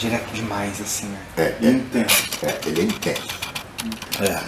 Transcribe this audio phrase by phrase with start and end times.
[0.00, 1.18] direto demais, assim, né?
[1.36, 2.28] É, é, Intenso.
[2.42, 3.28] é, ele é intenso.
[4.20, 4.40] É.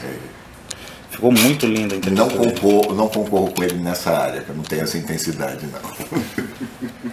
[1.10, 2.52] Ficou muito linda a Não entrevista dele.
[2.60, 5.80] concorro, não concorro com ele nessa área, que eu não tenho essa intensidade, não.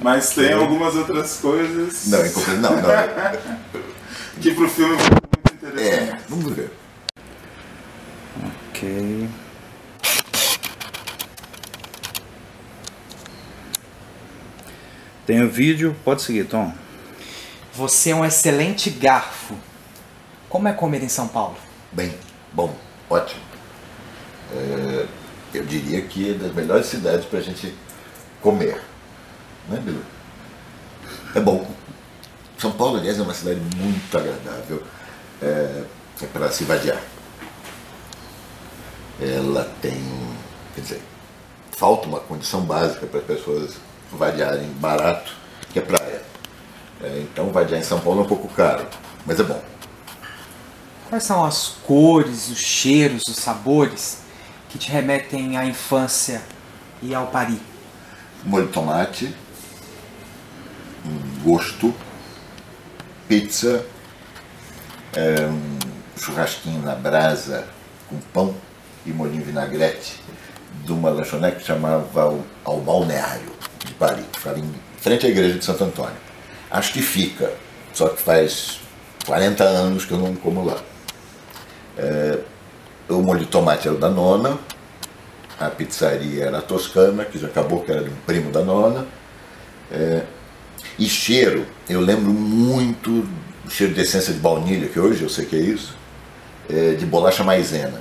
[0.00, 2.82] Mas tem algumas outras coisas Não, compre- não, não.
[4.40, 6.10] que pro filme foi muito interessante.
[6.10, 6.70] É, vamos ver.
[8.70, 9.28] Ok.
[15.26, 16.72] Tem o vídeo, pode seguir, Tom.
[17.74, 19.54] Você é um excelente garfo.
[20.48, 21.56] Como é comer em São Paulo?
[21.90, 22.14] Bem,
[22.52, 22.74] bom,
[23.08, 23.40] ótimo.
[24.54, 25.06] É,
[25.54, 27.74] eu diria que é das melhores cidades para a gente
[28.42, 28.82] comer.
[29.68, 30.02] Né, Bilu?
[31.34, 31.66] É bom.
[32.58, 34.82] São Paulo, aliás, é uma cidade muito agradável
[35.40, 35.84] é,
[36.22, 37.00] é para se vadiar.
[39.20, 40.00] Ela tem,
[40.74, 41.02] quer dizer,
[41.70, 43.74] falta uma condição básica para as pessoas
[44.12, 45.41] vadiarem barato.
[47.02, 48.86] É, então, vadiar em São Paulo é um pouco caro,
[49.26, 49.62] mas é bom.
[51.08, 54.22] Quais são as cores, os cheiros, os sabores
[54.68, 56.40] que te remetem à infância
[57.02, 57.72] e ao Paris?
[58.44, 59.34] molho de tomate,
[61.04, 61.94] um gosto,
[63.28, 63.84] pizza,
[65.14, 65.78] é, um
[66.18, 67.66] churrasquinho na brasa
[68.08, 68.54] com pão
[69.06, 70.20] e molhinho vinagrete
[70.84, 73.52] de uma lanchonete que chamava Ao Balneário
[73.84, 76.31] de Paris, que ficava em frente à igreja de Santo Antônio.
[76.72, 77.52] Acho que fica,
[77.92, 78.80] só que faz
[79.26, 80.78] 40 anos que eu não como lá.
[81.98, 82.38] É,
[83.10, 84.58] o molho de tomate era da nona,
[85.60, 89.06] a pizzaria era Toscana, que já acabou, que era de um primo da nona.
[89.90, 90.22] É,
[90.98, 93.28] e cheiro, eu lembro muito
[93.62, 95.94] do cheiro de essência de baunilha, que hoje eu sei que é isso,
[96.70, 98.00] é, de bolacha maisena,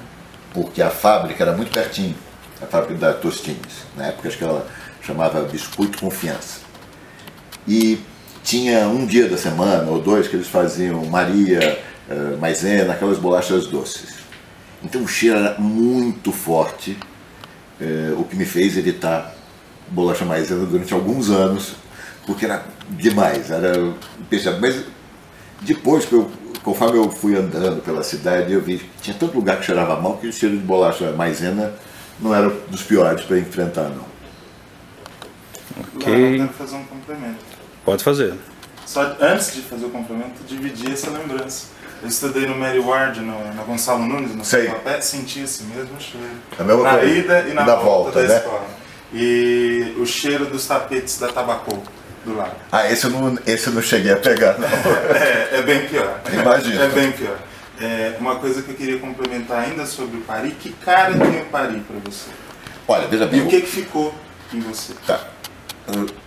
[0.53, 2.15] porque a fábrica era muito pertinho,
[2.61, 3.85] a fábrica da Tostines.
[3.97, 4.65] Na época acho que ela
[5.01, 6.61] chamava Biscoito Confiança.
[7.67, 7.99] E
[8.43, 11.79] tinha um dia da semana ou dois que eles faziam Maria,
[12.09, 14.15] eh, maisena, aquelas bolachas doces.
[14.83, 16.97] Então o cheiro era muito forte,
[17.79, 19.33] eh, o que me fez evitar
[19.89, 21.75] bolacha maisena durante alguns anos,
[22.25, 23.77] porque era demais, era
[24.19, 24.61] impressionante.
[24.61, 24.83] Mas
[25.61, 26.29] depois, que eu,
[26.63, 30.17] conforme eu fui andando pela cidade, eu vi que tinha tanto lugar que cheirava mal
[30.17, 31.73] que o cheiro de bolacha maisena
[32.19, 34.05] não era dos piores para enfrentar, não.
[35.95, 36.07] Ok.
[36.07, 37.50] Agora eu quero fazer um complemento.
[37.85, 38.33] Pode fazer.
[38.85, 41.67] Só antes de fazer o complemento, dividir essa lembrança.
[42.01, 44.67] Eu estudei no Mary Ward, no, na Gonçalo Nunes, no Sei.
[44.67, 46.27] Papé, senti esse mesmo cheiro.
[46.59, 47.05] A mesma na coisa.
[47.13, 48.37] ida e na Da volta, volta, da né?
[48.37, 48.67] escola.
[49.13, 51.77] E o cheiro dos tapetes da Tabacô
[52.25, 52.55] do lado.
[52.71, 54.67] Ah, esse eu não, esse eu não cheguei a pegar, não.
[55.15, 56.19] É, é bem pior.
[56.33, 56.81] Imagino.
[56.81, 57.37] É bem pior.
[57.79, 61.45] É, uma coisa que eu queria complementar ainda sobre o Paris, que cara tem o
[61.45, 62.29] Paris para você?
[62.87, 64.13] Olha, veja bem, E o que, que ficou
[64.53, 64.93] em você?
[65.05, 65.19] Tá.
[65.87, 66.21] O-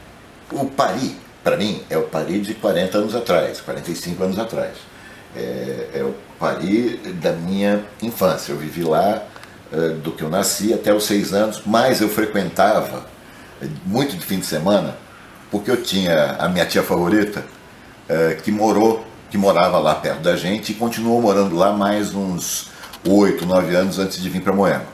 [0.60, 1.12] O Paris,
[1.44, 4.72] para mim, é o Paris de 40 anos atrás, 45 anos atrás.
[5.36, 8.52] É, é o Paris da minha infância.
[8.52, 9.22] Eu vivi lá
[10.02, 13.06] do que eu nasci até os seis anos, mas eu frequentava
[13.84, 14.96] muito de fim de semana,
[15.50, 17.44] porque eu tinha a minha tia favorita
[18.44, 22.70] que morou, que morava lá perto da gente e continuou morando lá mais uns
[23.04, 24.84] oito, nove anos antes de vir para Moema.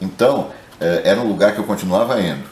[0.00, 2.44] Então, era um lugar que eu continuava indo.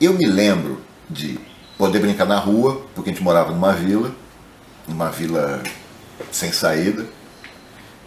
[0.00, 1.38] Eu me lembro de
[1.76, 4.12] poder brincar na rua, porque a gente morava numa vila,
[4.86, 5.62] numa vila
[6.32, 7.06] sem saída.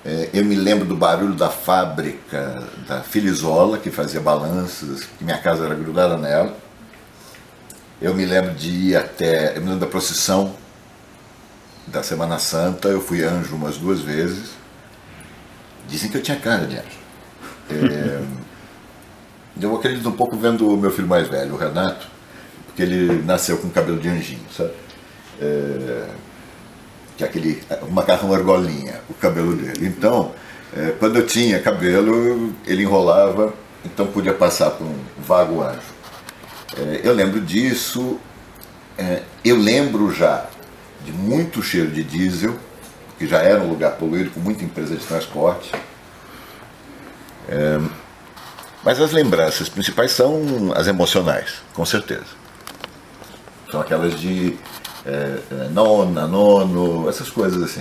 [0.03, 5.37] É, Eu me lembro do barulho da fábrica da Filizola, que fazia balanças, que minha
[5.37, 6.55] casa era grudada nela.
[8.01, 9.55] Eu me lembro de ir até.
[9.55, 10.55] Eu me lembro da procissão
[11.87, 14.51] da Semana Santa, eu fui anjo umas duas vezes.
[15.87, 16.99] Dizem que eu tinha cara de anjo.
[17.69, 18.23] É,
[19.61, 22.07] eu acredito um pouco vendo o meu filho mais velho, o Renato,
[22.71, 24.71] porque ele nasceu com cabelo de anjinho, sabe?
[25.41, 26.07] É,
[27.17, 29.87] que é aquele macarrão argolinha, o cabelo dele.
[29.87, 30.31] Então,
[30.75, 35.81] é, quando eu tinha cabelo, ele enrolava, então podia passar por um vago anjo.
[36.77, 38.17] É, eu lembro disso,
[38.97, 40.45] é, eu lembro já
[41.03, 42.55] de muito cheiro de diesel,
[43.19, 45.71] que já era um lugar poluído com muita empresa de transporte.
[47.49, 47.79] É,
[48.83, 52.40] mas as lembranças principais são as emocionais, com certeza.
[53.71, 54.57] São aquelas de
[55.05, 57.79] é, é, nona, nono, essas coisas assim.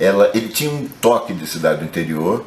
[0.00, 2.44] Ela, ele tinha um toque de cidade do interior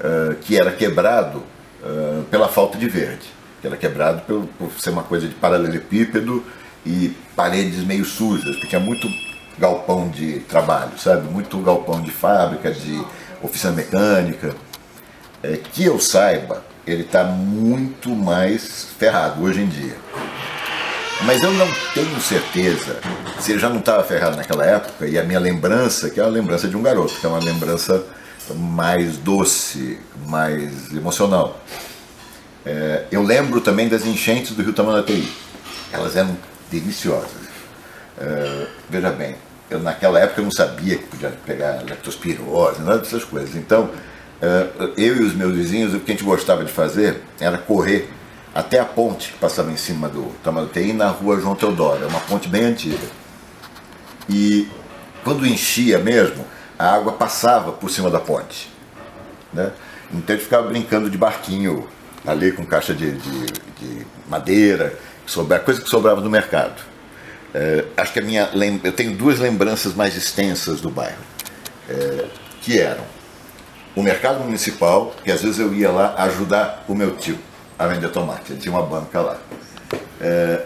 [0.00, 1.42] é, que era quebrado
[1.82, 3.28] é, pela falta de verde.
[3.60, 6.44] Que era quebrado pelo, por ser uma coisa de paralelepípedo
[6.84, 9.06] e paredes meio sujas, porque tinha muito
[9.56, 11.30] galpão de trabalho, sabe?
[11.30, 13.00] Muito galpão de fábrica, de
[13.40, 14.54] oficina mecânica.
[15.42, 19.96] É, que eu saiba, ele está muito mais ferrado hoje em dia.
[21.24, 22.98] Mas eu não tenho certeza
[23.40, 26.26] se ele já não estava ferrado naquela época e a minha lembrança, que é a
[26.26, 28.04] lembrança de um garoto, que é uma lembrança
[28.56, 31.60] mais doce, mais emocional.
[32.66, 35.32] É, eu lembro também das enchentes do Rio Tamanduateí.
[35.92, 36.36] Elas eram
[36.70, 37.30] deliciosas.
[38.18, 39.36] É, veja bem,
[39.70, 43.54] eu naquela época eu não sabia que podia pegar leptospirose, nada dessas coisas.
[43.54, 43.90] Então,
[44.40, 44.66] é,
[44.96, 48.08] eu e os meus vizinhos, o que a gente gostava de fazer era correr
[48.54, 52.20] até a ponte que passava em cima do Tamanduateí na rua João Teodoro, é uma
[52.20, 53.06] ponte bem antiga.
[54.28, 54.68] E
[55.24, 56.44] quando enchia mesmo,
[56.78, 58.70] a água passava por cima da ponte.
[59.52, 59.72] Né?
[60.12, 61.88] Então a gente ficava brincando de barquinho
[62.26, 66.82] ali com caixa de, de, de madeira, sobra, coisa que sobrava do mercado.
[67.54, 68.50] É, acho que a minha
[68.84, 71.22] eu tenho duas lembranças mais extensas do bairro,
[71.88, 72.26] é,
[72.60, 73.04] que eram
[73.94, 77.38] o mercado municipal, que às vezes eu ia lá ajudar o meu tio
[77.84, 79.38] a vender tomate, ele tinha uma banca lá.
[80.20, 80.64] É,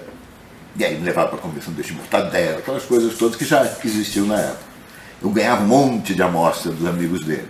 [0.78, 4.26] e aí me levava para comer sanduíche de mortadela, aquelas coisas todas que já existiam
[4.26, 4.66] na época.
[5.22, 7.48] Eu ganhava um monte de amostra dos amigos dele.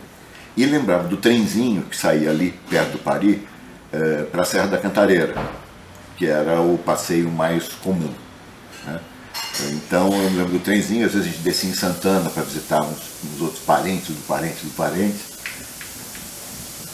[0.57, 3.39] E lembrava do trenzinho que saía ali perto do Paris
[3.93, 5.35] é, para a Serra da Cantareira,
[6.17, 8.13] que era o passeio mais comum.
[8.87, 9.01] Né?
[9.73, 12.83] Então eu me lembro do trenzinho, às vezes a gente descia em Santana para visitar
[12.83, 15.19] uns, uns, outros parentes do parente do parente.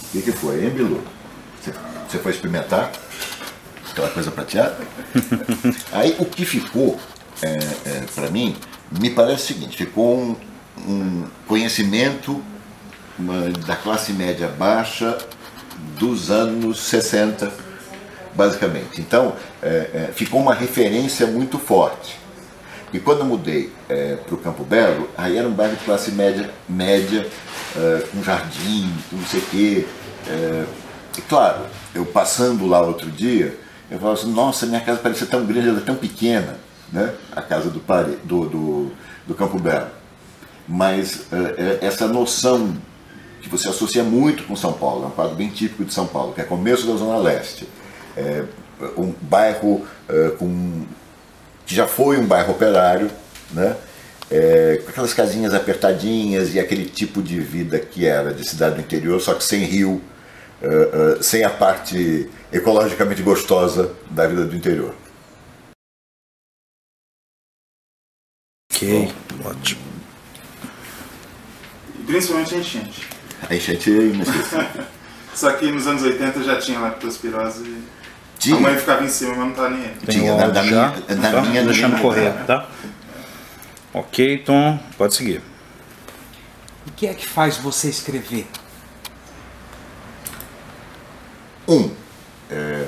[0.05, 1.03] O que, que foi, hein, Bilu?
[1.61, 1.73] Você,
[2.12, 2.93] você foi experimentar?
[3.91, 4.76] Aquela coisa prateada?
[5.93, 7.00] Aí o que ficou,
[7.41, 8.55] é, é, para mim,
[9.00, 10.37] me parece o seguinte, ficou um,
[10.87, 12.43] um conhecimento
[13.19, 15.17] uma, da classe média baixa
[15.99, 17.50] dos anos 60,
[18.35, 19.00] basicamente.
[19.00, 22.19] Então, é, é, ficou uma referência muito forte.
[22.93, 26.11] E quando eu mudei é, para o Campo Belo, aí era um bairro de classe
[26.11, 27.26] média, média
[27.75, 29.87] é, com jardim, não sei o quê.
[31.29, 33.59] Claro, eu passando lá outro dia,
[33.91, 36.56] eu falava assim, nossa, minha casa parecia tão grande, ela é tão pequena,
[36.91, 37.12] né?
[37.35, 37.83] a casa do,
[38.25, 38.93] do, do,
[39.27, 39.89] do Campo Belo.
[40.67, 42.75] Mas é, essa noção
[43.43, 46.33] que você associa muito com São Paulo, é um quadro bem típico de São Paulo,
[46.33, 47.69] que é começo da Zona Leste.
[48.17, 48.44] É
[48.97, 50.85] um bairro é, com,
[51.67, 53.11] que já foi um bairro operário,
[53.50, 53.77] né?
[54.31, 58.81] É, com aquelas casinhas apertadinhas e aquele tipo de vida que era de cidade do
[58.81, 60.00] interior, só que sem rio,
[60.62, 64.94] é sem a parte ecologicamente gostosa da vida do interior.
[68.73, 69.50] Ok, Bom.
[69.50, 69.81] ótimo.
[71.99, 73.09] E principalmente a enchente.
[73.49, 74.69] A enchente é inesquecível.
[75.35, 77.82] Só que nos anos 80 já tinha leptospirose e
[78.38, 78.56] tinha.
[78.56, 79.97] a mãe ficava em cima, mas não tá nem aí.
[80.05, 81.41] Tem tinha, na, na, já, minha, na tá?
[81.43, 82.69] minha Deixando correr, tá?
[83.94, 85.43] Ok, então pode seguir.
[86.87, 88.47] O que é que faz você escrever?
[91.69, 91.91] Um,
[92.50, 92.87] é,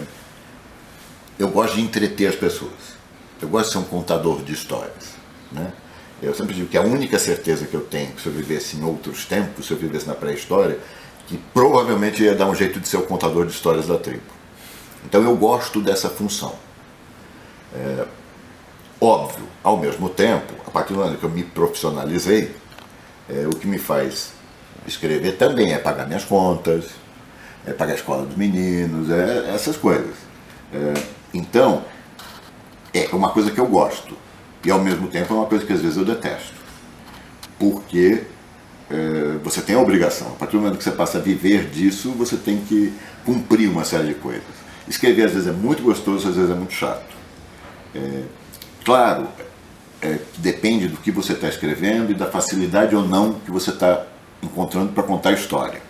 [1.38, 2.94] eu gosto de entreter as pessoas.
[3.40, 5.14] Eu gosto de ser um contador de histórias.
[5.52, 5.72] Né?
[6.22, 9.26] Eu sempre digo que a única certeza que eu tenho se eu vivesse em outros
[9.26, 10.78] tempos, se eu vivesse na pré-história,
[11.26, 14.22] que provavelmente ia dar um jeito de ser o contador de histórias da tribo.
[15.04, 16.54] Então eu gosto dessa função.
[17.74, 18.06] É,
[19.00, 22.54] óbvio, ao mesmo tempo, a partir do momento que eu me profissionalizei,
[23.28, 24.32] é, o que me faz
[24.86, 26.86] escrever também é pagar minhas contas,
[27.66, 30.14] é pagar a escola dos meninos, é, essas coisas.
[30.72, 30.94] É,
[31.32, 31.84] então,
[32.92, 34.16] é uma coisa que eu gosto.
[34.64, 36.54] E ao mesmo tempo é uma coisa que às vezes eu detesto.
[37.58, 38.24] Porque
[38.90, 42.12] é, você tem a obrigação, a partir do momento que você passa a viver disso,
[42.12, 42.92] você tem que
[43.24, 44.42] cumprir uma série de coisas.
[44.86, 47.14] Escrever às vezes é muito gostoso, às vezes é muito chato.
[47.94, 48.22] É,
[48.84, 49.28] claro,
[50.02, 54.04] é, depende do que você está escrevendo e da facilidade ou não que você está
[54.42, 55.80] encontrando para contar a história.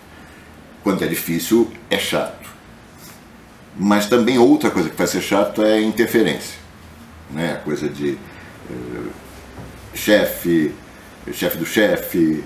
[0.84, 2.48] Quando é difícil, é chato.
[3.76, 6.58] Mas também outra coisa que vai ser chato é a interferência.
[7.30, 7.54] Né?
[7.54, 8.18] A coisa de
[8.70, 9.10] eh,
[9.94, 10.72] chefe,
[11.32, 12.44] chefe do chefe,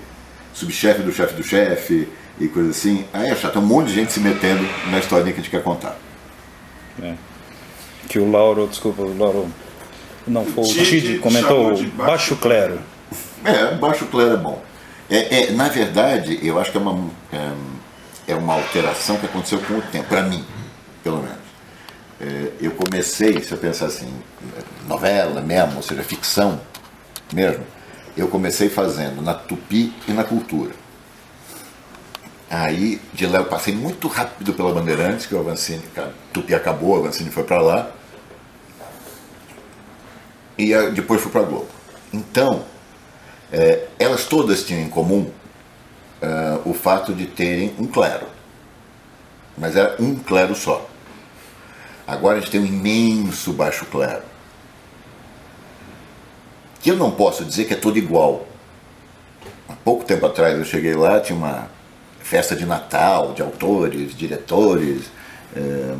[0.53, 2.07] subchefe do chefe do chefe
[2.39, 3.05] e coisa assim.
[3.13, 5.51] Aí é chato, tem um monte de gente se metendo na historinha que a gente
[5.51, 5.97] quer contar.
[7.03, 7.13] É.
[8.07, 9.47] Que o Lauro, desculpa, o Lauro
[10.25, 12.79] não foi o Tid comentou baixo, baixo clero.
[13.43, 14.61] É, baixo clero é bom.
[15.09, 17.51] É, é, na verdade, eu acho que é uma, é,
[18.29, 20.45] é uma alteração que aconteceu com o tempo, para mim,
[21.03, 21.39] pelo menos.
[22.21, 24.13] É, eu comecei, se eu pensar assim,
[24.87, 26.61] novela mesmo, ou seja, ficção
[27.33, 27.65] mesmo,
[28.15, 30.73] eu comecei fazendo na Tupi e na Cultura.
[32.51, 35.83] Aí, de lá eu passei muito rápido pela Bandeirantes, que o Avancini,
[36.31, 37.91] Tupi acabou, o Avancini foi para lá.
[40.57, 41.67] E depois fui para Globo.
[42.11, 42.65] Então,
[43.51, 45.31] é, elas todas tinham em comum
[46.21, 48.27] é, o fato de terem um clero.
[49.57, 50.89] Mas era um clero só.
[52.07, 54.23] Agora a gente tem um imenso baixo clero.
[56.81, 58.47] que eu não posso dizer que é tudo igual.
[59.67, 61.69] Há pouco tempo atrás eu cheguei lá, tinha uma
[62.19, 65.03] festa de Natal, de autores, diretores,
[65.55, 65.95] é,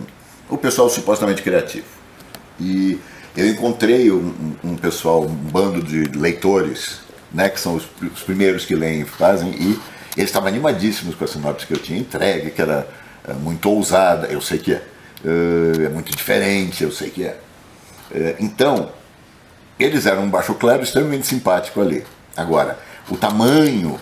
[0.50, 1.86] o pessoal supostamente criativo.
[2.60, 3.00] E
[3.38, 8.66] eu encontrei um, um, pessoal, um bando de leitores, né, que são os, os primeiros
[8.66, 9.80] que leem e fazem, e
[10.16, 12.88] eles estavam animadíssimos com a sinopse que eu tinha entregue, que era
[13.28, 14.82] é, muito ousada, eu sei que é,
[15.24, 17.40] é, é muito diferente, eu sei que é.
[18.12, 18.92] é então,
[19.80, 22.06] eles eram um baixo clero extremamente simpático ali.
[22.36, 22.78] Agora,
[23.10, 24.00] o tamanho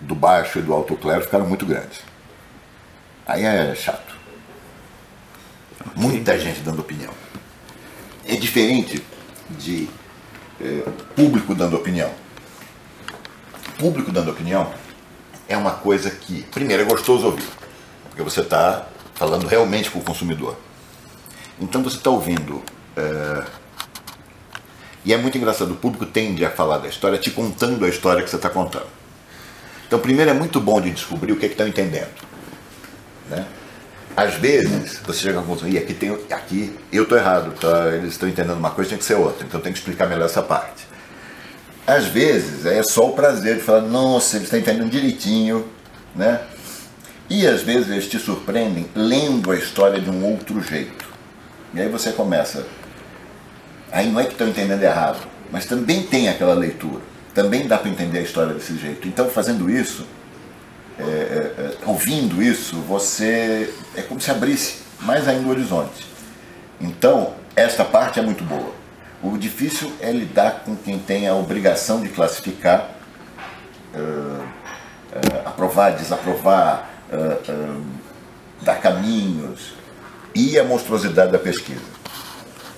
[0.00, 2.00] do baixo e do alto clero ficaram muito grandes.
[3.26, 4.16] Aí é chato.
[5.94, 7.12] Muita gente dando opinião.
[8.26, 9.04] É diferente
[9.50, 9.88] de
[10.60, 10.82] é,
[11.14, 12.10] público dando opinião.
[13.78, 14.72] Público dando opinião
[15.48, 17.48] é uma coisa que, primeiro, é gostoso ouvir,
[18.08, 20.56] porque você está falando realmente com o consumidor.
[21.60, 22.62] Então você está ouvindo.
[22.96, 23.44] É,
[25.04, 28.22] e é muito engraçado, o público tende a falar da história te contando a história
[28.22, 28.88] que você está contando.
[29.86, 32.10] Então, primeiro é muito bom de descobrir o que é estão entendendo.
[33.30, 33.46] Né?
[34.16, 37.94] Às vezes, você chega à conclusão, e aqui, tem, aqui eu estou errado, tá?
[37.94, 40.42] eles estão entendendo uma coisa, tem que ser outra, então tem que explicar melhor essa
[40.42, 40.85] parte.
[41.86, 45.68] Às vezes, é só o prazer de falar, nossa, eles estão entendendo direitinho,
[46.14, 46.40] né?
[47.30, 51.06] E às vezes eles te surpreendem lendo a história de um outro jeito.
[51.74, 52.66] E aí você começa,
[53.92, 57.02] aí não é que estão entendendo errado, mas também tem aquela leitura
[57.36, 59.06] também dá para entender a história desse jeito.
[59.06, 60.06] Então, fazendo isso,
[60.98, 66.06] é, é, é, ouvindo isso, você é como se abrisse mais ainda o horizonte.
[66.80, 68.72] Então, esta parte é muito boa.
[69.26, 72.92] O difícil é lidar com quem tem a obrigação de classificar,
[73.92, 74.46] uh, uh,
[75.44, 77.82] aprovar, desaprovar, uh,
[78.62, 79.72] dar caminhos
[80.32, 81.82] e a monstruosidade da pesquisa.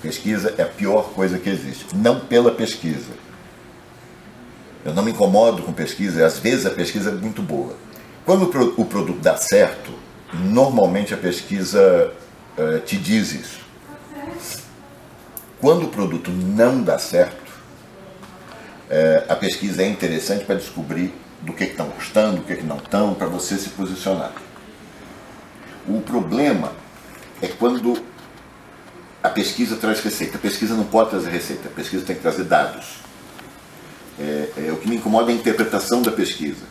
[0.01, 1.95] Pesquisa é a pior coisa que existe.
[1.95, 3.13] Não pela pesquisa,
[4.87, 7.77] eu não me incomodo com pesquisa, às vezes a pesquisa é muito boa.
[8.25, 8.45] Quando
[8.79, 9.93] o produto dá certo,
[10.33, 12.11] normalmente a pesquisa
[12.87, 14.68] te diz isso.
[15.61, 17.51] Quando o produto não dá certo,
[18.91, 22.77] uh, a pesquisa é interessante para descobrir do que estão gostando, do que, que não
[22.77, 24.33] estão, para você se posicionar.
[25.87, 26.73] O problema
[27.43, 28.03] é quando
[29.23, 30.37] a pesquisa traz receita.
[30.37, 32.99] A pesquisa não pode trazer receita, a pesquisa tem que trazer dados.
[34.19, 36.65] É, é, o que me incomoda é a interpretação da pesquisa.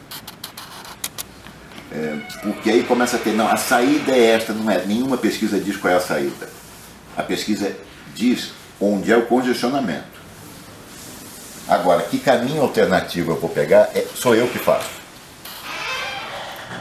[1.92, 5.60] É, porque aí começa a ter, não, a saída é esta, não é, nenhuma pesquisa
[5.60, 6.50] diz qual é a saída.
[7.16, 7.76] A pesquisa
[8.14, 10.18] diz onde é o congestionamento.
[11.68, 14.90] Agora, que caminho alternativo eu vou pegar, é, sou eu que faço.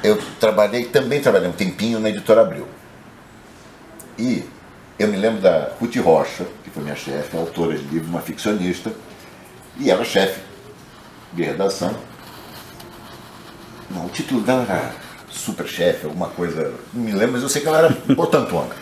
[0.03, 2.69] Eu trabalhei, também trabalhei um tempinho na Editora Abril.
[4.19, 4.45] E
[4.99, 8.93] eu me lembro da Ruth Rocha, que foi minha chefe, autora de livro, uma ficcionista,
[9.79, 10.41] e era chefe
[11.33, 11.95] de redação.
[13.91, 14.95] Não, o título dela era
[15.31, 18.75] super chefe, alguma coisa, não me lembro, mas eu sei que ela era botantona.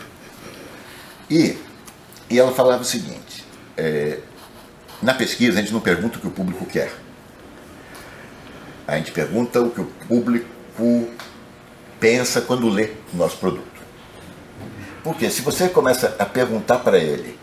[1.31, 1.59] E,
[2.35, 3.45] e ela falava o seguinte,
[3.77, 4.19] é,
[5.01, 6.93] na pesquisa a gente não pergunta o que o público quer.
[8.89, 11.09] A gente pergunta o que o público
[12.01, 13.81] pensa quando lê o nosso produto.
[15.05, 17.39] Porque se você começa a perguntar para ele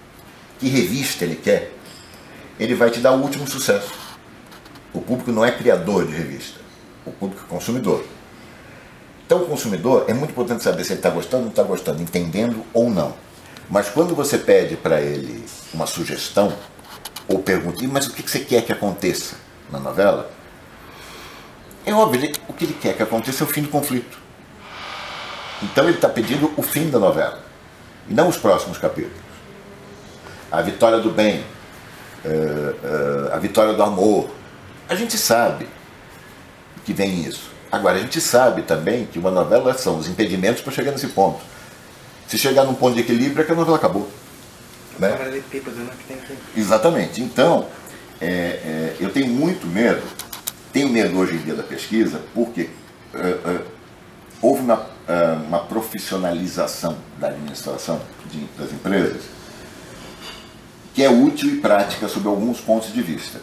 [0.59, 1.71] que revista ele quer,
[2.59, 3.93] ele vai te dar o último sucesso.
[4.93, 6.59] O público não é criador de revista,
[7.05, 8.03] o público é consumidor.
[9.25, 12.01] Então, o consumidor é muito importante saber se ele está gostando ou não está gostando,
[12.01, 13.15] entendendo ou não.
[13.71, 16.53] Mas quando você pede para ele uma sugestão,
[17.25, 19.37] ou pergunta, mas o que você quer que aconteça
[19.71, 20.29] na novela?
[21.85, 24.19] É óbvio, o que ele quer que aconteça é o fim do conflito.
[25.63, 27.41] Então ele está pedindo o fim da novela,
[28.09, 29.17] e não os próximos capítulos.
[30.51, 31.45] A vitória do bem,
[32.25, 34.29] eh, eh, a vitória do amor,
[34.89, 35.65] a gente sabe
[36.83, 37.49] que vem isso.
[37.71, 41.39] Agora, a gente sabe também que uma novela são os impedimentos para chegar nesse ponto.
[42.31, 44.09] Se chegar num ponto de equilíbrio, é que a novela acabou.
[44.97, 45.09] Né?
[46.55, 47.21] Exatamente.
[47.21, 47.67] Então,
[48.21, 50.01] é, é, eu tenho muito medo,
[50.71, 52.69] tenho medo hoje em dia da pesquisa, porque
[53.13, 53.61] é, é
[54.41, 59.23] houve uma, é, uma, profissionalização da administração de, das empresas
[60.93, 63.41] que é útil e prática sob alguns pontos de vista.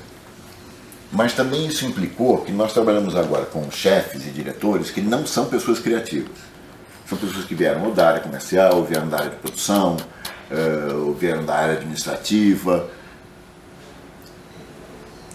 [1.13, 5.45] Mas também isso implicou que nós trabalhamos agora com chefes e diretores que não são
[5.45, 6.48] pessoas criativas.
[7.09, 9.97] São pessoas que vieram ou da área comercial, ou vieram da área de produção,
[10.51, 12.91] eh, ou vieram da área administrativa.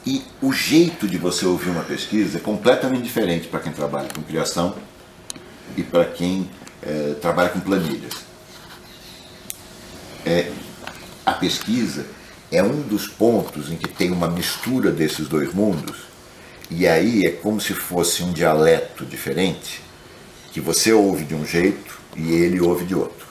[0.05, 4.21] E o jeito de você ouvir uma pesquisa é completamente diferente para quem trabalha com
[4.21, 4.75] criação
[5.77, 6.49] e para quem
[6.81, 8.13] é, trabalha com planilhas.
[10.25, 10.51] É,
[11.25, 12.05] a pesquisa
[12.51, 15.97] é um dos pontos em que tem uma mistura desses dois mundos,
[16.69, 19.81] e aí é como se fosse um dialeto diferente,
[20.53, 23.25] que você ouve de um jeito e ele ouve de outro.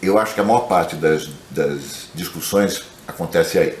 [0.00, 3.76] Eu acho que a maior parte das, das discussões acontece aí.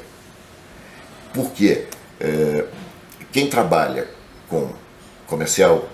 [1.32, 1.86] Porque
[2.20, 2.66] é,
[3.30, 4.08] quem trabalha
[4.48, 4.72] com
[5.28, 5.88] comercial,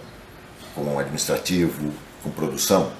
[0.74, 1.92] com administrativo,
[2.22, 2.90] com produção,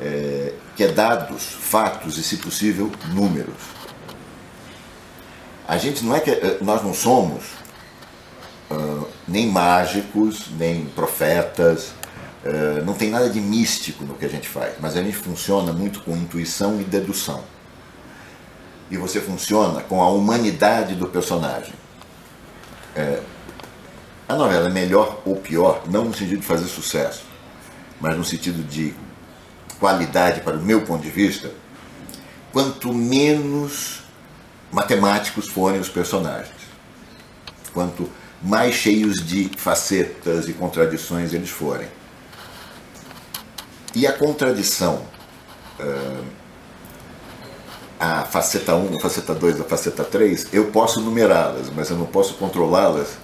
[0.00, 3.56] é, quer dados, fatos e, se possível, números.
[5.66, 7.42] A gente não é que é, nós não somos
[8.70, 9.05] uh,
[9.36, 11.88] nem mágicos, nem profetas,
[12.42, 15.74] uh, não tem nada de místico no que a gente faz, mas a gente funciona
[15.74, 17.44] muito com intuição e dedução.
[18.90, 21.74] E você funciona com a humanidade do personagem.
[22.94, 23.20] É,
[24.26, 27.24] a novela é melhor ou pior, não no sentido de fazer sucesso,
[28.00, 28.94] mas no sentido de
[29.78, 31.50] qualidade, para o meu ponto de vista,
[32.52, 34.02] quanto menos
[34.72, 36.56] matemáticos forem os personagens,
[37.74, 38.08] quanto
[38.42, 41.88] mais cheios de facetas e contradições eles forem.
[43.94, 45.02] E a contradição,
[47.98, 52.06] a faceta 1, a faceta 2, a faceta 3, eu posso numerá-las, mas eu não
[52.06, 53.16] posso controlá-las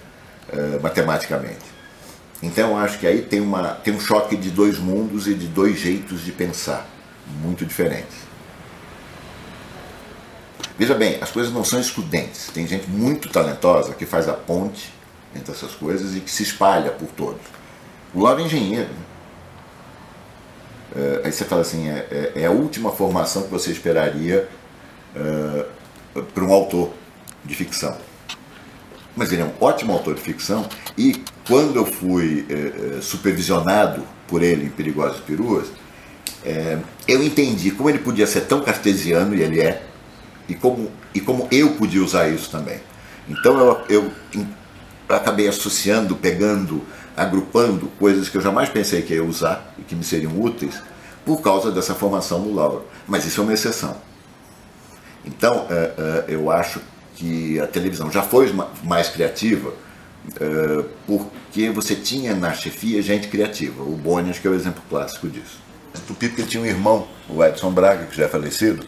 [0.83, 1.73] matematicamente.
[2.43, 5.79] Então acho que aí tem, uma, tem um choque de dois mundos e de dois
[5.79, 6.89] jeitos de pensar,
[7.41, 8.17] muito diferentes.
[10.79, 12.49] Veja bem, as coisas não são excludentes.
[12.53, 14.93] Tem gente muito talentosa que faz a ponte
[15.35, 17.43] entre essas coisas e que se espalha por todos.
[18.15, 18.89] O Lauro é engenheiro.
[18.89, 19.05] Né?
[20.95, 24.49] É, aí você fala assim, é, é, é, a última formação que você esperaria
[25.17, 25.67] é,
[26.35, 26.91] para um autor
[27.45, 27.97] de ficção
[29.17, 34.43] mas ele é um ótimo autor de ficção e quando eu fui é, supervisionado por
[34.43, 35.69] ele em Perigosas Peruas,
[36.45, 39.83] é, eu entendi como ele podia ser tão cartesiano, e ele é,
[40.49, 42.81] e como, e como eu podia usar isso também.
[43.29, 44.13] Então eu, eu
[45.17, 46.83] acabei associando, pegando,
[47.17, 50.81] agrupando coisas que eu jamais pensei que ia usar e que me seriam úteis
[51.25, 52.85] por causa dessa formação no Lauro.
[53.07, 53.97] Mas isso é uma exceção.
[55.25, 56.81] Então, é, eu acho
[57.15, 63.83] que a televisão já foi mais criativa uh, porque você tinha na chefia gente criativa.
[63.83, 65.61] O Boni, que é o exemplo clássico disso.
[66.09, 68.85] O Pipo tinha um irmão, o Edson Braga, que já é falecido,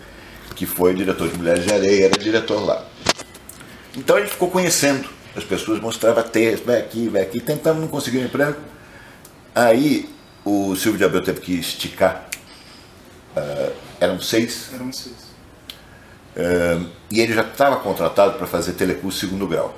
[0.57, 2.85] que foi diretor de Mulheres de Areia, era diretor lá.
[3.97, 8.19] Então ele ficou conhecendo as pessoas, mostrava texto, vai aqui, vai aqui, tentando não conseguir
[8.19, 8.59] um emprego.
[9.55, 10.09] Aí
[10.45, 12.29] o Silvio de Abreu teve que esticar.
[13.37, 14.71] Uh, eram seis.
[14.73, 15.25] Eram seis
[17.11, 19.77] e ele já estava contratado para fazer telecurso segundo grau.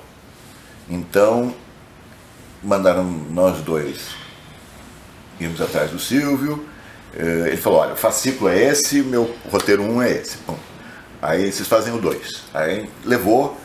[0.89, 1.53] Então,
[2.63, 4.09] mandaram nós dois
[5.39, 6.65] irmos atrás do Silvio.
[7.13, 10.37] ele falou: Olha, o fascículo é esse, meu roteiro 1 um é esse.
[10.47, 10.57] Bom,
[11.21, 12.43] aí vocês fazem o 2.
[12.53, 13.59] Aí levou.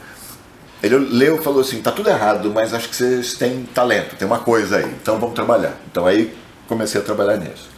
[0.82, 4.26] Ele leu e falou assim: Tá tudo errado, mas acho que vocês têm talento, tem
[4.26, 5.76] uma coisa aí, então vamos trabalhar.
[5.90, 6.34] Então aí
[6.66, 7.70] comecei a trabalhar nisso.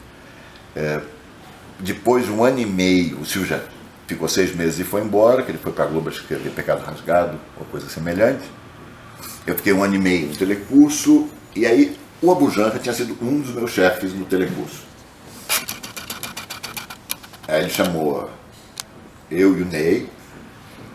[0.74, 1.00] É,
[1.78, 3.60] depois de um ano e meio, o Silvio já
[4.06, 7.38] ficou seis meses e foi embora, que ele foi para a Globo escrever Pecado Rasgado,
[7.58, 8.44] ou coisa semelhante.
[9.46, 13.40] Eu fiquei um ano e meio no telecurso, e aí o Abujanra tinha sido um
[13.40, 14.82] dos meus chefes no telecurso.
[17.46, 18.30] Aí ele chamou
[19.30, 20.08] eu e o Ney.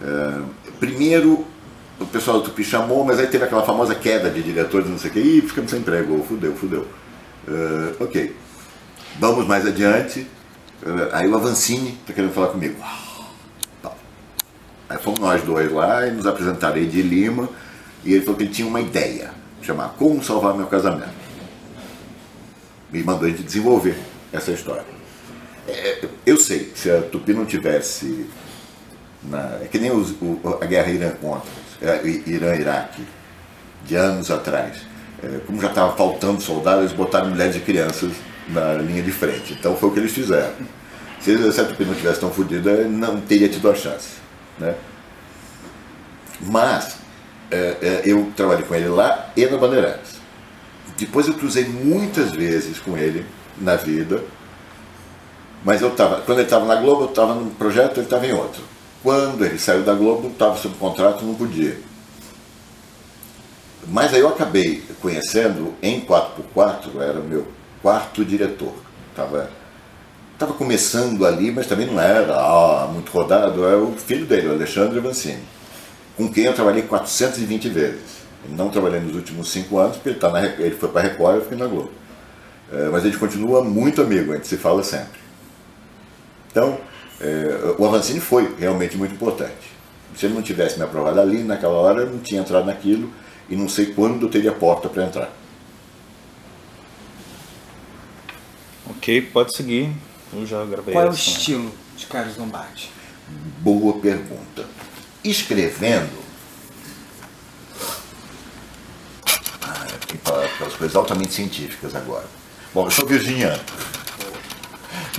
[0.01, 0.45] Uh,
[0.79, 1.45] primeiro,
[1.99, 5.09] o pessoal do Tupi chamou, mas aí teve aquela famosa queda de diretores, não sei
[5.09, 6.87] o que, e ficamos sem emprego, fudeu, fudeu.
[7.47, 8.35] Uh, ok.
[9.19, 10.25] Vamos mais adiante.
[11.11, 12.81] Aí o Avancini está querendo falar comigo.
[14.89, 17.49] Aí fomos nós dois lá e nos apresentaram de Lima
[18.03, 19.31] e ele falou que ele tinha uma ideia,
[19.61, 21.19] chamar Como Salvar Meu Casamento.
[22.91, 23.97] Me mandou a gente desenvolver
[24.31, 24.85] essa história.
[25.67, 28.25] É, eu sei se a Tupi não tivesse.
[29.21, 31.49] Na, é que nem os, o, a guerra Irã contra,
[32.25, 33.03] Irã-Iraque,
[33.85, 34.81] de anos atrás.
[35.23, 38.11] É, como já estava faltando soldados, eles botaram mulheres e crianças
[38.47, 39.53] na linha de frente.
[39.53, 40.53] Então foi o que eles fizeram.
[41.19, 42.31] Se a Tupi não tivesse tão
[42.89, 44.11] não teria tido a chance.
[44.57, 44.73] Né?
[46.41, 46.97] Mas
[47.51, 50.19] é, é, eu trabalhei com ele lá e na Bandeirantes.
[50.97, 53.25] Depois eu cruzei muitas vezes com ele
[53.57, 54.23] na vida,
[55.63, 58.33] mas eu tava, quando ele estava na Globo, eu estava num projeto, ele estava em
[58.33, 58.61] outro.
[59.01, 61.77] Quando ele saiu da Globo, estava sob contrato, não podia.
[63.87, 67.47] Mas aí eu acabei conhecendo em 4x4, era o meu
[67.81, 68.73] quarto diretor.
[69.09, 69.49] Estava
[70.39, 74.53] tava começando ali, mas também não era ah, muito rodado, é o filho dele, o
[74.53, 75.43] Alexandre Vancini,
[76.15, 78.19] com quem eu trabalhei 420 vezes.
[78.47, 81.35] Não trabalhei nos últimos cinco anos, porque ele, tá na, ele foi para a Record
[81.35, 81.91] e eu fiquei na Globo.
[82.71, 85.19] É, mas a gente continua muito amigo, a gente se fala sempre.
[86.49, 86.77] Então,
[87.19, 89.77] É, o Avancini foi realmente muito importante.
[90.15, 93.11] Se ele não tivesse me aprovado ali, naquela hora, eu não tinha entrado naquilo
[93.49, 95.29] e não sei quando eu teria porta para entrar.
[98.89, 99.91] Ok, pode seguir.
[100.33, 101.19] Eu já gravei Qual é o essa.
[101.19, 102.91] estilo de Carlos Lombardi?
[103.61, 104.65] Boa pergunta.
[105.23, 106.17] Escrevendo.
[109.61, 112.25] Ah, eu tenho que falar aquelas coisas altamente científicas agora.
[112.73, 113.61] Bom, eu sou virginiano.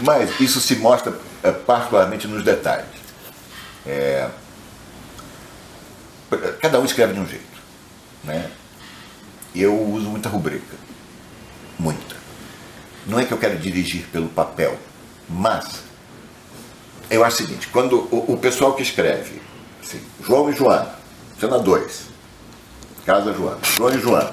[0.03, 1.13] Mas isso se mostra
[1.67, 2.87] particularmente nos detalhes.
[3.87, 4.29] É,
[6.61, 7.45] cada um escreve de um jeito.
[8.25, 8.51] Né?
[9.55, 10.77] Eu uso muita rubrica.
[11.79, 12.17] Muita.
[13.07, 14.79] Não é que eu quero dirigir pelo papel,
[15.29, 15.83] mas
[17.11, 19.43] eu acho o seguinte, quando o, o pessoal que escreve,
[19.83, 20.95] assim, João e Joana,
[21.41, 22.03] cena 2,
[23.05, 24.33] casa Joana, João e Joana,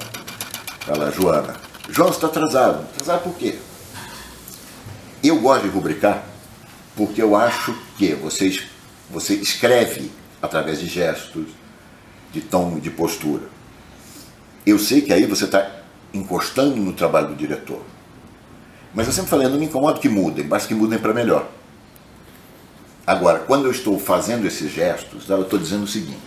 [0.81, 1.55] fala, Joana,
[1.89, 2.81] João, está atrasado.
[2.93, 3.57] Atrasado por quê?
[5.23, 6.23] Eu gosto de rubricar
[6.97, 8.63] porque eu acho que vocês,
[9.07, 11.45] você escreve através de gestos,
[12.33, 13.43] de tom, de postura.
[14.65, 17.81] Eu sei que aí você está encostando no trabalho do diretor.
[18.95, 21.47] Mas eu sempre falei, não me incomodo que mudem, basta que mudem para melhor.
[23.05, 26.19] Agora, quando eu estou fazendo esses gestos, eu estou dizendo o seguinte: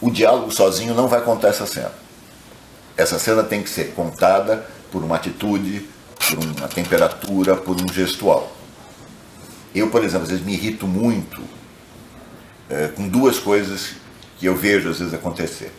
[0.00, 1.92] o diálogo sozinho não vai contar essa cena.
[2.96, 5.86] Essa cena tem que ser contada por uma atitude,
[6.18, 8.59] por uma temperatura, por um gestual.
[9.74, 11.42] Eu, por exemplo, às vezes me irrito muito
[12.68, 13.92] é, com duas coisas
[14.38, 15.72] que eu vejo às vezes acontecer.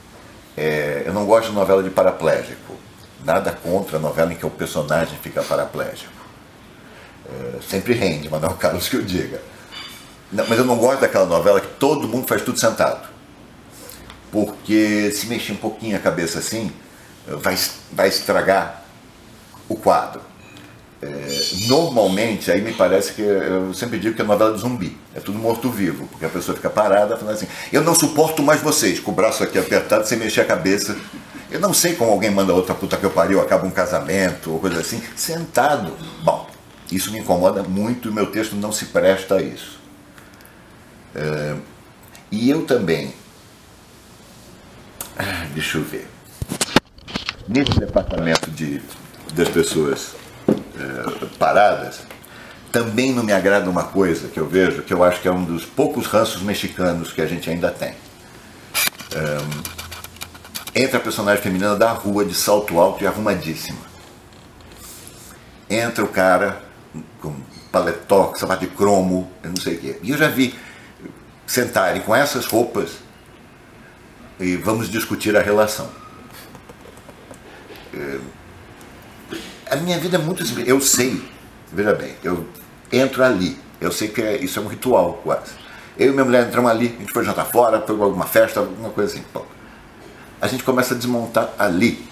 [0.56, 2.76] É, eu não gosto de novela de paraplégico.
[3.24, 6.12] Nada contra a novela em que o personagem fica paraplégico.
[7.28, 9.42] É, sempre rende, não é Carlos que eu diga.
[10.32, 13.10] Não, mas eu não gosto daquela novela que todo mundo faz tudo sentado.
[14.32, 16.72] Porque se mexer um pouquinho a cabeça assim,
[17.28, 17.58] vai,
[17.92, 18.84] vai estragar
[19.68, 20.22] o quadro.
[21.02, 25.20] É, normalmente, aí me parece que eu sempre digo que é novela de zumbi, é
[25.20, 29.10] tudo morto-vivo, porque a pessoa fica parada falando assim: Eu não suporto mais vocês, com
[29.10, 30.96] o braço aqui apertado, sem mexer a cabeça.
[31.50, 34.60] Eu não sei como alguém manda outra puta que eu pariu, acaba um casamento ou
[34.60, 35.98] coisa assim, sentado.
[36.24, 36.48] Bom,
[36.92, 39.80] isso me incomoda muito e meu texto não se presta a isso.
[41.16, 41.56] É,
[42.32, 43.12] e eu também.
[45.18, 46.08] Ah, deixa eu ver.
[47.48, 48.82] Nesse departamento de,
[49.34, 50.21] das pessoas
[50.82, 52.02] é, paradas,
[52.72, 55.44] também não me agrada uma coisa que eu vejo, que eu acho que é um
[55.44, 57.94] dos poucos ranços mexicanos que a gente ainda tem.
[59.14, 63.92] É, entra a personagem feminina da rua de salto alto e arrumadíssima.
[65.70, 66.64] Entra o cara
[67.22, 67.36] com
[67.72, 70.00] paletó, com sapato de cromo, eu não sei o quê.
[70.02, 70.56] E eu já vi
[71.46, 72.92] sentarem com essas roupas
[74.40, 75.90] e vamos discutir a relação.
[79.72, 80.68] A minha vida é muito simples.
[80.68, 81.24] Eu sei,
[81.72, 82.46] veja bem, eu
[82.92, 83.58] entro ali.
[83.80, 85.54] Eu sei que é, isso é um ritual quase.
[85.98, 88.90] Eu e minha mulher entramos ali, a gente foi jantar fora, foi alguma festa, alguma
[88.90, 89.24] coisa assim.
[89.34, 89.46] Bom,
[90.42, 92.06] a gente começa a desmontar ali.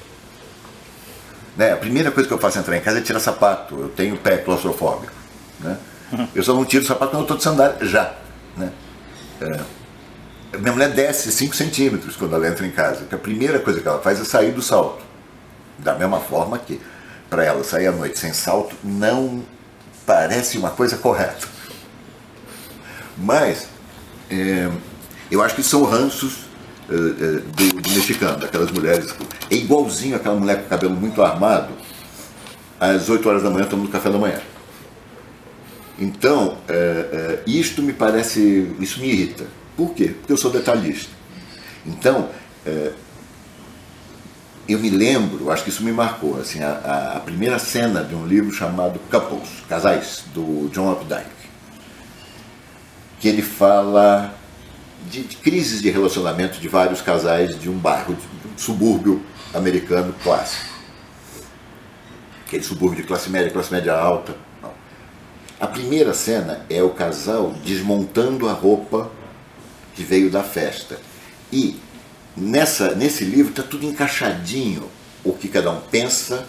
[1.57, 1.73] Né?
[1.73, 3.77] A primeira coisa que eu faço é entrar em casa é tirar sapato.
[3.77, 5.11] Eu tenho pé claustrofóbico.
[5.59, 5.77] Né?
[6.33, 8.13] Eu só não tiro o sapato quando eu estou de sandália já.
[8.57, 8.71] Né?
[9.41, 13.05] É, minha mulher desce 5 centímetros quando ela entra em casa.
[13.05, 15.03] Que a primeira coisa que ela faz é sair do salto.
[15.77, 16.81] Da mesma forma que
[17.29, 19.43] para ela sair à noite sem salto não
[20.05, 21.47] parece uma coisa correta.
[23.17, 23.67] Mas
[24.29, 24.69] é,
[25.29, 26.45] eu acho que são ranços
[26.89, 29.13] é, do, do, mexicano, daquelas mulheres.
[29.49, 31.73] É igualzinho aquela mulher com o cabelo muito armado,
[32.79, 34.39] às 8 horas da manhã tomando café da manhã.
[35.99, 39.45] Então, é, isto me parece, isso me irrita.
[39.75, 40.15] Por quê?
[40.17, 41.11] Porque eu sou detalhista.
[41.85, 42.29] Então,
[44.73, 48.25] eu me lembro, acho que isso me marcou, assim, a, a, primeira cena de um
[48.27, 51.25] livro chamado Couples, Casais, do John Updike,
[53.19, 54.33] que ele fala
[55.09, 60.13] de, de crises de relacionamento de vários casais de um bairro, de um subúrbio americano
[60.23, 60.69] clássico.
[62.45, 64.35] Aquele subúrbio de classe média, classe média alta.
[64.61, 64.71] Não.
[65.59, 69.09] A primeira cena é o casal desmontando a roupa
[69.95, 70.99] que veio da festa.
[71.51, 71.79] E
[72.39, 74.89] nessa, nesse livro está tudo encaixadinho.
[75.23, 76.45] O que cada um pensa,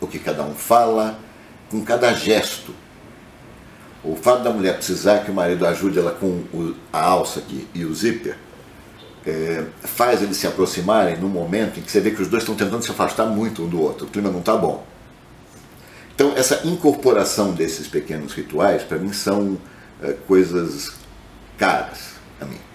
[0.00, 1.18] o que cada um fala,
[1.68, 2.74] com cada gesto.
[4.04, 6.44] O fato da mulher precisar que o marido ajude ela com
[6.92, 8.38] a alça aqui e o zíper
[9.26, 12.54] é, faz eles se aproximarem num momento em que você vê que os dois estão
[12.54, 14.06] tentando se afastar muito um do outro.
[14.06, 14.86] O clima não está bom.
[16.14, 19.58] Então, essa incorporação desses pequenos rituais, para mim, são
[20.00, 20.92] é, coisas
[21.58, 22.65] caras a mim.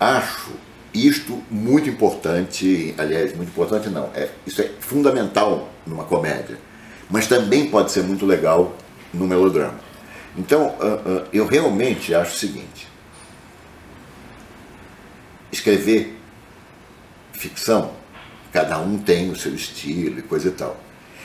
[0.00, 0.52] Acho
[0.94, 6.58] isto muito importante, aliás, muito importante não, é, isso é fundamental numa comédia,
[7.10, 8.74] mas também pode ser muito legal
[9.12, 9.78] no melodrama.
[10.36, 10.74] Então,
[11.32, 12.88] eu realmente acho o seguinte:
[15.52, 16.18] escrever
[17.32, 17.92] ficção,
[18.52, 20.76] cada um tem o seu estilo e coisa e tal.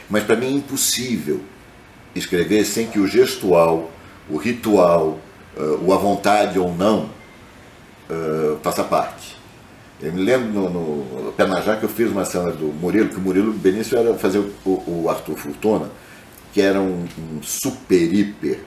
[0.09, 1.41] Mas para mim é impossível
[2.13, 3.89] escrever sem que o gestual,
[4.29, 5.19] o ritual,
[5.81, 7.14] o à vontade ou não
[8.61, 9.35] faça parte.
[10.01, 13.21] Eu me lembro no, no na Jaca eu fiz uma cena do Murilo, que o
[13.21, 15.89] Murilo Benício era fazer o, o Arthur Fortuna,
[16.53, 18.59] que era um, um super, hiper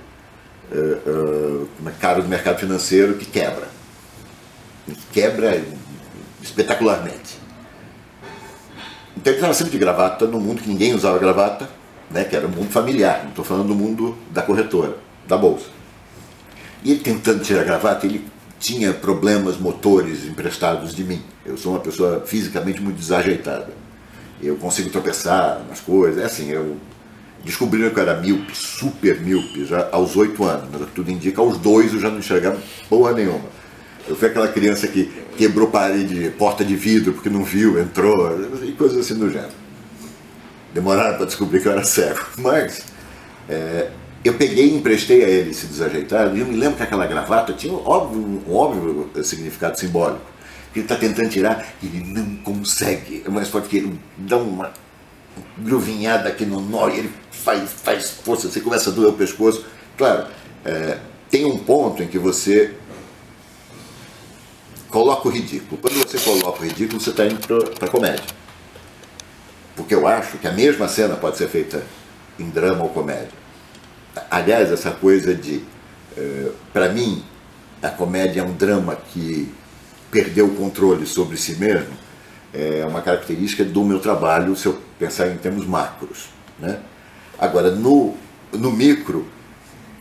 [0.72, 3.68] uh, uh, cara do mercado financeiro que quebra.
[5.12, 5.62] Quebra
[6.42, 7.38] espetacularmente.
[9.16, 11.68] Então ele estava sempre de gravata no mundo que ninguém usava gravata,
[12.10, 14.96] né, que era o um mundo familiar, não estou falando do mundo da corretora,
[15.26, 15.66] da bolsa.
[16.82, 18.24] E ele tentando tirar a gravata, ele
[18.58, 21.22] tinha problemas motores emprestados de mim.
[21.46, 23.70] Eu sou uma pessoa fisicamente muito desajeitada.
[24.42, 26.22] Eu consigo tropeçar nas coisas.
[26.22, 26.76] É assim, eu
[27.44, 30.68] descobriram que eu era míope, super míope, já aos oito anos.
[30.72, 33.44] Mas tudo indica, aos dois eu já não enxergava porra nenhuma.
[34.08, 38.72] Eu fui aquela criança que quebrou parede, porta de vidro porque não viu, entrou, e
[38.72, 39.52] coisas assim do gênero.
[40.72, 42.20] Demoraram para descobrir que eu era cego.
[42.38, 42.82] Mas
[43.48, 43.90] é,
[44.24, 47.52] eu peguei e emprestei a ele esse desajeitado, e eu me lembro que aquela gravata
[47.52, 50.26] tinha um óbvio, um óbvio significado simbólico.
[50.74, 53.22] Ele está tentando tirar ele não consegue.
[53.26, 54.72] É mais forte que ele dá uma
[55.56, 59.64] gruvinhada aqui no nó e ele faz, faz força, você começa a doer o pescoço.
[59.96, 60.26] Claro,
[60.64, 60.98] é,
[61.30, 62.74] tem um ponto em que você
[64.88, 65.80] coloca o ridículo.
[65.80, 67.40] Quando você coloca o ridículo, você está indo
[67.74, 68.24] para comédia.
[69.76, 71.82] Porque eu acho que a mesma cena pode ser feita
[72.38, 73.37] em drama ou comédia.
[74.30, 75.62] Aliás, essa coisa de.
[76.16, 77.22] Eh, para mim,
[77.82, 79.52] a comédia é um drama que
[80.10, 81.92] perdeu o controle sobre si mesmo,
[82.52, 86.28] é uma característica do meu trabalho, se eu pensar em termos macros.
[86.58, 86.78] Né?
[87.38, 88.14] Agora, no,
[88.52, 89.26] no micro,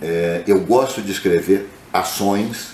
[0.02, 2.70] é, eu gosto de escrever ações,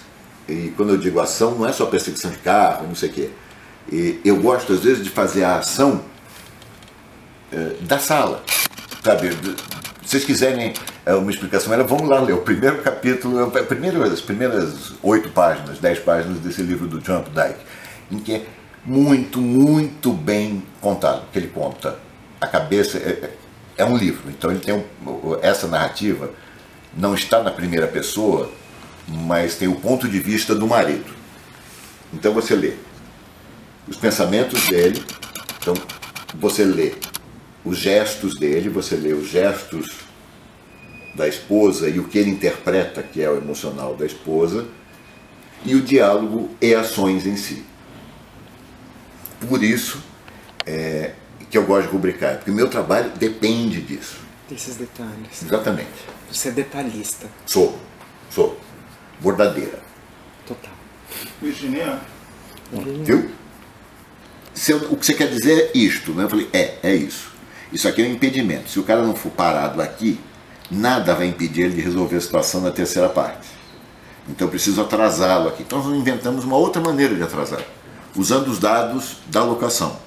[0.47, 3.29] e quando eu digo ação, não é só perseguição de carro, não sei o quê.
[3.91, 6.03] E eu gosto, às vezes, de fazer a ação
[7.51, 8.43] é, da sala,
[9.03, 9.31] sabe?
[9.31, 10.73] Se vocês quiserem
[11.11, 15.79] uma explicação melhor, vamos lá ler o primeiro capítulo, é primeiro, as primeiras oito páginas,
[15.79, 17.59] dez páginas desse livro do John Updike,
[18.09, 18.45] em que é
[18.85, 21.99] muito, muito bem contado, que ele conta
[22.39, 23.31] a cabeça, é,
[23.77, 24.83] é um livro, então ele tem um,
[25.41, 26.31] essa narrativa,
[26.95, 28.49] não está na primeira pessoa,
[29.07, 31.11] mas tem o ponto de vista do marido.
[32.13, 32.73] Então você lê
[33.87, 35.03] os pensamentos dele,
[35.59, 35.73] então
[36.35, 36.93] você lê
[37.65, 40.02] os gestos dele, você lê os gestos
[41.13, 44.67] da esposa e o que ele interpreta, que é o emocional da esposa,
[45.65, 47.63] e o diálogo e ações em si.
[49.47, 50.01] Por isso
[50.65, 51.13] é,
[51.49, 54.17] que eu gosto de rubricar, porque o meu trabalho depende disso.
[54.49, 55.43] Desses detalhes.
[55.43, 55.89] Exatamente.
[56.31, 57.27] Você é detalhista.
[57.45, 57.77] Sou,
[58.29, 58.59] sou.
[59.19, 59.79] Bordadeira.
[60.45, 60.73] Total.
[61.41, 61.99] Virginia?
[63.03, 63.29] Viu?
[64.67, 66.23] Eu, o que você quer dizer é isto, né?
[66.23, 67.31] Eu falei, é, é isso.
[67.71, 68.69] Isso aqui é um impedimento.
[68.69, 70.19] Se o cara não for parado aqui,
[70.73, 73.47] nada vai impedir ele de resolver a situação na terceira parte.
[74.27, 75.63] Então eu preciso atrasá-lo aqui.
[75.63, 77.61] Então nós inventamos uma outra maneira de atrasar,
[78.15, 79.97] usando os dados da locação.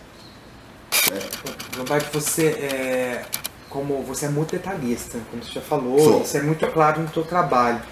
[1.77, 3.25] Lombardi, você é,
[3.69, 6.23] como você é muito detalhista, como você já falou, Sou.
[6.23, 7.83] isso é muito claro no seu trabalho.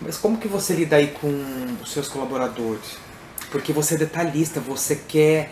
[0.00, 1.28] Mas como que você lida aí com
[1.82, 2.96] os seus colaboradores?
[3.50, 5.50] Porque você é detalhista, você quer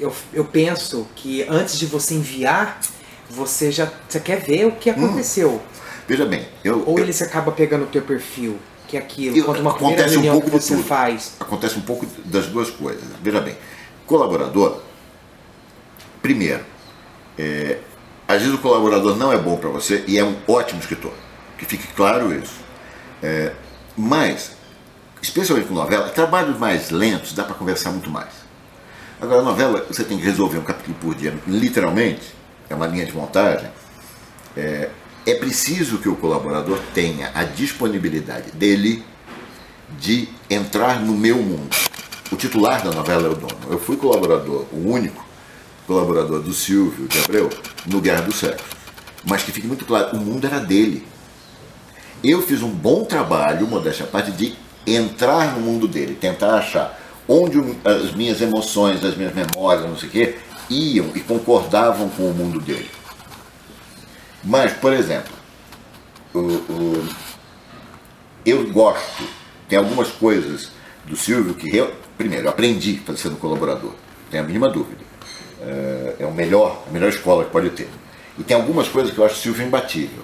[0.00, 2.80] eu, eu penso que antes de você enviar,
[3.28, 5.54] você já você quer ver o que aconteceu.
[5.54, 5.77] Hum,
[6.08, 9.44] veja bem, eu, ou eu, ele se acaba pegando o teu perfil, que é aquilo,
[9.44, 10.86] quando uma reunião um pouco que você tudo.
[10.86, 11.34] faz.
[11.38, 13.04] Acontece um pouco das duas coisas.
[13.22, 13.56] Veja bem,
[14.06, 14.80] colaborador,
[16.22, 16.64] primeiro,
[17.38, 17.78] é,
[18.26, 21.12] às vezes o colaborador não é bom para você e é um ótimo escritor,
[21.58, 22.56] que fique claro isso.
[23.22, 23.52] É,
[23.96, 24.52] mas,
[25.20, 28.48] especialmente com novela, trabalhos mais lentos dá para conversar muito mais.
[29.20, 32.34] Agora, a novela, você tem que resolver um capítulo por dia, literalmente,
[32.70, 33.68] é uma linha de montagem.
[34.56, 34.88] É,
[35.30, 39.04] é preciso que o colaborador tenha a disponibilidade dele
[39.98, 41.68] de entrar no meu mundo.
[42.32, 43.58] O titular da novela é o dono.
[43.70, 45.26] Eu fui colaborador, o único
[45.86, 47.50] colaborador do Silvio de Abreu
[47.86, 48.64] no Guerra do Sexo.
[49.24, 51.06] Mas que fique muito claro, o mundo era dele.
[52.24, 54.54] Eu fiz um bom trabalho, modéstia à parte, de
[54.86, 60.08] entrar no mundo dele, tentar achar onde as minhas emoções, as minhas memórias, não sei
[60.08, 60.38] o quê,
[60.70, 62.97] iam e concordavam com o mundo dele.
[64.42, 65.32] Mas, por exemplo,
[66.34, 67.08] o, o,
[68.44, 69.24] eu gosto,
[69.68, 70.70] tem algumas coisas
[71.04, 73.92] do Silvio que, eu, primeiro, eu aprendi sendo colaborador,
[74.30, 75.08] tem a mínima dúvida.
[75.60, 77.88] É, é o melhor, a melhor escola que pode ter.
[78.38, 80.22] E tem algumas coisas que eu acho o Silvio imbatível.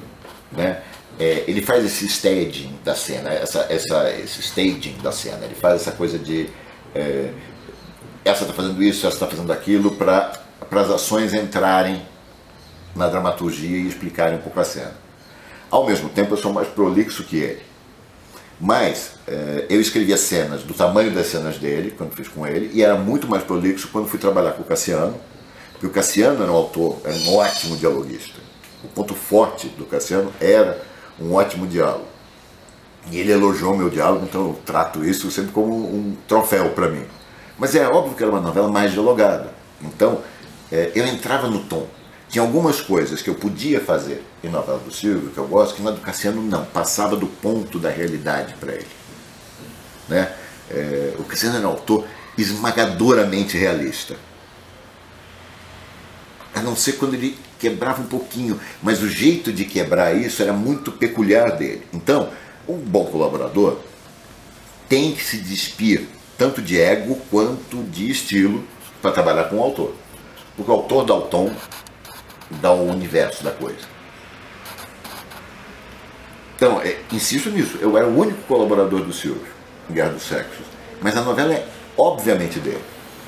[0.52, 0.80] Né?
[1.18, 5.82] é, ele faz esse staging da cena, essa, essa, esse staging da cena, ele faz
[5.82, 6.48] essa coisa de
[6.94, 7.30] é,
[8.24, 10.32] essa está fazendo isso, essa está fazendo aquilo, para
[10.70, 12.02] as ações entrarem
[12.94, 14.94] na dramaturgia e explicarem um pouco a cena.
[15.70, 17.62] Ao mesmo tempo, eu sou mais prolixo que ele.
[18.60, 22.82] Mas é, eu escrevia cenas do tamanho das cenas dele, quando fiz com ele, e
[22.82, 25.18] era muito mais prolixo quando fui trabalhar com o Cassiano,
[25.72, 28.40] porque o Cassiano era um autor, era um ótimo dialoguista.
[28.84, 30.80] O ponto forte do Cassiano era
[31.20, 32.06] um ótimo diálogo.
[33.10, 37.04] E ele elogiou meu diálogo, então eu trato isso sempre como um troféu para mim.
[37.58, 39.52] Mas é óbvio que era uma novela mais dialogada.
[39.82, 40.22] Então
[40.70, 41.86] é, eu entrava no tom.
[42.34, 45.82] Tinha algumas coisas que eu podia fazer em novela do Silvio, que eu gosto, que
[45.82, 46.64] na do Cassiano não.
[46.64, 48.88] Passava do ponto da realidade para ele.
[50.08, 50.32] Né?
[50.68, 52.04] É, o Cassiano era um autor
[52.36, 54.16] esmagadoramente realista.
[56.52, 60.52] A não ser quando ele quebrava um pouquinho, mas o jeito de quebrar isso era
[60.52, 61.86] muito peculiar dele.
[61.92, 62.30] Então,
[62.66, 63.78] um bom colaborador
[64.88, 68.64] tem que se despir tanto de ego quanto de estilo
[69.00, 69.94] para trabalhar com o autor.
[70.56, 71.54] Porque o autor dá o tom,
[72.50, 73.94] dá o universo da coisa.
[76.56, 79.46] Então, é, insisto nisso, eu era o único colaborador do Silvio
[79.90, 80.66] em Guerra dos Sexos,
[81.00, 82.82] mas a novela é obviamente dele.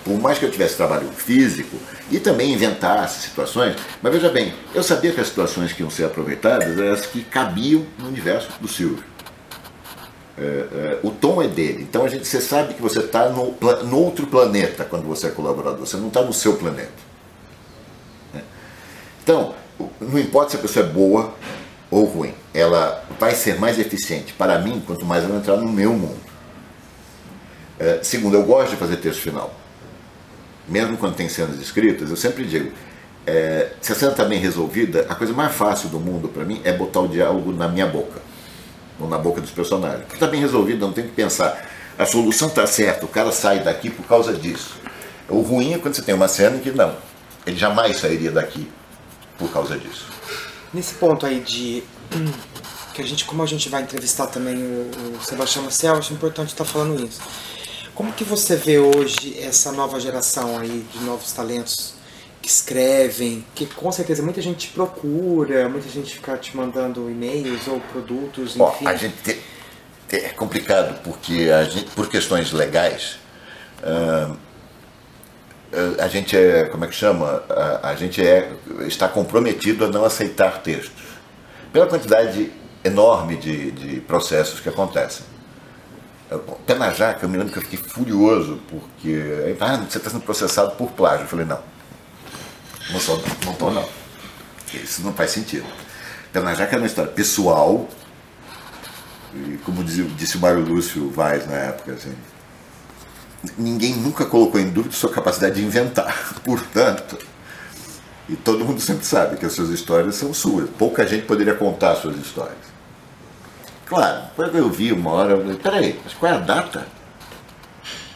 [0.05, 1.77] Por mais que eu tivesse trabalho físico
[2.13, 6.05] e também inventasse situações, mas veja bem, eu sabia que as situações que iam ser
[6.05, 9.03] aproveitadas eram as que cabiam no universo do Silvio.
[10.39, 11.83] É, é, o tom é dele.
[11.83, 15.31] Então a gente, você sabe que você está no, no, outro planeta quando você é
[15.31, 16.93] colaborador, você não está no seu planeta.
[18.33, 18.43] Né?
[19.25, 19.55] Então,
[20.07, 21.35] não importa se a pessoa é boa
[21.91, 25.93] ou ruim, ela vai ser mais eficiente para mim quanto mais ela entrar no meu
[25.93, 26.19] mundo.
[27.79, 29.55] É, segundo, eu gosto de fazer texto final.
[30.67, 32.73] Mesmo quando tem cenas escritas, eu sempre digo:
[33.27, 36.61] é, se a cena está bem resolvida, a coisa mais fácil do mundo para mim
[36.65, 38.21] é botar o diálogo na minha boca
[38.99, 40.01] ou na boca dos personagens.
[40.01, 41.71] Porque está bem resolvido, não tem que pensar.
[41.99, 44.77] A solução está certa, o cara sai daqui por causa disso.
[45.29, 46.95] O ruim é quando você tem uma cena que não,
[47.47, 48.69] ele jamais sairia daqui
[49.39, 50.07] por causa disso.
[50.73, 51.83] Nesse ponto aí de.
[52.15, 52.33] Hum,
[52.95, 56.49] que a gente, como a gente vai entrevistar também o, o Sebastião Marcel, acho importante
[56.49, 57.21] estar tá falando isso.
[57.95, 61.95] Como que você vê hoje essa nova geração aí de novos talentos
[62.41, 67.67] que escrevem, que com certeza muita gente te procura, muita gente fica te mandando e-mails
[67.67, 68.85] ou produtos, enfim.
[68.87, 69.43] Ó, a gente te,
[70.09, 73.19] te, é complicado porque a gente, por questões legais,
[73.83, 74.37] uh,
[75.99, 77.43] a gente é, como é que chama?
[77.51, 78.53] A, a gente é,
[78.87, 81.05] está comprometido a não aceitar textos.
[81.73, 85.25] Pela quantidade enorme de, de processos que acontecem.
[86.67, 90.23] Pé na jaca, eu me lembro que eu fiquei furioso, porque ah, você está sendo
[90.23, 91.25] processado por plágio.
[91.25, 91.61] Eu falei, não,
[92.91, 93.89] não sou, não estou não.
[94.75, 95.67] Isso não faz sentido.
[96.33, 97.89] Pé na jaca é uma história pessoal,
[99.35, 102.15] e como disse, disse o Mário Lúcio Vaz na época, assim,
[103.59, 106.35] ninguém nunca colocou em dúvida sua capacidade de inventar.
[106.45, 107.19] Portanto,
[108.29, 110.69] e todo mundo sempre sabe que as suas histórias são suas.
[110.71, 112.77] Pouca gente poderia contar as suas histórias.
[113.87, 116.87] Claro, quando eu vi uma hora, eu falei, peraí, mas qual é a data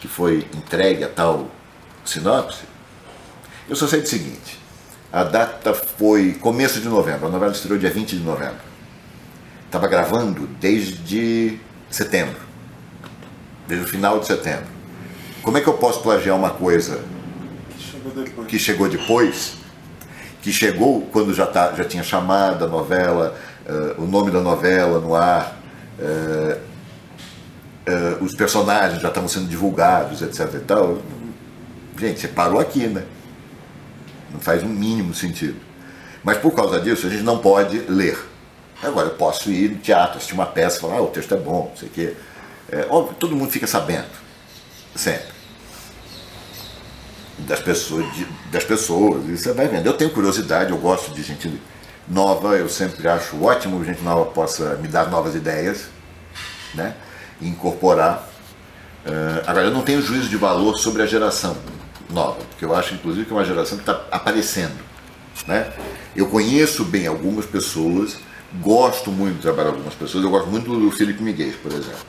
[0.01, 1.49] que foi entregue a tal
[2.03, 2.63] sinopse?
[3.69, 4.59] Eu só sei do seguinte,
[5.13, 8.71] a data foi começo de novembro, a novela estreou dia 20 de novembro.
[9.65, 11.57] Estava gravando desde
[11.89, 12.41] setembro,
[13.65, 14.80] desde o final de setembro.
[15.43, 17.03] Como é que eu posso plagiar uma coisa
[18.47, 19.53] que chegou depois,
[20.41, 23.35] que chegou quando já, tá, já tinha chamado a novela,
[23.67, 25.57] uh, o nome da novela no ar,
[25.99, 26.59] uh,
[27.89, 30.53] uh, os personagens já estavam sendo divulgados, etc.
[30.55, 30.99] E tal.
[31.97, 33.03] Gente, você parou aqui, né?
[34.31, 35.59] Não faz um mínimo sentido.
[36.23, 38.17] Mas por causa disso, a gente não pode ler.
[38.81, 41.69] Agora, eu posso ir no teatro, assistir uma peça falar, ah, o texto é bom,
[41.69, 42.13] não sei o quê.
[42.71, 44.20] É, óbvio, todo mundo fica sabendo.
[44.95, 45.31] Sempre.
[47.39, 49.85] Das pessoas, de, das pessoas, e você vai vendo.
[49.85, 51.59] Eu tenho curiosidade, eu gosto de gente
[52.07, 55.87] nova, eu sempre acho ótimo gente nova possa me dar novas ideias,
[56.73, 56.95] né?
[57.39, 58.29] E incorporar.
[59.05, 61.57] Uh, agora, eu não tenho juízo de valor sobre a geração
[62.09, 64.77] nova, porque eu acho, inclusive, que é uma geração que está aparecendo,
[65.47, 65.71] né?
[66.15, 68.17] Eu conheço bem algumas pessoas,
[68.61, 72.05] gosto muito de trabalhar algumas pessoas, eu gosto muito do Felipe Miguel, por exemplo.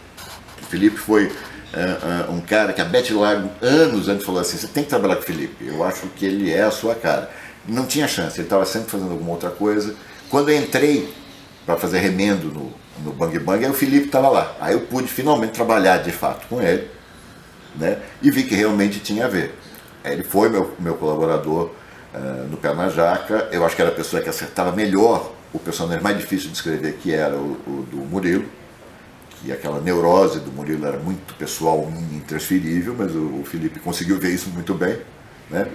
[0.60, 1.32] O Felipe foi
[2.30, 5.22] um cara que a Beth Lago, anos antes, falou assim: você tem que trabalhar com
[5.22, 7.30] o Felipe, eu acho que ele é a sua cara
[7.66, 9.94] não tinha chance, ele estava sempre fazendo alguma outra coisa.
[10.28, 11.12] Quando eu entrei
[11.64, 12.72] para fazer remendo no,
[13.04, 14.56] no Bang Bang, aí o Felipe estava lá.
[14.60, 16.88] Aí eu pude finalmente trabalhar de fato com ele
[17.76, 17.98] né?
[18.20, 19.54] e vi que realmente tinha a ver.
[20.04, 21.70] Ele foi meu, meu colaborador
[22.14, 25.58] uh, no Pé na Jaca, eu acho que era a pessoa que acertava melhor o
[25.58, 28.44] personagem mais difícil de escrever, que era o, o do Murilo,
[29.42, 34.48] que aquela neurose do Murilo era muito pessoal, intransferível, mas o, Felipe conseguiu ver isso
[34.50, 34.98] muito bem.
[35.50, 35.68] Né?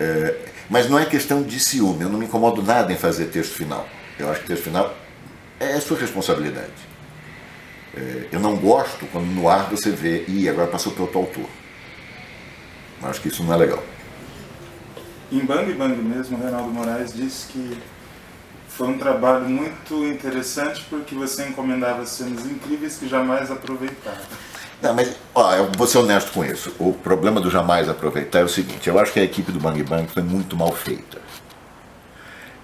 [0.00, 0.36] É,
[0.68, 3.88] mas não é questão de ciúme, eu não me incomodo nada em fazer texto final.
[4.18, 4.92] Eu acho que texto final
[5.60, 6.72] é sua responsabilidade.
[7.96, 11.46] É, eu não gosto quando no ar você vê, e agora passou para outro autor.
[13.00, 13.82] Eu acho que isso não é legal.
[15.30, 17.78] Em Bang Bang mesmo, Reinaldo Moraes disse que
[18.78, 24.20] foi um trabalho muito interessante porque você encomendava cenas incríveis que jamais aproveitava.
[24.80, 26.72] Não, mas ó, eu vou ser honesto com isso.
[26.78, 29.82] O problema do jamais aproveitar é o seguinte: eu acho que a equipe do Bang
[29.82, 31.18] Bang foi muito mal feita.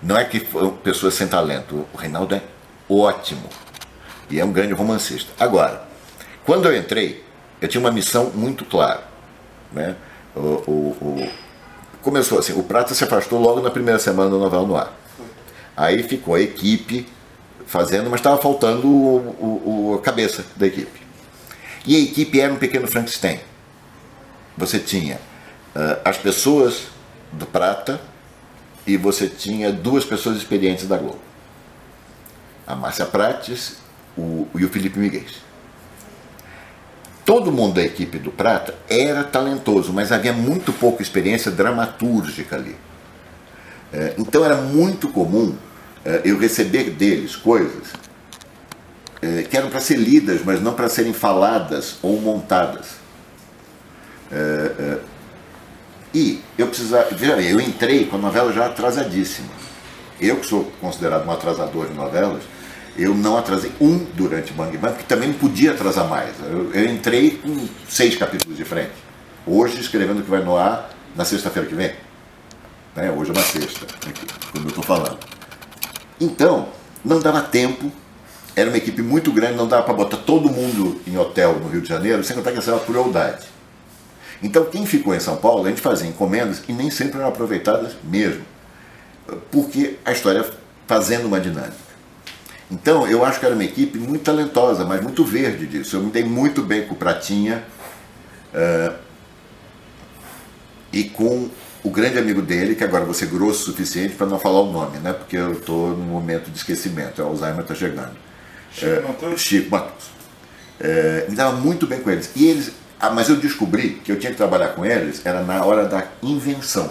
[0.01, 1.85] Não é que foi pessoas sem talento.
[1.93, 2.43] O Reinaldo é
[2.89, 3.49] ótimo
[4.31, 5.33] e é um grande romancista.
[5.41, 5.83] Agora,
[6.47, 7.25] quando eu entrei,
[7.61, 9.03] eu tinha uma missão muito clara.
[9.73, 9.97] Né?
[10.37, 11.29] O, o, o...
[12.03, 15.04] Começou assim: o Prata se afastou logo na primeira semana da novela no ar.
[15.77, 17.07] Aí ficou a equipe
[17.67, 21.03] fazendo, mas estava faltando o, o, a cabeça da equipe.
[21.87, 23.41] E a equipe era um pequeno Frankenstein.
[24.57, 25.17] Você tinha
[25.75, 26.87] uh, as pessoas
[27.33, 28.01] do Prata
[28.87, 31.19] e você tinha duas pessoas experientes da Globo.
[32.67, 33.77] A Márcia Prates
[34.17, 35.25] o, e o Felipe Miguel.
[37.25, 42.77] Todo mundo da equipe do Prata era talentoso, mas havia muito pouca experiência dramatúrgica ali.
[43.95, 45.55] É, então era muito comum
[46.05, 47.93] é, eu receber deles coisas
[49.23, 52.97] é, que eram para ser lidas, mas não para serem faladas ou montadas.
[54.33, 54.99] É, é,
[56.13, 57.09] e eu precisava.
[57.15, 59.49] Veja eu entrei com a novela já atrasadíssima.
[60.21, 62.43] Eu, que sou considerado um atrasador de novelas,
[62.97, 66.31] eu não atrasei um durante Bang Bang, porque também não podia atrasar mais.
[66.41, 68.93] Eu, eu entrei com seis capítulos de frente.
[69.47, 71.93] Hoje, escrevendo o que vai no ar na sexta-feira que vem.
[72.95, 73.11] Né?
[73.11, 73.87] Hoje é uma sexta,
[74.53, 75.19] quando eu estou falando.
[76.21, 76.69] Então,
[77.05, 77.91] não dava tempo
[78.57, 81.81] era uma equipe muito grande, não dava para botar todo mundo em hotel no Rio
[81.81, 83.47] de Janeiro, sem contar que essa era uma crueldade.
[84.43, 87.97] Então, quem ficou em São Paulo, a gente fazia encomendas e nem sempre eram aproveitadas
[88.05, 88.45] mesmo,
[89.51, 90.49] porque a história
[90.87, 91.75] fazendo uma dinâmica.
[92.71, 95.97] Então, eu acho que era uma equipe muito talentosa, mas muito verde disso.
[95.97, 97.65] Eu me dei muito bem com o Pratinha
[98.53, 98.95] uh,
[100.93, 101.51] e com
[101.85, 104.99] o grande amigo dele, que agora ser grosso o suficiente para não falar o nome,
[104.99, 105.13] né?
[105.13, 108.17] porque eu estou num momento de esquecimento, o Alzheimer está chegando.
[108.73, 109.41] Chico é, Matheus?
[109.41, 110.05] Chico Matheus.
[110.81, 112.31] É, me dava muito bem com eles.
[112.35, 112.73] E eles.
[112.99, 116.05] Ah, mas eu descobri que eu tinha que trabalhar com eles era na hora da
[116.23, 116.91] invenção.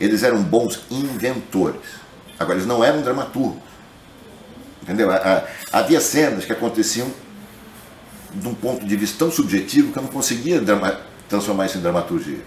[0.00, 1.80] Eles eram bons inventores.
[2.38, 3.62] Agora, eles não eram dramaturgos.
[4.82, 5.10] Entendeu?
[5.70, 7.10] Havia cenas que aconteciam
[8.32, 10.62] de um ponto de vista tão subjetivo que eu não conseguia
[11.28, 12.40] transformar isso em dramaturgia.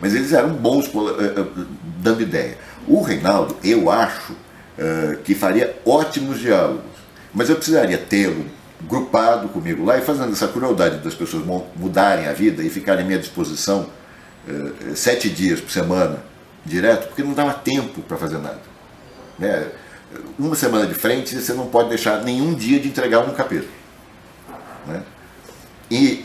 [0.00, 1.66] Mas eles eram bons uh, uh,
[2.00, 2.56] dando ideia.
[2.86, 6.98] O Reinaldo, eu acho uh, que faria ótimos diálogos.
[7.34, 8.46] Mas eu precisaria tê-lo
[8.82, 11.44] grupado comigo lá e fazendo essa crueldade das pessoas
[11.76, 13.88] mudarem a vida e ficarem à minha disposição
[14.48, 16.22] eh, sete dias por semana,
[16.64, 18.60] direto, porque não dava tempo para fazer nada.
[19.38, 19.68] Né?
[20.38, 23.70] Uma semana de frente você não pode deixar nenhum dia de entregar um capítulo.
[24.86, 25.02] Né?
[25.90, 26.24] E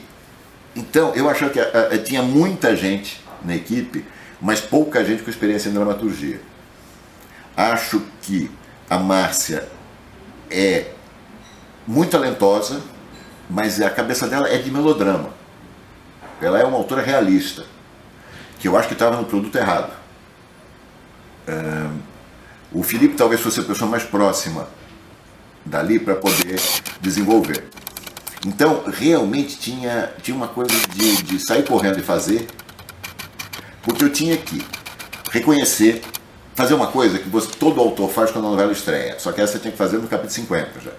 [0.76, 4.05] então eu acho que a, a, tinha muita gente na equipe,
[4.41, 6.41] mas pouca gente com experiência em dramaturgia.
[7.55, 8.49] Acho que
[8.89, 9.67] a Márcia
[10.49, 10.91] é
[11.85, 12.81] muito talentosa,
[13.49, 15.29] mas a cabeça dela é de melodrama.
[16.41, 17.65] Ela é uma autora realista,
[18.59, 19.93] que eu acho que estava no produto errado.
[22.71, 24.67] o Felipe talvez fosse a pessoa mais próxima
[25.65, 26.59] dali para poder
[26.99, 27.63] desenvolver.
[28.45, 32.45] Então, realmente tinha, tinha uma coisa de, de sair correndo e fazer,
[33.84, 34.65] porque eu tinha que
[35.31, 36.01] reconhecer,
[36.55, 39.53] fazer uma coisa que você, todo autor faz quando a novela estreia, só que essa
[39.53, 40.91] você tinha que fazer no capítulo 50 já.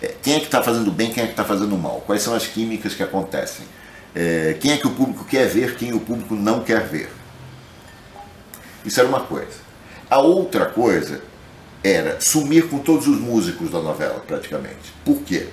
[0.00, 2.34] É, quem é que está fazendo bem, quem é que está fazendo mal, quais são
[2.34, 3.66] as químicas que acontecem,
[4.14, 7.10] é, quem é que o público quer ver, quem o público não quer ver.
[8.84, 9.58] Isso era uma coisa.
[10.08, 11.20] A outra coisa
[11.82, 14.92] era sumir com todos os músicos da novela, praticamente.
[15.04, 15.48] Por quê?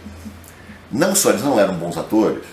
[0.91, 2.43] Não só eles não eram bons atores,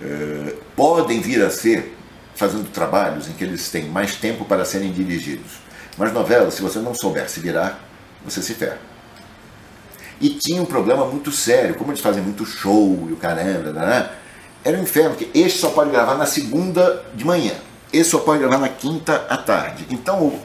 [0.00, 1.93] é, podem vir a ser
[2.34, 5.52] fazendo trabalhos em que eles têm mais tempo para serem dirigidos.
[5.96, 7.80] Mas novelas, se você não souber se virar,
[8.24, 8.78] você se ferra.
[10.20, 14.10] E tinha um problema muito sério, como eles fazem muito show e o caramba, né?
[14.64, 17.52] era um inferno, porque este só pode gravar na segunda de manhã,
[17.92, 19.86] esse só pode gravar na quinta à tarde.
[19.90, 20.40] Então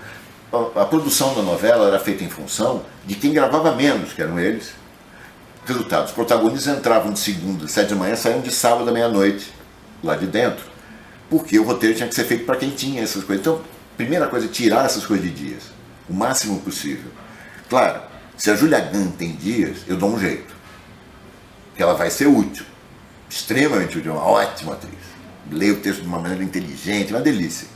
[0.52, 4.38] a, a produção da novela era feita em função de quem gravava menos, que eram
[4.38, 4.72] eles.
[5.66, 9.54] Resultado, os protagonistas entravam de segunda, sete da manhã, saíam de sábado à meia-noite,
[10.04, 10.66] lá de dentro,
[11.30, 13.42] porque o roteiro tinha que ser feito para quem tinha essas coisas.
[13.46, 13.62] Então,
[13.96, 15.64] primeira coisa, tirar essas coisas de dias,
[16.10, 17.12] o máximo possível.
[17.70, 18.02] Claro,
[18.36, 20.56] Se a Julia Gunn tem dias, eu dou um jeito.
[21.76, 22.66] Que ela vai ser útil.
[23.30, 24.94] Extremamente útil, uma ótima atriz.
[25.52, 27.68] Leio o texto de uma maneira inteligente, uma delícia.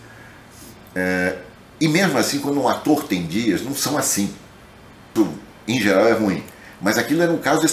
[0.95, 1.37] É,
[1.81, 4.33] e mesmo assim, quando um ator tem dias, não são assim.
[5.67, 6.41] Em geral é ruim.
[6.81, 7.67] Mas aquilo era um caso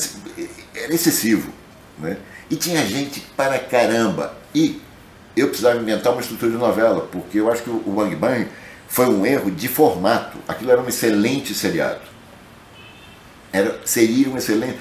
[0.75, 1.53] era excessivo.
[1.97, 2.17] Né?
[2.51, 4.37] E tinha gente para caramba.
[4.53, 4.83] E
[5.37, 8.49] eu precisava inventar uma estrutura de novela, porque eu acho que o Bang Bang
[8.89, 10.39] foi um erro de formato.
[10.49, 12.01] Aquilo era um excelente seriado.
[13.53, 14.79] Era, seria um excelente.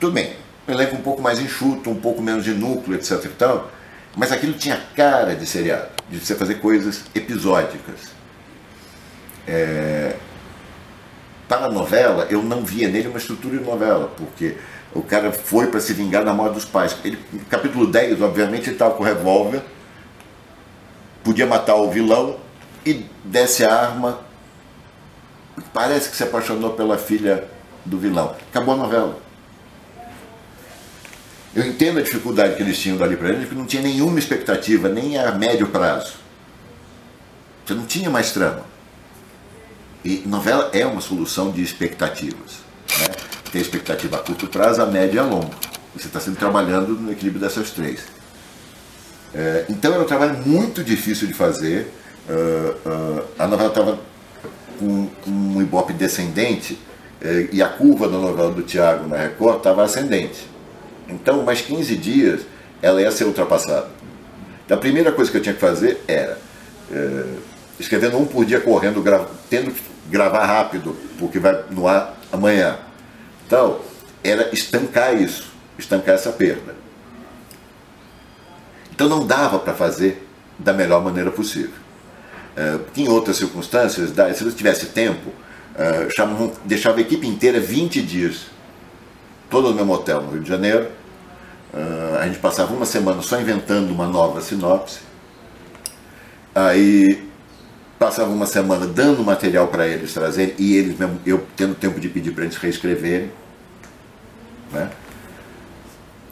[0.00, 0.34] Tudo bem,
[0.66, 3.24] um elenco um pouco mais enxuto, um pouco menos de núcleo, etc.
[3.24, 3.70] e tal,
[4.16, 8.14] mas aquilo tinha cara de seriado, de você fazer coisas episódicas.
[9.46, 10.16] É...
[11.48, 14.56] Para a novela, eu não via nele uma estrutura de novela, porque
[14.92, 16.96] o cara foi para se vingar da morte dos pais.
[17.04, 17.18] Ele,
[17.48, 19.62] capítulo 10, obviamente, ele estava com o revólver,
[21.26, 22.36] podia matar o vilão
[22.84, 24.20] e desce a arma.
[25.74, 27.48] Parece que se apaixonou pela filha
[27.84, 28.36] do vilão.
[28.48, 29.18] Acabou a novela.
[31.52, 34.88] Eu entendo a dificuldade que eles tinham dali para eles, porque não tinha nenhuma expectativa,
[34.88, 36.14] nem a médio prazo.
[37.64, 38.62] Você não tinha mais trama.
[40.04, 42.58] E novela é uma solução de expectativas.
[43.00, 43.06] Né?
[43.50, 45.50] Tem expectativa a curto prazo, a média e a longo.
[45.96, 48.15] Você está sempre trabalhando no equilíbrio dessas três.
[49.34, 51.92] É, então era um trabalho muito difícil de fazer.
[52.28, 53.98] Uh, uh, a novela estava
[54.78, 56.74] com um ibope descendente
[57.22, 60.48] uh, e a curva da novela do Tiago na Record estava ascendente.
[61.08, 62.42] Então, mais 15 dias,
[62.82, 63.88] ela ia ser ultrapassada.
[64.64, 66.36] Então, a primeira coisa que eu tinha que fazer era
[67.78, 69.04] escrevendo um por dia correndo,
[69.48, 72.76] tendo que gravar rápido, porque vai no ar amanhã.
[73.46, 73.80] Então,
[74.24, 76.75] era estancar isso, estancar essa perda.
[78.96, 80.26] Então não dava para fazer
[80.58, 81.76] da melhor maneira possível.
[82.56, 85.30] Uh, em outras circunstâncias, se eu tivesse tempo,
[86.16, 88.46] chamavam, deixava a equipe inteira 20 dias,
[89.50, 90.88] todo no mesmo hotel no Rio de Janeiro.
[91.74, 95.00] Uh, a gente passava uma semana só inventando uma nova sinopse.
[96.54, 97.28] Aí
[97.98, 102.08] passava uma semana dando material para eles trazerem e eles mesmo, eu tendo tempo de
[102.08, 103.30] pedir para eles reescreverem.
[104.72, 104.90] Né?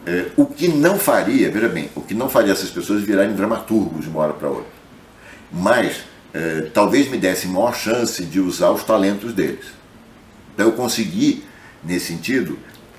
[0.07, 4.05] É, o que não faria, veja bem, o que não faria essas pessoas virarem dramaturgos
[4.05, 4.73] de uma hora para outra.
[5.51, 6.03] Mas
[6.35, 9.65] é, talvez me desse maior chance de usar os talentos deles.
[10.53, 11.45] Então eu consegui,
[11.83, 12.59] nesse sentido,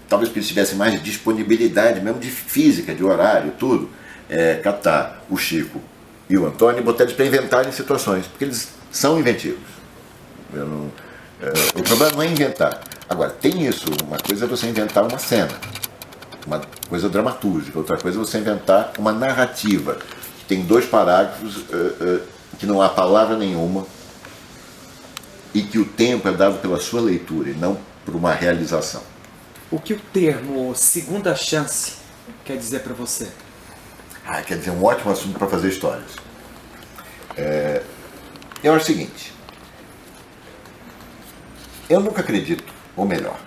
[0.09, 3.89] talvez porque eles tivessem mais disponibilidade, mesmo de física, de horário, tudo,
[4.29, 5.81] é, captar o Chico
[6.29, 9.75] e o Antônio e botar eles para inventarem situações, porque eles são inventivos.
[10.53, 10.91] Não,
[11.41, 11.49] é,
[11.79, 12.81] o problema não é inventar.
[13.07, 15.51] Agora, tem isso, uma coisa é você inventar uma cena,
[16.45, 19.97] uma coisa dramatúrgica, outra coisa é você inventar uma narrativa.
[20.47, 22.21] Tem dois parágrafos uh, uh,
[22.59, 23.85] que não há palavra nenhuma
[25.53, 29.01] e que o tempo é dado pela sua leitura e não por uma realização.
[29.71, 31.93] O que o termo segunda chance
[32.43, 33.27] quer dizer para você?
[34.25, 36.11] Ah, quer dizer, um ótimo assunto para fazer histórias.
[37.37, 37.81] É,
[38.63, 39.33] eu acho o seguinte.
[41.89, 43.39] Eu nunca acredito, ou melhor,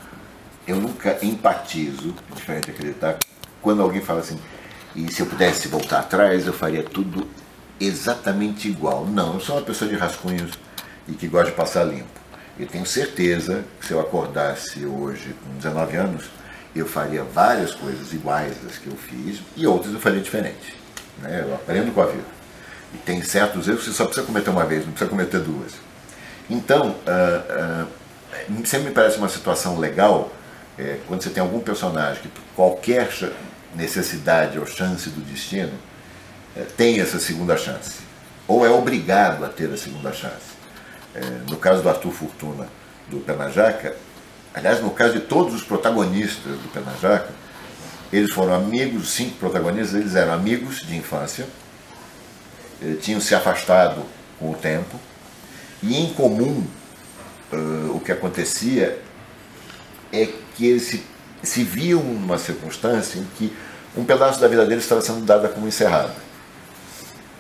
[0.69, 3.17] eu nunca empatizo, diferente de acreditar,
[3.63, 4.39] quando alguém fala assim,
[4.95, 7.27] e se eu pudesse voltar atrás, eu faria tudo
[7.81, 9.07] exatamente igual.
[9.07, 10.53] Não, eu sou uma pessoa de rascunhos
[11.09, 12.07] e que gosta de passar limpo.
[12.59, 16.25] Eu tenho certeza que se eu acordasse hoje com 19 anos,
[16.77, 20.75] eu faria várias coisas iguais das que eu fiz e outras eu faria diferente.
[21.23, 21.45] Né?
[21.47, 22.39] Eu aprendo com a vida.
[22.95, 25.73] E tem certos erros que você só precisa cometer uma vez, não precisa cometer duas.
[26.51, 30.33] Então, uh, uh, sempre me parece uma situação legal
[30.79, 33.11] é, quando você tem algum personagem que, por qualquer
[33.75, 35.73] necessidade ou chance do destino,
[36.57, 37.97] é, tem essa segunda chance.
[38.47, 40.57] Ou é obrigado a ter a segunda chance.
[41.15, 42.69] É, no caso do Arthur Fortuna,
[43.09, 43.95] do Penajaca,
[44.59, 47.31] Aliás, no caso de todos os protagonistas do Penajaca,
[48.13, 51.47] eles foram amigos, os cinco protagonistas, eles eram amigos de infância,
[52.83, 54.03] eh, tinham se afastado
[54.39, 54.99] com o tempo,
[55.81, 56.67] e em comum
[57.53, 59.01] uh, o que acontecia
[60.13, 61.07] é que eles se,
[61.41, 63.57] se viam numa circunstância em que
[63.97, 66.13] um pedaço da vida deles estava sendo dada como encerrada.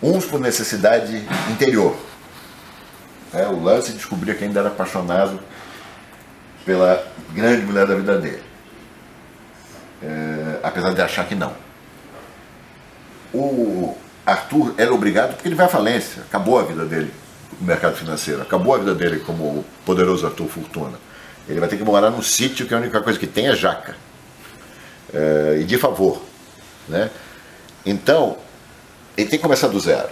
[0.00, 1.96] Uns por necessidade interior.
[3.34, 5.40] É, o lance descobria que ainda era apaixonado
[6.64, 7.04] pela
[7.34, 8.42] grande mulher da vida dele.
[10.00, 11.52] É, apesar de achar que não.
[13.34, 17.12] O Arthur era obrigado porque ele vai à falência, acabou a vida dele
[17.60, 21.07] no mercado financeiro, acabou a vida dele como o poderoso Arthur Fortuna.
[21.49, 23.96] Ele vai ter que morar num sítio que a única coisa que tem é jaca.
[25.12, 26.20] É, e de favor.
[26.86, 27.11] Né?
[27.86, 28.36] Então,
[29.16, 30.11] ele tem que começar do zero.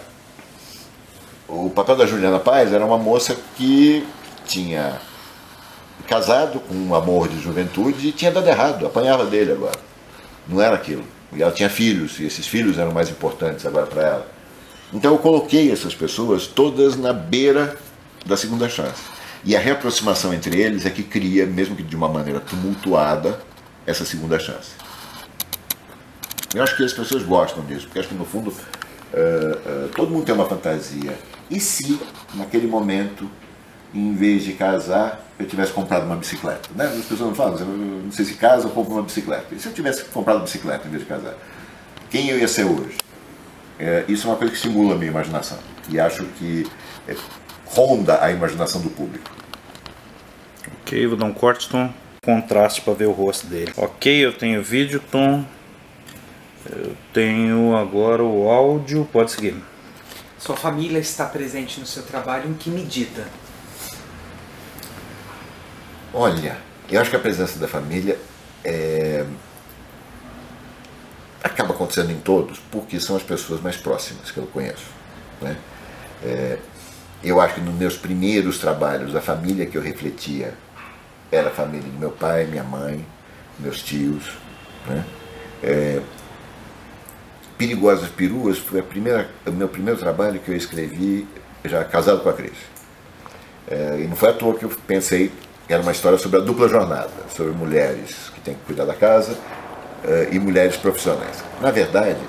[1.48, 4.06] O papel da Juliana Paz era uma moça que
[4.46, 4.98] tinha
[6.08, 9.78] casado com um amor de juventude e tinha dado errado, apanhava dele agora.
[10.48, 11.04] Não era aquilo.
[11.32, 14.28] E ela tinha filhos, e esses filhos eram mais importantes agora para ela.
[14.92, 17.76] Então eu coloquei essas pessoas todas na beira
[18.24, 19.15] da segunda chance.
[19.46, 23.40] E a reaproximação entre eles é que cria, mesmo que de uma maneira tumultuada,
[23.86, 24.72] essa segunda chance.
[26.52, 30.10] Eu acho que as pessoas gostam disso, porque acho que no fundo uh, uh, todo
[30.10, 31.16] mundo tem uma fantasia.
[31.48, 31.96] E se,
[32.34, 33.30] naquele momento,
[33.94, 36.68] em vez de casar, eu tivesse comprado uma bicicleta.
[36.74, 36.86] Né?
[36.86, 39.54] As pessoas não falam, não sei se casa ou compro uma bicicleta.
[39.54, 41.34] E se eu tivesse comprado bicicleta em vez de casar?
[42.10, 42.96] Quem eu ia ser hoje?
[43.78, 45.58] É, isso é uma coisa que estimula a minha imaginação.
[45.88, 46.66] E acho que
[47.06, 47.14] é,
[47.64, 49.35] ronda a imaginação do público.
[50.86, 51.92] Ok, vou dar um corte, Tom.
[52.24, 53.72] Contraste para ver o rosto dele.
[53.76, 55.44] Ok, eu tenho vídeo, Tom.
[56.64, 59.04] Eu tenho agora o áudio.
[59.12, 59.56] Pode seguir.
[60.38, 63.26] Sua família está presente no seu trabalho em que medida?
[66.14, 66.56] Olha,
[66.88, 68.16] eu acho que a presença da família
[68.64, 69.26] é...
[71.42, 74.86] acaba acontecendo em todos, porque são as pessoas mais próximas que eu conheço.
[75.42, 75.56] Né?
[76.22, 76.58] É...
[77.24, 80.54] Eu acho que nos meus primeiros trabalhos, a família que eu refletia
[81.30, 83.04] era a família de meu pai, minha mãe,
[83.58, 84.32] meus tios.
[84.86, 85.04] Né?
[85.62, 86.00] É...
[87.58, 91.26] Perigosas Peruas foi a primeira, o meu primeiro trabalho que eu escrevi
[91.64, 92.58] já casado com a Cris.
[93.68, 95.32] É, e não foi à toa que eu pensei
[95.68, 99.32] era uma história sobre a dupla jornada, sobre mulheres que têm que cuidar da casa
[99.32, 101.42] uh, e mulheres profissionais.
[101.60, 102.20] Na verdade,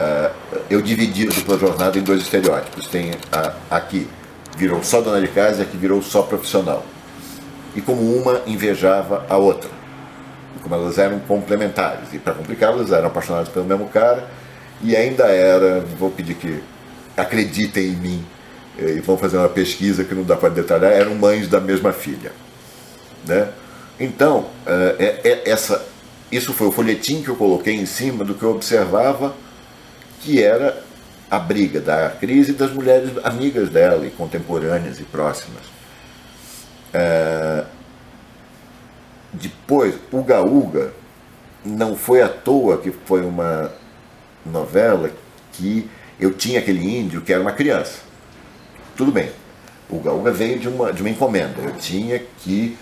[0.00, 0.34] uh,
[0.70, 2.86] eu dividi a dupla jornada em dois estereótipos.
[2.86, 4.08] Tem a, aqui
[4.56, 6.84] virou só dona de casa e aqui virou só profissional.
[7.74, 9.70] E como uma invejava a outra.
[10.62, 12.12] como elas eram complementares.
[12.12, 14.28] E para complicar, elas eram apaixonadas pelo mesmo cara
[14.82, 16.62] e ainda era, vou pedir que
[17.16, 18.26] acreditem em mim,
[18.78, 21.92] eh, e vão fazer uma pesquisa que não dá para detalhar, eram mães da mesma
[21.92, 22.32] filha.
[23.26, 23.48] Né?
[24.00, 25.86] Então, é, é, essa,
[26.30, 29.34] isso foi o folhetim que eu coloquei em cima do que eu observava
[30.20, 30.82] que era
[31.30, 35.62] a briga da crise das mulheres amigas dela e contemporâneas e próximas.
[36.92, 37.64] É,
[39.32, 40.92] depois, Uga Uga
[41.64, 43.72] não foi à toa que foi uma
[44.44, 45.10] novela
[45.52, 45.88] que
[46.20, 48.00] eu tinha aquele índio que era uma criança.
[48.96, 49.30] Tudo bem,
[49.90, 51.60] Uga Uga veio de uma, de uma encomenda.
[51.62, 52.76] Eu tinha que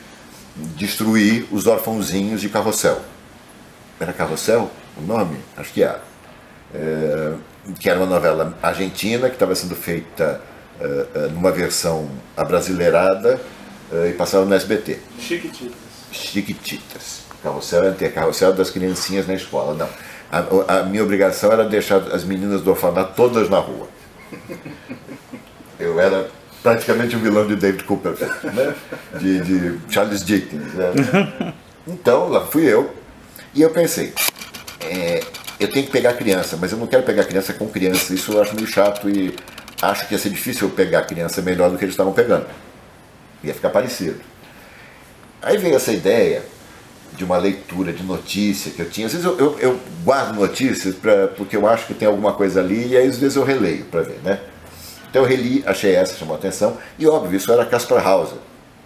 [0.76, 3.00] destruir os orfãozinhos de Carrossel.
[3.98, 5.38] Era Carrossel o nome?
[5.56, 6.02] Acho que era.
[6.74, 7.34] É,
[7.78, 10.40] que era uma novela argentina que estava sendo feita
[10.80, 13.40] é, é, numa versão abrasileirada
[14.08, 14.98] e passava no SBT.
[15.18, 15.74] Chiquititas.
[16.12, 17.20] Chiquititas.
[17.42, 19.74] Carrossel era ter carrossel das criancinhas na escola.
[19.74, 19.88] Não.
[20.30, 23.88] A, a, minha obrigação era deixar as meninas do orfanato todas na rua.
[25.78, 26.28] Eu era
[26.62, 28.74] praticamente o vilão de David Copperfield, né?
[29.18, 30.74] de, de Charles Dickens.
[30.74, 31.54] Né?
[31.88, 32.94] Então, lá fui eu,
[33.54, 34.12] e eu pensei,
[34.80, 35.24] é,
[35.58, 38.42] eu tenho que pegar criança, mas eu não quero pegar criança com criança, isso eu
[38.42, 39.34] acho meio chato e
[39.82, 42.46] acho que ia ser difícil eu pegar criança melhor do que eles estavam pegando.
[43.42, 44.20] Ia ficar parecido.
[45.42, 46.42] Aí veio essa ideia
[47.16, 49.06] de uma leitura de notícia que eu tinha.
[49.06, 52.60] Às vezes eu, eu, eu guardo notícias pra, porque eu acho que tem alguma coisa
[52.60, 54.40] ali e aí às vezes eu releio para ver, né?
[55.08, 58.38] Então eu reli, achei essa, chamou atenção, e óbvio, isso era Caspar Hauser.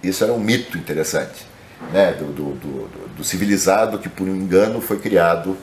[0.03, 1.47] Isso era um mito interessante,
[1.93, 2.13] né?
[2.13, 5.57] do, do, do, do civilizado que por um engano foi criado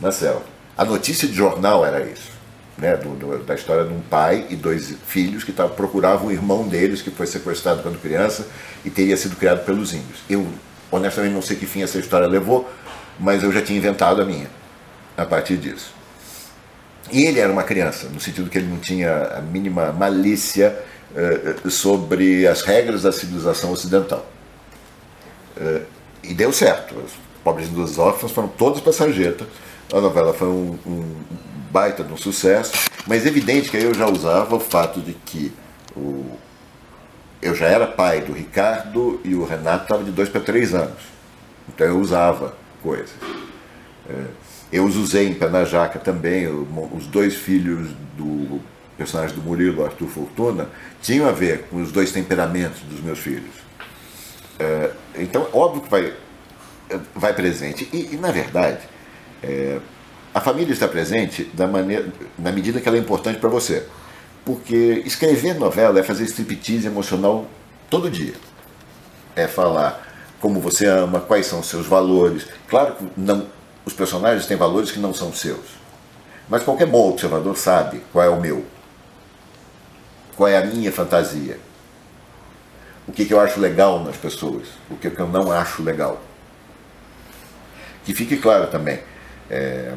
[0.00, 0.44] na selva.
[0.76, 2.37] A notícia de jornal era isso.
[2.78, 6.32] Né, do, do, da história de um pai e dois filhos que tavam, procuravam o
[6.32, 8.46] irmão deles que foi sequestrado quando criança
[8.84, 10.20] e teria sido criado pelos índios.
[10.30, 10.46] Eu
[10.88, 12.70] honestamente não sei que fim essa história levou,
[13.18, 14.48] mas eu já tinha inventado a minha
[15.16, 15.92] a partir disso.
[17.10, 20.78] E ele era uma criança, no sentido que ele não tinha a mínima malícia
[21.64, 24.24] uh, sobre as regras da civilização ocidental.
[25.56, 25.84] Uh,
[26.22, 26.94] e deu certo.
[26.96, 27.12] Os
[27.42, 29.46] pobres dos órfãos foram todos para a sarjeta.
[29.92, 31.16] A novela foi um, um,
[31.70, 32.72] baita de um sucesso,
[33.06, 35.52] mas é evidente que eu já usava o fato de que
[35.96, 36.38] o,
[37.40, 41.00] eu já era pai do Ricardo e o Renato estava de dois para três anos.
[41.68, 43.14] Então eu usava coisas.
[44.72, 48.60] Eu os usei em Pé na Jaca também, os dois filhos do
[48.96, 50.68] personagem do Murilo, Arthur Fortuna,
[51.00, 53.54] tinham a ver com os dois temperamentos dos meus filhos.
[54.58, 56.12] É, então, óbvio que vai,
[57.14, 57.88] vai presente.
[57.92, 58.80] E, e na verdade,
[59.42, 59.78] é,
[60.38, 62.06] a família está presente da maneira,
[62.38, 63.84] na medida que ela é importante para você.
[64.44, 67.44] Porque escrever novela é fazer striptease emocional
[67.90, 68.34] todo dia.
[69.34, 70.00] É falar
[70.40, 72.46] como você ama, quais são os seus valores.
[72.68, 73.48] Claro que não,
[73.84, 75.76] os personagens têm valores que não são seus.
[76.48, 78.64] Mas qualquer bom observador sabe qual é o meu.
[80.36, 81.58] Qual é a minha fantasia.
[83.08, 86.22] o que, que eu acho legal nas pessoas, o que, que eu não acho legal.
[88.04, 89.00] Que fique claro também,
[89.50, 89.94] é,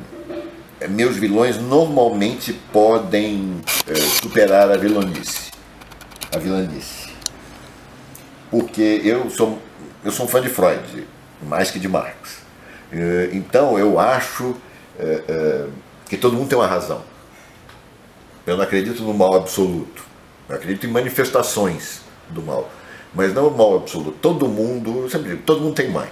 [0.90, 5.52] meus vilões normalmente podem é, superar a vilanice.
[6.34, 7.12] A vilanice.
[8.50, 9.60] Porque eu sou,
[10.04, 11.08] eu sou um fã de Freud,
[11.42, 12.42] mais que de Marx.
[12.92, 14.56] É, então eu acho
[15.00, 15.66] é, é,
[16.10, 17.02] que todo mundo tem uma razão.
[18.46, 20.04] Eu não acredito no mal absoluto.
[20.50, 22.70] Eu acredito em manifestações do mal.
[23.14, 24.18] Mas não o mal absoluto.
[24.22, 26.10] Todo mundo, sempre digo, todo mundo tem mãe.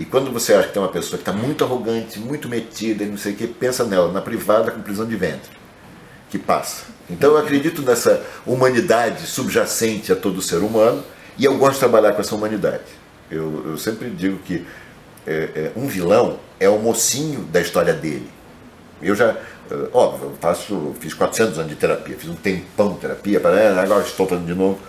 [0.00, 3.06] E quando você acha que tem uma pessoa que está muito arrogante, muito metida e
[3.06, 5.50] não sei o que, pensa nela, na privada com prisão de ventre,
[6.30, 6.84] que passa.
[7.10, 11.04] Então eu acredito nessa humanidade subjacente a todo ser humano
[11.36, 12.84] e eu gosto de trabalhar com essa humanidade.
[13.30, 14.66] Eu, eu sempre digo que
[15.26, 18.30] é, é, um vilão é o mocinho da história dele.
[19.02, 19.36] Eu já,
[19.70, 23.82] é, óbvio, eu faço, fiz 400 anos de terapia, fiz um tempão de terapia, para
[23.82, 24.80] agora estou fazendo de novo.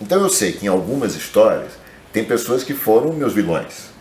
[0.00, 1.72] Então eu sei que em algumas histórias
[2.14, 3.97] tem pessoas que foram meus vilões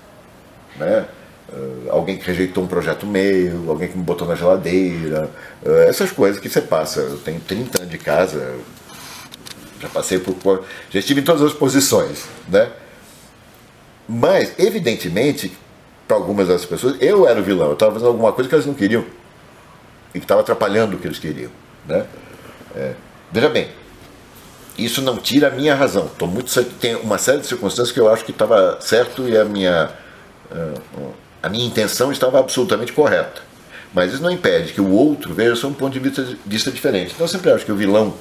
[0.78, 1.06] né?
[1.50, 5.30] Uh, alguém que rejeitou um projeto meu, alguém que me botou na geladeira,
[5.66, 7.00] uh, essas coisas que você passa.
[7.00, 8.56] Eu tenho 30 anos de casa,
[9.80, 10.66] já passei por.
[10.90, 12.26] já estive em todas as posições.
[12.50, 12.70] Né?
[14.08, 15.52] Mas, evidentemente,
[16.08, 18.66] para algumas dessas pessoas, eu era o vilão, eu estava fazendo alguma coisa que elas
[18.66, 19.06] não queriam
[20.14, 21.52] e que estava atrapalhando o que eles queriam.
[21.86, 22.06] Né?
[22.76, 22.94] É,
[23.32, 23.70] veja bem,
[24.78, 26.08] isso não tira a minha razão.
[26.18, 29.44] Tô muito, tem uma série de circunstâncias que eu acho que estava certo e a
[29.44, 29.92] minha
[31.42, 33.42] a minha intenção estava absolutamente correta.
[33.94, 37.14] Mas isso não impede que o outro veja só um ponto de vista, vista diferente.
[37.14, 38.16] Então eu sempre acho que o vilão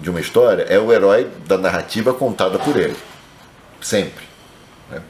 [0.00, 2.96] de uma história é o herói da narrativa contada por ele.
[3.80, 4.24] Sempre.
[4.90, 5.00] Né?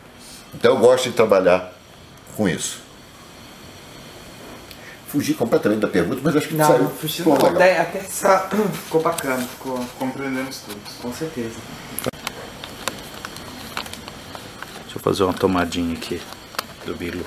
[0.55, 1.73] Então eu gosto de trabalhar
[2.37, 2.85] com isso.
[5.09, 6.83] Fugi completamente da pergunta, mas acho que não, saiu.
[6.83, 7.35] Não, fugi não.
[7.35, 8.01] Até, até
[8.85, 10.79] ficou bacana, ficou, compreendemos tudo.
[11.01, 11.57] Com certeza.
[14.83, 16.21] Deixa eu fazer uma tomadinha aqui
[16.87, 17.27] do Bilu.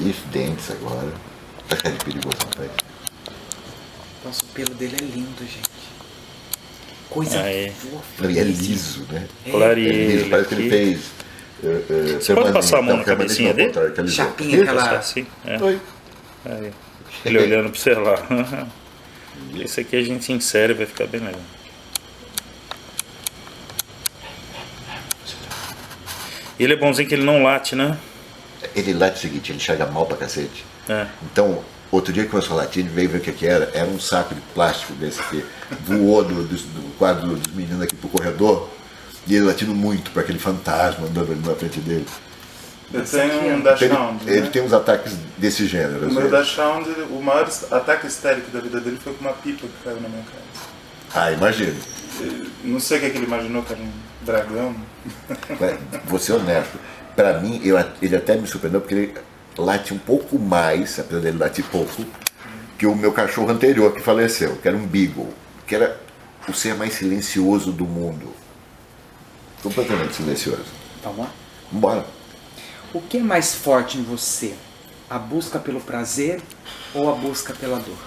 [0.00, 1.12] Isso, dentes agora.
[1.68, 2.70] Tá de perigoso, rapaz.
[4.24, 5.68] Nossa, o pelo dele é lindo, gente.
[7.10, 7.70] Coisa ah, é.
[7.70, 8.24] fofa.
[8.24, 9.26] Ele é liso, né?
[9.44, 9.50] É.
[9.50, 11.00] É liso, parece que ele fez.
[11.60, 13.72] Uh, uh, Você pode passar a mão na cabecinha dele?
[14.08, 14.98] Chapinha, aquela.
[14.98, 15.60] Assim, é.
[15.60, 15.80] Oi.
[16.44, 16.72] Aí.
[17.24, 18.68] Ele olhando pra você lá.
[19.58, 21.40] Esse aqui a gente insere, vai ficar bem legal.
[26.58, 27.98] E ele é bonzinho que ele não late, né?
[28.74, 30.64] Ele late o seguinte, ele chega mal pra cacete.
[30.88, 31.06] É.
[31.30, 33.70] Então, outro dia que começou a latir, ele veio ver o que, que era.
[33.74, 35.44] Era um saco de plástico desse que
[35.80, 38.68] voou do, do, do quadro dos meninos aqui pro corredor.
[39.26, 42.06] E ele latindo muito para aquele fantasma andando ali na frente dele.
[42.92, 44.22] Eu tenho um Dachshund.
[44.22, 44.38] Ele, né?
[44.38, 46.08] ele tem uns ataques desse gênero.
[46.08, 49.84] O meu Dachshund, o maior ataque histérico da vida dele foi com uma pipa que
[49.84, 50.66] caiu na minha casa.
[51.14, 51.76] Ah, imagino.
[52.64, 53.92] Não sei o que, é que ele imaginou que era um
[54.22, 54.74] dragão.
[56.04, 56.78] Vou ser honesto.
[57.14, 59.14] Para mim, eu, ele até me surpreendeu porque ele
[59.56, 62.04] late um pouco mais, apesar dele latir pouco,
[62.78, 65.32] que o meu cachorro anterior que faleceu, que era um Beagle,
[65.66, 65.98] que era
[66.48, 68.32] o ser mais silencioso do mundo.
[69.62, 70.66] Completamente silencioso.
[71.02, 71.30] Vamos lá?
[71.70, 72.06] Bora.
[72.92, 74.54] O que é mais forte em você?
[75.08, 76.40] A busca pelo prazer
[76.94, 77.98] ou a busca pela dor?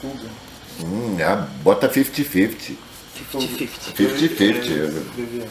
[0.00, 0.28] Fuga.
[0.80, 2.76] Hum, ah, bota 50-50.
[3.14, 5.42] 50-50.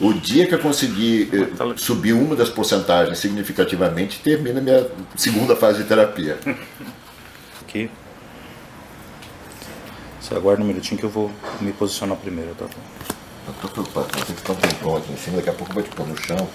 [0.00, 5.54] O dia que eu conseguir eh, subir uma das porcentagens significativamente, termina a minha segunda
[5.54, 6.38] fase de terapia.
[7.60, 7.90] Aqui.
[10.20, 11.30] Você aguarda um minutinho que eu vou
[11.60, 12.82] me posicionar primeiro, tá bom?
[13.46, 15.70] Eu tô preocupado, você tem que ficar um tempão aqui em cima, daqui a pouco
[15.70, 16.48] eu vou te pôr no chão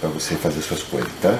[0.00, 1.38] para você fazer suas coisas, tá?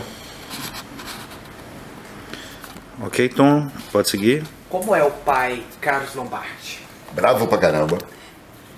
[3.00, 4.44] Ok, Tom, pode seguir.
[4.68, 6.81] Como é o pai Carlos Lombardi?
[7.14, 7.98] Bravo pra caramba.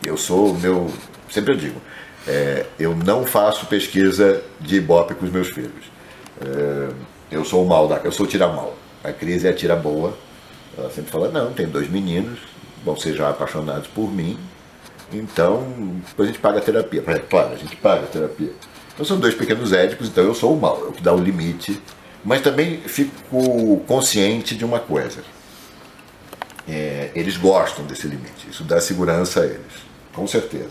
[0.05, 0.91] Eu sou o meu.
[1.31, 1.81] Sempre eu digo,
[2.27, 5.85] é, eu não faço pesquisa de ibope com os meus filhos.
[6.41, 6.89] É,
[7.31, 7.97] eu sou o mal da.
[7.99, 8.77] Eu sou o tira mal.
[9.03, 10.17] A crise é a tira boa.
[10.77, 12.41] Ela sempre fala, não, tem dois meninos,
[12.85, 14.37] vão ser já apaixonados por mim.
[15.13, 15.63] Então,
[16.09, 17.05] depois a gente paga a terapia.
[17.07, 18.53] É, claro, a gente paga a terapia.
[18.93, 21.19] Então são dois pequenos édicos, então eu sou o mal, é o que dá o
[21.19, 21.81] limite.
[22.25, 25.23] Mas também fico consciente de uma coisa
[26.69, 28.49] é, eles gostam desse limite.
[28.51, 29.73] Isso dá segurança a eles,
[30.13, 30.71] com certeza.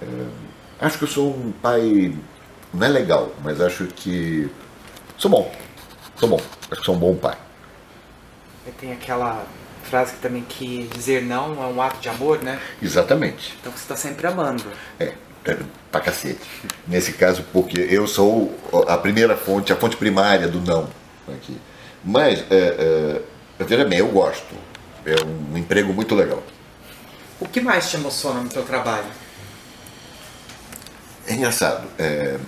[0.00, 0.06] É,
[0.80, 2.14] acho que eu sou um pai,
[2.72, 4.48] não é legal, mas acho que
[5.16, 5.52] sou bom.
[6.16, 6.40] Sou bom.
[6.70, 7.36] Acho que sou um bom pai.
[8.78, 9.44] Tem aquela
[9.82, 12.60] frase que também que dizer não é um ato de amor, né?
[12.80, 13.56] Exatamente.
[13.60, 14.62] Então você está sempre amando.
[15.00, 15.58] É, é,
[15.90, 16.40] pra cacete.
[16.86, 18.56] Nesse caso, porque eu sou
[18.86, 20.88] a primeira fonte, a fonte primária do não
[21.28, 21.56] aqui.
[22.04, 23.20] Mas, é,
[23.58, 24.54] é, veja bem, eu gosto
[25.06, 26.42] é um emprego muito legal.
[27.38, 29.06] O que mais te emociona no teu trabalho?
[31.26, 31.88] É engraçado.
[31.98, 32.38] É...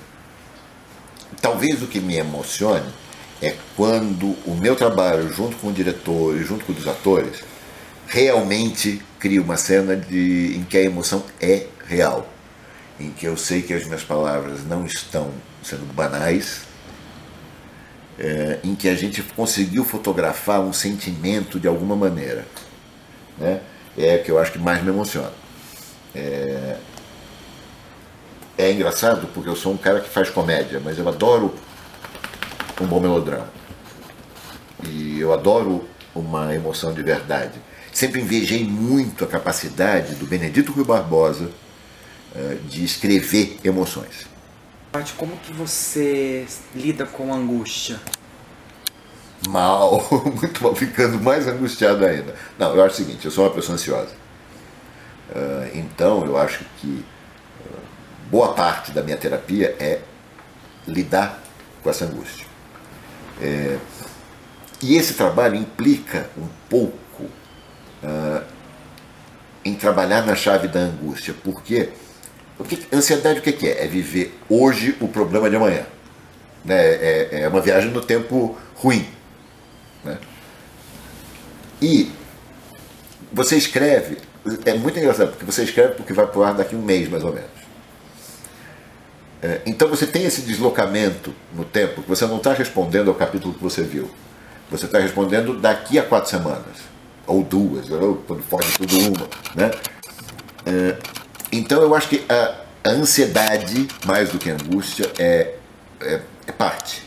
[1.40, 2.92] Talvez o que me emocione
[3.40, 7.42] é quando o meu trabalho, junto com o diretor e junto com os atores,
[8.07, 12.28] realmente cria uma cena de, em que a emoção é real.
[13.00, 15.32] Em que eu sei que as minhas palavras não estão
[15.62, 16.62] sendo banais,
[18.18, 22.46] é, em que a gente conseguiu fotografar um sentimento de alguma maneira.
[23.38, 23.60] Né?
[23.96, 25.32] É que eu acho que mais me emociona.
[26.14, 26.76] É,
[28.58, 31.54] é engraçado porque eu sou um cara que faz comédia, mas eu adoro
[32.80, 33.48] um bom melodrama.
[34.84, 37.58] E eu adoro uma emoção de verdade.
[37.92, 41.50] Sempre invejei muito a capacidade do Benedito Rui Barbosa
[42.34, 44.31] uh, de escrever emoções.
[44.93, 47.99] Paty, como que você lida com angústia?
[49.49, 52.34] Mal, muito mal, ficando mais angustiado ainda.
[52.59, 54.12] Não, eu acho o seguinte, eu sou uma pessoa ansiosa.
[55.30, 57.03] Uh, então eu acho que
[57.64, 57.78] uh,
[58.30, 60.01] boa parte da minha terapia é
[60.86, 61.43] lidar
[61.82, 62.47] com essa angústia.
[63.40, 63.78] É,
[64.82, 67.24] e esse trabalho implica um pouco
[68.03, 68.45] uh,
[69.64, 71.88] em trabalhar na chave da angústia, porque
[72.59, 73.84] o que, ansiedade o que é?
[73.84, 75.84] É viver hoje o problema de amanhã.
[76.64, 76.76] Né?
[76.76, 79.07] É, é uma viagem no tempo ruim.
[80.05, 80.18] Né?
[81.80, 82.11] E
[83.32, 84.18] você escreve,
[84.64, 87.24] é muito engraçado, porque você escreve porque vai para o ar daqui um mês mais
[87.24, 87.50] ou menos.
[89.42, 93.53] É, então você tem esse deslocamento no tempo que você não está respondendo ao capítulo
[93.53, 94.09] que você viu.
[94.70, 96.76] Você está respondendo daqui a quatro semanas,
[97.26, 99.28] ou duas, ou quando foge tudo uma.
[99.57, 99.70] Né?
[100.64, 100.96] É,
[101.53, 105.55] então eu acho que a, a, ansiedade, mais do que a angústia, é,
[106.00, 107.03] é, é parte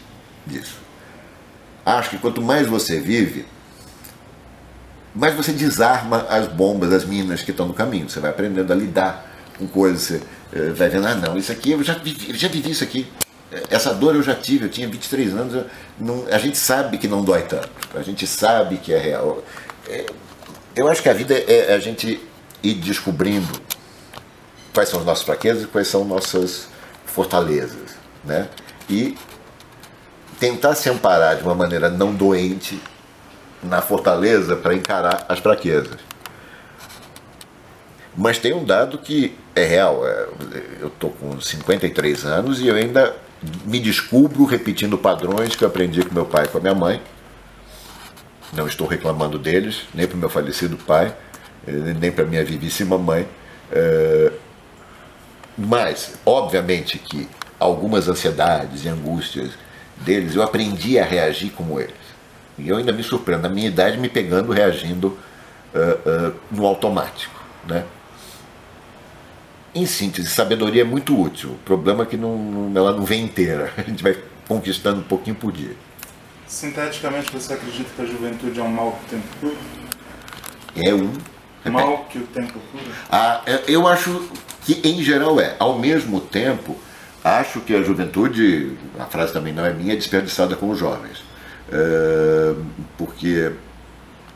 [0.46, 0.78] disso.
[1.84, 3.46] Acho que quanto mais você vive,
[5.14, 8.10] mais você desarma as bombas, as minas que estão no caminho.
[8.10, 10.02] Você vai aprendendo a lidar com coisas.
[10.02, 10.22] Você
[10.54, 13.08] eh, vai vendo, ah, não, isso aqui eu já vivi, eu já vivi isso aqui.
[13.70, 15.66] Essa dor eu já tive, eu tinha 23 anos.
[16.00, 19.44] Não, a gente sabe que não dói tanto, a gente sabe que é real.
[19.88, 20.06] É,
[20.76, 22.20] eu acho que a vida é a gente
[22.62, 23.48] ir descobrindo
[24.76, 26.68] quais são as nossas fraquezas e quais são nossas
[27.06, 27.96] fortalezas.
[28.24, 28.50] Né?
[28.90, 29.18] E
[30.38, 32.80] tentar se amparar de uma maneira não doente
[33.64, 35.98] na fortaleza para encarar as fraquezas.
[38.16, 40.06] Mas tem um dado que é real.
[40.06, 40.28] É,
[40.82, 43.16] eu estou com 53 anos e eu ainda
[43.66, 47.02] me descubro repetindo padrões que eu aprendi com meu pai e com a minha mãe.
[48.54, 51.14] Não estou reclamando deles, nem para o meu falecido pai,
[51.68, 53.28] eh, nem para minha vivíssima mãe.
[55.58, 57.28] Mas, obviamente, que
[57.60, 59.52] algumas ansiedades e angústias
[59.98, 61.94] deles eu aprendi a reagir como eles.
[62.58, 65.18] E eu ainda me surpreendo, na minha idade, me pegando reagindo
[65.74, 67.42] uh, uh, no automático.
[67.68, 67.84] Né?
[69.74, 71.52] Em síntese, sabedoria é muito útil.
[71.52, 73.74] O problema é que não, ela não vem inteira.
[73.78, 75.76] A gente vai conquistando um pouquinho por dia.
[76.48, 79.56] Sinteticamente, você acredita que a juventude é um mal que o tempo cura?
[80.76, 81.72] É um.
[81.72, 82.84] Mal que o tempo cura?
[83.10, 84.30] Ah, é, eu acho
[84.66, 85.56] que, em geral, é.
[85.60, 86.76] Ao mesmo tempo,
[87.24, 91.24] acho que a juventude, a frase também não é minha, é desperdiçada com os jovens.
[92.98, 93.52] Porque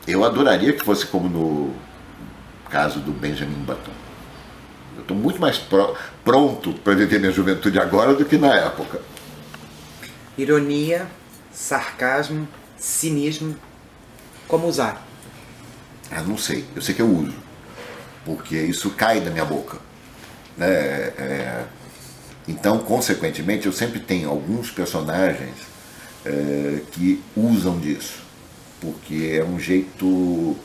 [0.06, 1.74] eu adoraria que fosse como no
[2.70, 3.92] caso do Benjamin Button
[5.00, 5.58] eu estou muito mais
[6.22, 9.00] pronto para viver minha juventude agora do que na época.
[10.36, 11.06] Ironia,
[11.52, 13.56] sarcasmo, cinismo,
[14.46, 15.06] como usar?
[16.10, 16.66] Ah, não sei.
[16.76, 17.34] Eu sei que eu uso.
[18.24, 19.78] Porque isso cai da minha boca.
[20.56, 20.66] Né?
[20.66, 21.64] É...
[22.48, 25.54] Então, consequentemente, eu sempre tenho alguns personagens
[26.24, 28.18] é, que usam disso.
[28.80, 30.56] Porque é um jeito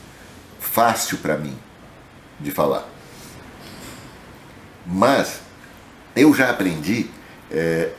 [0.58, 1.56] fácil para mim
[2.40, 2.88] de falar.
[4.86, 5.40] Mas
[6.14, 7.10] eu já aprendi
[7.50, 7.90] é,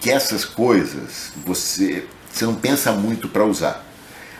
[0.00, 3.84] que essas coisas você, você não pensa muito para usar.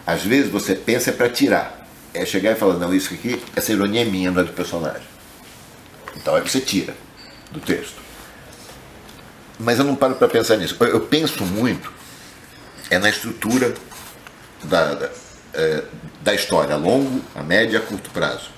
[0.07, 1.87] Às vezes você pensa para tirar.
[2.13, 5.12] É chegar e falar, não, isso aqui, essa ironia é minha, não é do personagem.
[6.17, 6.95] Então aí você tira
[7.51, 8.01] do texto.
[9.59, 10.77] Mas eu não paro para pensar nisso.
[10.81, 11.93] Eu penso muito
[12.91, 13.73] é na estrutura
[14.65, 15.11] da, da,
[15.55, 15.83] é,
[16.21, 18.51] da história, a longo, a média a curto prazo.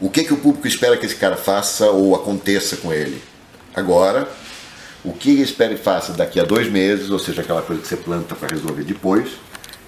[0.00, 3.22] O que, que o público espera que esse cara faça ou aconteça com ele?
[3.72, 4.28] Agora,
[5.04, 7.88] o que ele espera e faça daqui a dois meses, ou seja, aquela coisa que
[7.88, 9.30] você planta para resolver depois,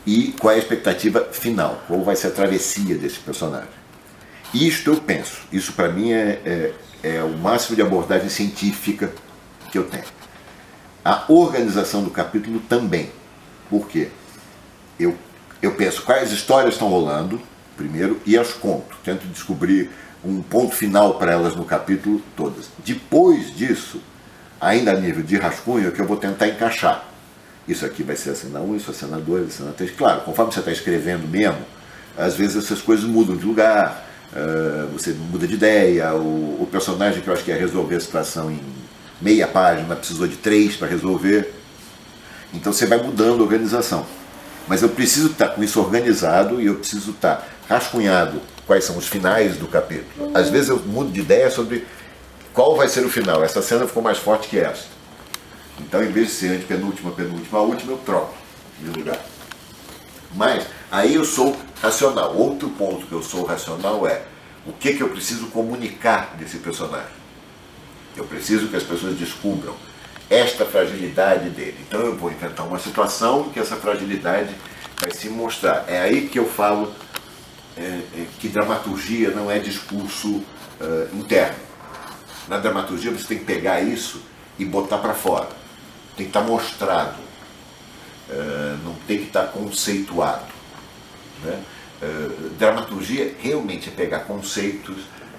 [0.06, 3.68] e qual é a expectativa final, qual vai ser a travessia desse personagem.
[4.54, 9.12] Isto eu penso, isso para mim é, é, é o máximo de abordagem científica
[9.72, 10.04] que eu tenho.
[11.04, 13.10] A organização do capítulo também.
[13.68, 14.10] Por quê?
[14.98, 15.16] Eu,
[15.60, 17.40] eu penso quais histórias estão rolando,
[17.76, 18.96] primeiro e as conto.
[19.02, 19.90] Tento descobrir
[20.24, 22.68] um ponto final para elas no capítulo todas.
[22.84, 24.00] Depois disso,
[24.60, 27.04] ainda a nível de rascunho, é que eu vou tentar encaixar.
[27.66, 29.90] Isso aqui vai ser a cena 1, isso a cena 2, a cena 3.
[29.90, 31.60] Claro, conforme você está escrevendo mesmo,
[32.16, 37.20] às vezes essas coisas mudam de lugar, uh, você muda de ideia, o, o, personagem
[37.22, 38.60] que eu acho que ia resolver a situação em
[39.20, 41.52] meia página precisou de três para resolver.
[42.52, 44.06] Então você vai mudando a organização.
[44.66, 49.06] Mas eu preciso estar com isso organizado e eu preciso estar rascunhado quais são os
[49.06, 50.30] finais do capítulo.
[50.34, 51.86] Às vezes eu mudo de ideia sobre
[52.52, 53.44] qual vai ser o final.
[53.44, 54.94] Essa cena ficou mais forte que esta.
[55.80, 58.34] Então, em vez de ser antepenúltima, penúltima, a última, eu troco
[58.80, 59.18] de lugar.
[60.34, 62.34] Mas aí eu sou racional.
[62.34, 64.22] Outro ponto que eu sou racional é
[64.66, 67.24] o que, que eu preciso comunicar desse personagem.
[68.16, 69.74] Eu preciso que as pessoas descubram
[70.30, 71.76] esta fragilidade dele.
[71.86, 74.54] Então eu vou inventar uma situação que essa fragilidade
[75.00, 75.84] vai se mostrar.
[75.86, 76.92] É aí que eu falo
[77.76, 80.28] é, é, que dramaturgia não é discurso
[80.80, 81.58] uh, interno.
[82.48, 84.22] Na dramaturgia você tem que pegar isso
[84.58, 85.48] e botar para fora.
[86.16, 87.16] Tem que estar tá mostrado.
[88.30, 90.46] Uh, não tem que estar tá conceituado.
[91.42, 91.62] Né?
[92.02, 94.96] Uh, dramaturgia realmente é pegar conceitos,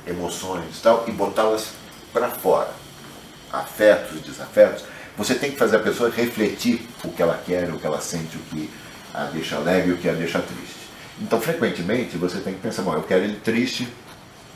[0.08, 1.70] emoções e tal e botá-las
[2.14, 2.72] para fora.
[3.52, 4.84] Afetos, desafetos.
[5.18, 8.36] Você tem que fazer a pessoa refletir o que ela quer, o que ela sente,
[8.36, 8.70] o que
[9.14, 10.76] a deixa alegre e o que a deixa triste.
[11.22, 13.88] Então, frequentemente, você tem que pensar, bom, eu quero ele triste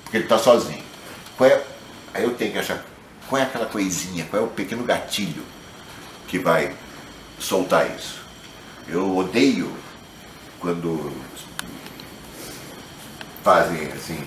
[0.03, 0.83] porque ele está sozinho.
[1.37, 1.63] Qual é,
[2.13, 2.83] aí eu tenho que achar
[3.29, 5.43] qual é aquela coisinha, qual é o pequeno gatilho
[6.27, 6.73] que vai
[7.39, 8.19] soltar isso.
[8.87, 9.71] Eu odeio
[10.59, 11.11] quando
[13.43, 14.19] fazem assim,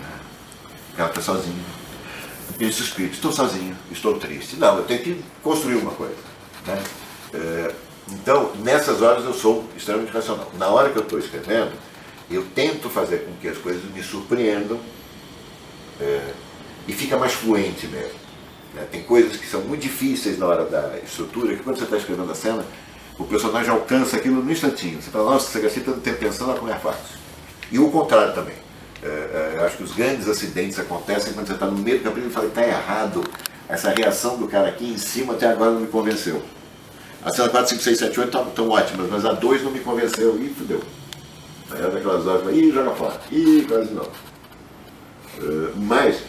[0.96, 1.64] ela está sozinha.
[2.58, 4.56] Ele suspira, estou sozinho, estou triste.
[4.56, 6.14] Não, eu tenho que construir uma coisa.
[6.66, 6.82] Né?
[7.34, 7.74] É,
[8.10, 10.50] então, nessas horas eu sou extremamente racional.
[10.58, 11.72] Na hora que eu estou escrevendo,
[12.30, 14.78] eu tento fazer com que as coisas me surpreendam
[16.00, 16.32] é,
[16.86, 18.20] e fica mais fluente mesmo.
[18.74, 18.86] Né?
[18.90, 22.30] Tem coisas que são muito difíceis na hora da estrutura, que quando você está escrevendo
[22.30, 22.64] a cena,
[23.18, 25.00] o personagem alcança aquilo no instantinho.
[25.00, 27.18] Você fala, nossa, você gastou tanto tempo pensando, olha como é fácil.
[27.70, 28.61] E o contrário também.
[29.03, 32.30] É, é, acho que os grandes acidentes acontecem quando você está no meio do capítulo
[32.30, 33.24] e fala, está errado.
[33.68, 36.42] Essa reação do cara aqui em cima até agora não me convenceu.
[37.24, 40.40] A cena 4, 5, 6, 7, 8 estão ótimas, mas a 2 não me convenceu.
[40.40, 40.82] Ih, fudeu.
[41.70, 43.20] Aí é daquelas horas, ih, joga fora.
[43.30, 44.03] Ih, quase não.
[44.03, 46.20] Uh, mas,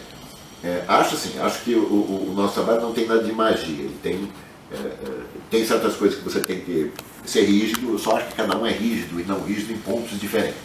[0.62, 3.84] é, acho assim, acho que o, o, o, nosso trabalho não tem nada de magia.
[3.84, 4.32] Ele tem,
[4.72, 5.20] é, é,
[5.50, 6.90] tem certas coisas que você tem que
[7.26, 10.18] ser rígido, eu só acho que cada um é rígido e não rígido em pontos
[10.18, 10.56] diferentes,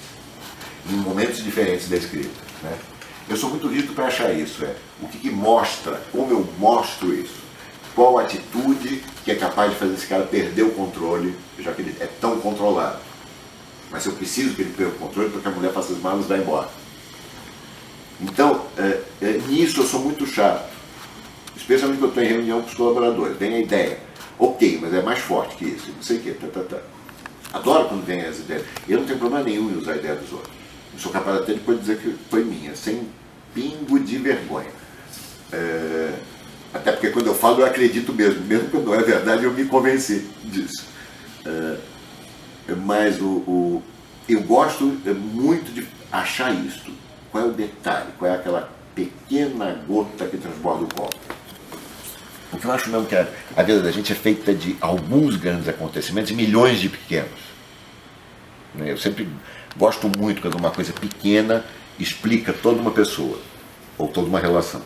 [0.90, 2.30] em momentos diferentes da escrita.
[2.64, 2.78] Né?
[3.30, 7.14] Eu sou muito rígido para achar isso, é o que, que mostra, como eu mostro
[7.14, 7.40] isso,
[7.94, 11.96] qual atitude que é capaz de fazer esse cara perder o controle, já que ele
[12.00, 13.00] é tão controlado.
[13.92, 16.26] Mas eu preciso que ele perca o controle para que a mulher faça as malas
[16.26, 16.70] e vá embora.
[18.22, 20.70] Então, é, é, nisso eu sou muito chato.
[21.56, 23.38] Especialmente quando estou em reunião com os colaboradores.
[23.38, 24.00] Vem a ideia.
[24.38, 25.92] Ok, mas é mais forte que isso.
[25.92, 26.32] Não sei o quê.
[26.32, 26.78] Tá, tá, tá.
[27.54, 28.64] Adoro quando vem as ideias.
[28.88, 30.59] Eu não tenho problema nenhum em usar a ideia dos outros.
[31.00, 33.08] Sou capaz até de depois dizer que foi minha, sem
[33.54, 34.70] pingo de vergonha.
[35.52, 36.14] É,
[36.74, 38.44] até porque quando eu falo eu acredito mesmo.
[38.46, 40.86] Mesmo quando não é verdade, eu me convenci disso.
[41.46, 41.78] É,
[42.86, 43.84] mas o, o,
[44.28, 46.92] eu gosto muito de achar isso.
[47.32, 48.10] Qual é o detalhe?
[48.18, 51.16] Qual é aquela pequena gota que transborda o copo?
[52.52, 53.26] Porque eu acho mesmo que a,
[53.56, 57.40] a vida da gente é feita de alguns grandes acontecimentos e milhões de pequenos.
[58.76, 58.92] Né?
[58.92, 59.28] Eu sempre
[59.78, 61.66] gosto muito quando uma coisa pequena
[61.98, 63.40] explica toda uma pessoa
[63.98, 64.82] ou toda uma relação.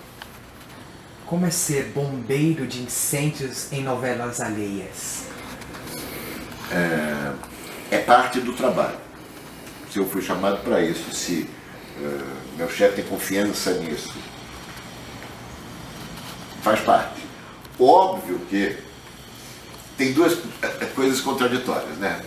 [1.26, 5.26] Como é ser bombeiro de incêndios em novelas alheias?
[6.72, 7.34] É
[7.94, 8.98] é parte do trabalho.
[9.92, 11.48] Se eu fui chamado para isso, se
[12.00, 14.16] uh, meu chefe tem confiança nisso,
[16.64, 17.22] faz parte.
[17.80, 18.78] Óbvio que
[19.96, 22.20] tem duas eh, coisas contraditórias, né?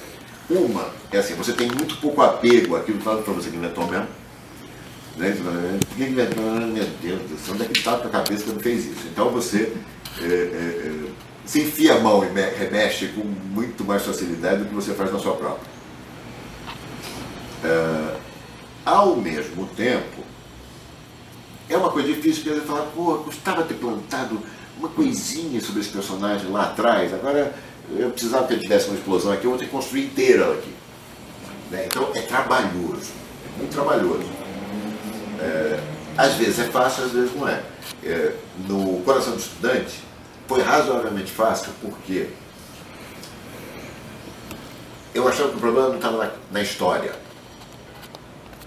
[0.48, 3.86] Uma é assim, você tem muito pouco apego àquilo que fala para você que inventou
[3.86, 4.08] mesmo.
[5.16, 5.80] Né?
[5.96, 6.44] Quem inventou?
[6.44, 9.06] Meu Deus do céu, onde é que com a cabeça que não fez isso?
[9.10, 9.72] Então você
[10.20, 11.10] é, é,
[11.44, 15.18] se enfia a mão e remexe com muito mais facilidade do que você faz na
[15.18, 15.70] sua própria.
[17.64, 18.16] É,
[18.84, 20.22] ao mesmo tempo,
[21.68, 24.40] é uma coisa difícil porque você fala, pô, custava ter plantado
[24.78, 27.54] uma coisinha sobre esse personagem lá atrás, agora
[27.90, 30.74] eu precisava que ele tivesse uma explosão aqui, eu vou ter que construir inteira aqui.
[31.70, 31.86] Né?
[31.86, 33.12] Então é trabalhoso,
[33.44, 34.28] é muito trabalhoso.
[35.40, 35.80] É,
[36.16, 37.62] às vezes é fácil, às vezes não é.
[38.04, 38.34] é
[38.66, 40.00] no Coração do Estudante,
[40.48, 42.28] foi razoavelmente fácil porque
[45.14, 47.12] eu achava que o problema não estava na, na história.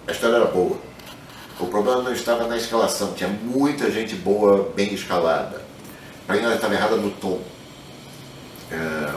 [0.07, 0.77] A história era boa.
[1.59, 5.61] O problema não estava na escalação, tinha muita gente boa, bem escalada.
[6.25, 7.41] Para mim ela estava errada no tom.
[8.71, 9.15] É,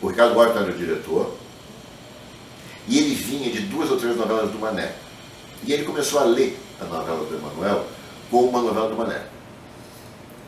[0.00, 1.36] o Ricardo Borges era o diretor,
[2.88, 4.92] e ele vinha de duas ou três novelas do Mané.
[5.64, 7.86] E ele começou a ler a novela do Emanuel
[8.30, 9.22] como uma novela do Mané.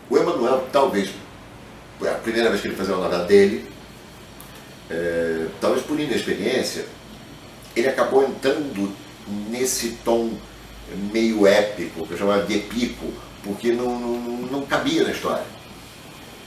[0.08, 1.10] O Emanuel, talvez,
[2.00, 3.70] a primeira vez que ele fazia uma novela dele,
[4.90, 6.86] é, talvez por inexperiência,
[7.74, 8.92] ele acabou entrando
[9.50, 10.32] nesse tom
[11.12, 15.44] meio épico, que eu chamava de epico, porque não, não, não cabia na história.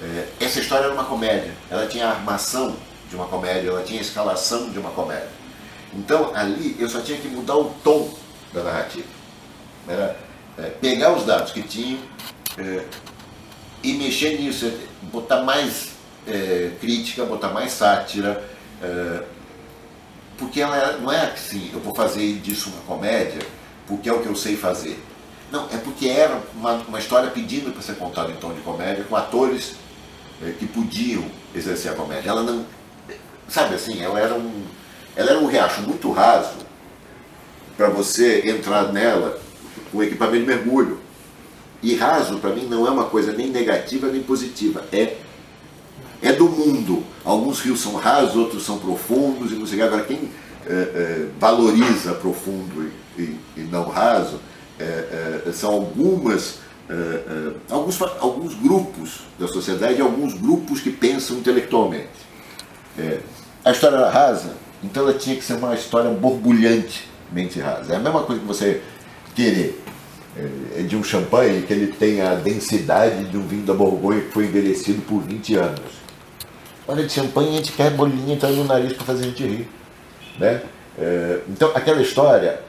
[0.01, 2.75] É, essa história era uma comédia, ela tinha a armação
[3.09, 5.29] de uma comédia, ela tinha a escalação de uma comédia.
[5.93, 8.11] Então ali eu só tinha que mudar o tom
[8.53, 9.07] da narrativa.
[9.87, 10.17] Era
[10.57, 11.99] é, pegar os dados que tinham
[12.57, 12.85] é,
[13.83, 14.71] e mexer nisso,
[15.03, 15.91] botar mais
[16.27, 18.43] é, crítica, botar mais sátira,
[18.81, 19.23] é,
[20.37, 23.41] porque ela não é assim, eu vou fazer disso uma comédia
[23.87, 25.03] porque é o que eu sei fazer.
[25.51, 29.03] Não, é porque era uma, uma história pedindo para ser contada em tom de comédia,
[29.03, 29.80] com atores é,
[30.57, 31.23] que podiam
[31.55, 32.29] exercer a comédia.
[32.29, 32.65] Ela não.
[33.47, 34.63] Sabe assim, ela era um,
[35.15, 36.55] ela era um riacho muito raso
[37.75, 39.39] para você entrar nela
[39.91, 40.99] com equipamento de mergulho.
[41.83, 44.85] E raso, para mim, não é uma coisa nem negativa nem positiva.
[44.91, 45.17] É,
[46.21, 47.03] é do mundo.
[47.25, 50.29] Alguns rios são rasos, outros são profundos, e não sei Agora, quem
[50.67, 54.39] é, é, valoriza profundo e, e, e não raso
[54.81, 56.59] é são algumas,
[56.91, 62.09] é, é, alguns, alguns grupos da sociedade e alguns grupos que pensam intelectualmente.
[63.63, 67.93] a história era rasa, então ela tinha que ser uma história borbulhantemente rasa.
[67.93, 68.81] É a mesma coisa que você
[69.33, 69.81] querer
[70.35, 74.31] é, de um champanhe que ele tem a densidade de um vinho da Borgonha que
[74.31, 76.01] foi envelhecido por 20 anos.
[76.85, 79.69] Olha, de champanhe a gente quer bolinha entrando no nariz para fazer a gente rir.
[80.37, 80.61] Né?
[80.99, 82.59] É, então, aquela história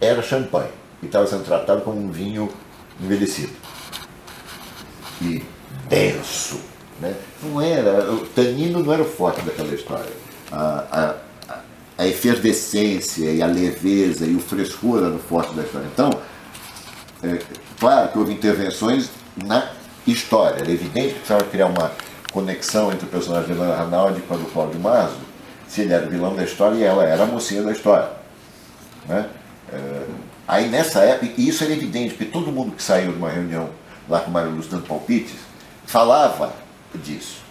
[0.00, 0.70] era champanhe
[1.02, 2.50] e estava sendo tratado como um vinho
[3.00, 3.52] envelhecido.
[5.22, 5.42] E
[5.88, 6.60] denso.
[7.00, 7.14] Né?
[7.42, 10.12] Não era, o tanino não era o forte daquela história.
[10.50, 11.14] A,
[11.48, 11.62] a,
[11.98, 15.88] a efervescência e a leveza e o frescor eram o forte da história.
[15.92, 16.10] Então,
[17.22, 17.38] é,
[17.78, 19.70] claro que houve intervenções na
[20.06, 20.60] história.
[20.60, 21.92] Era evidente que precisava criar uma
[22.32, 25.16] conexão entre o personagem de Helena Ranaldi com a do Cláudio Mazo,
[25.66, 28.10] se ele era o vilão da história e ela era a mocinha da história.
[29.06, 29.28] Né?
[29.72, 30.02] É,
[30.48, 33.68] aí nessa época, e isso era evidente, porque todo mundo que saiu de uma reunião
[34.08, 35.36] lá com o Mário Luz dando palpites,
[35.86, 36.54] falava
[36.94, 37.42] disso.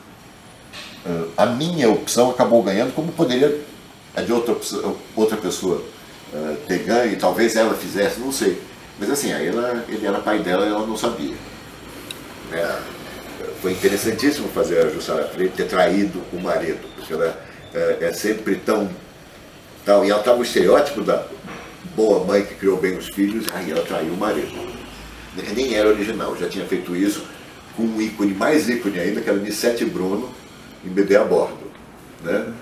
[1.05, 3.61] É, a minha opção acabou ganhando, como poderia
[4.15, 4.55] a de outra,
[5.15, 5.83] outra pessoa
[6.33, 8.59] é, ter ganho, e talvez ela fizesse, não sei.
[8.99, 11.35] Mas assim, aí ela, ele era pai dela e ela não sabia.
[12.51, 12.79] É,
[13.61, 17.39] foi interessantíssimo fazer a Jussara Freire ter traído o marido, porque ela
[17.73, 18.89] é, é sempre tão.
[19.85, 21.25] Tal, e ela estava o estereótipo da
[21.97, 24.53] boa mãe que criou bem os filhos, aí ela traiu o marido.
[25.55, 27.25] Nem era original, já tinha feito isso
[27.75, 30.29] com um ícone mais ícone ainda, que era Nissete Bruno,
[30.85, 31.71] em Bebê a Bordo.
[32.23, 32.53] Né?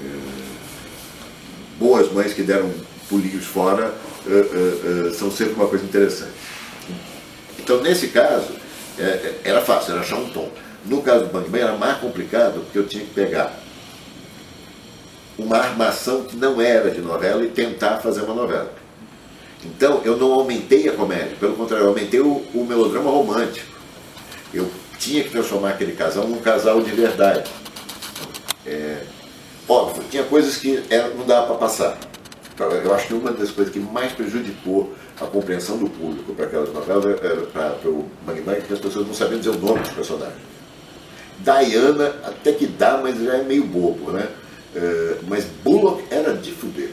[0.00, 0.04] É,
[1.78, 2.72] boas mães que deram
[3.08, 3.94] pulinhos fora
[4.26, 6.32] uh, uh, uh, são sempre uma coisa interessante.
[7.58, 8.52] Então, nesse caso,
[8.98, 10.50] é, era fácil, era achar um tom.
[10.86, 13.63] No caso do Bang Bang era mais complicado, porque eu tinha que pegar
[15.38, 18.72] uma armação que não era de novela e tentar fazer uma novela.
[19.64, 23.72] Então, eu não aumentei a comédia, pelo contrário, eu aumentei o, o melodrama romântico.
[24.52, 27.50] Eu tinha que transformar aquele casal num casal de verdade.
[28.66, 29.02] É,
[29.68, 31.98] óbvio, tinha coisas que era, não dava para passar.
[32.54, 36.46] Então, eu acho que uma das coisas que mais prejudicou a compreensão do público para
[36.46, 39.90] aquelas novelas era para o Bang, que as pessoas não sabiam dizer o nome dos
[39.90, 40.38] personagens.
[41.40, 44.28] Diana, até que dá, mas já é meio bobo, né?
[44.74, 46.90] É, mas Bullock era de fuder.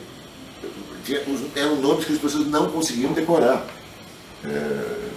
[1.55, 3.65] Eram nomes que as pessoas não conseguiam decorar.
[4.45, 5.09] É,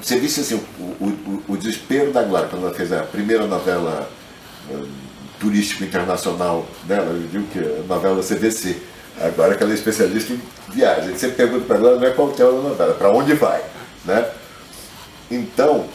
[0.00, 4.08] você visse assim, o, o, o, desespero da Glória quando ela fez a primeira novela
[5.40, 8.76] turístico internacional dela, eu digo que é novela CVC.
[9.20, 10.40] Agora que ela é especialista em
[10.70, 11.16] viagem.
[11.16, 13.62] Sempre pergunta para ela, não é qual é a novela, para onde vai.
[14.04, 14.28] Né?
[15.30, 15.86] Então,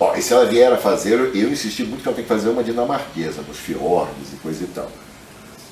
[0.00, 2.48] ó, e se ela vier a fazer, eu insisti muito que ela tem que fazer
[2.48, 4.90] uma dinamarquesa, nos fiordes e coisa e tal.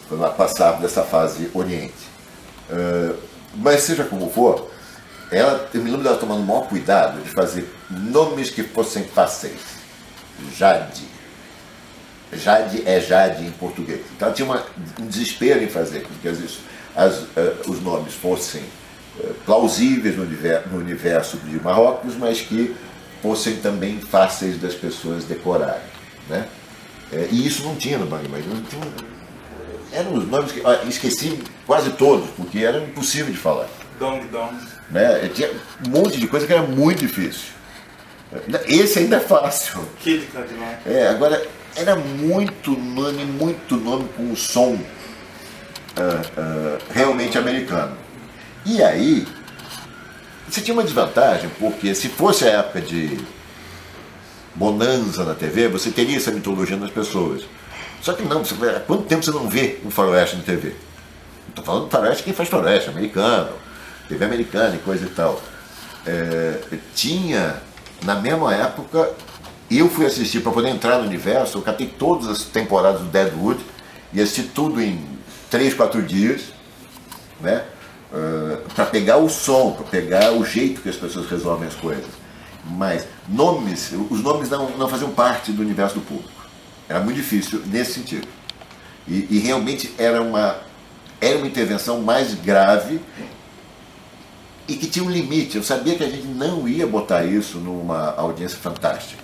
[0.08, 2.06] Quando ela passar dessa fase oriente.
[2.70, 3.16] Uh,
[3.54, 4.70] mas seja como for,
[5.30, 9.78] ela, eu me lembro dela tomando o maior cuidado de fazer nomes que fossem fáceis.
[10.56, 11.02] Jade,
[12.32, 14.00] Jade é Jade em português.
[14.16, 14.62] Então tinha uma,
[15.00, 16.38] um desespero em fazer com que as,
[16.94, 17.26] as, uh,
[17.66, 18.62] os nomes fossem
[19.18, 22.76] uh, plausíveis no universo, no universo de Marrocos, mas que
[23.22, 25.80] fossem também fáceis das pessoas decorarem.
[26.28, 26.46] Né?
[27.12, 28.42] É, e isso não tinha no Bang Bang.
[28.46, 28.82] Não tinha,
[29.92, 33.68] eram os nomes que ah, esqueci quase todos, porque era impossível de falar.
[33.98, 34.54] Dong Dong.
[34.90, 35.28] Né?
[35.34, 35.50] Tinha
[35.86, 37.58] um monte de coisa que era muito difícil.
[38.66, 39.80] Esse ainda é fácil.
[40.00, 40.86] Kid Cadillac.
[40.86, 41.42] É, agora
[41.74, 44.78] era muito nome, muito nome com um som
[45.96, 47.96] ah, ah, realmente americano.
[48.66, 49.26] E aí,
[50.50, 53.18] você tinha uma desvantagem, porque se fosse a época de
[54.54, 57.42] bonanza na TV, você teria essa mitologia nas pessoas.
[58.00, 60.74] Só que não, você, há quanto tempo você não vê um faroeste na TV?
[61.48, 63.50] Estou falando do faroeste quem faz faroeste, americano,
[64.08, 65.40] TV americana e coisa e tal.
[66.06, 66.60] É,
[66.94, 67.60] tinha,
[68.02, 69.10] na mesma época,
[69.70, 73.60] eu fui assistir para poder entrar no universo, eu catei todas as temporadas do Deadwood
[74.12, 75.04] e assisti tudo em
[75.50, 76.44] 3, 4 dias,
[77.40, 77.64] né?
[78.10, 82.06] Uh, para pegar o som, para pegar o jeito que as pessoas resolvem as coisas.
[82.64, 86.30] Mas nomes, os nomes não, não faziam parte do universo do público.
[86.88, 88.26] Era muito difícil nesse sentido.
[89.06, 90.56] E, e realmente era uma,
[91.20, 93.00] era uma intervenção mais grave
[94.66, 95.56] e que tinha um limite.
[95.56, 99.22] Eu sabia que a gente não ia botar isso numa audiência fantástica.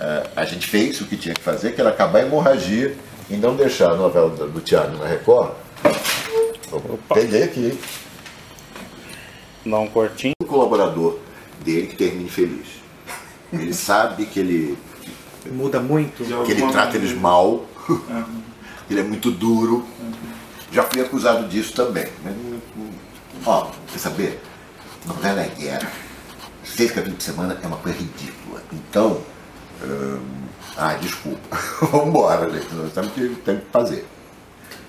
[0.00, 2.96] Uh, a gente fez o que tinha que fazer, que era acabar a hemorragia
[3.30, 5.52] e não deixar a novela do, Thiago na Record.
[6.72, 7.78] Eu peguei aqui.
[9.64, 10.34] Dá um cortinho.
[10.40, 11.18] O colaborador
[11.64, 12.66] dele que termine feliz.
[13.52, 14.78] Ele sabe que ele,
[15.52, 16.24] Muda muito.
[16.44, 17.64] que ele trata eles mal,
[18.90, 19.86] ele é muito duro.
[20.72, 22.06] Já fui acusado disso também.
[23.44, 24.42] Ó, quer saber?
[25.06, 25.90] Novela é guerra.
[26.64, 28.60] Seis capítulos por semana é uma coisa ridícula.
[28.72, 29.20] Então,
[29.82, 30.20] hum,
[30.76, 31.56] ah, desculpa.
[31.92, 32.74] Vamos embora, gente.
[32.74, 34.06] Nós temos que, temos que fazer.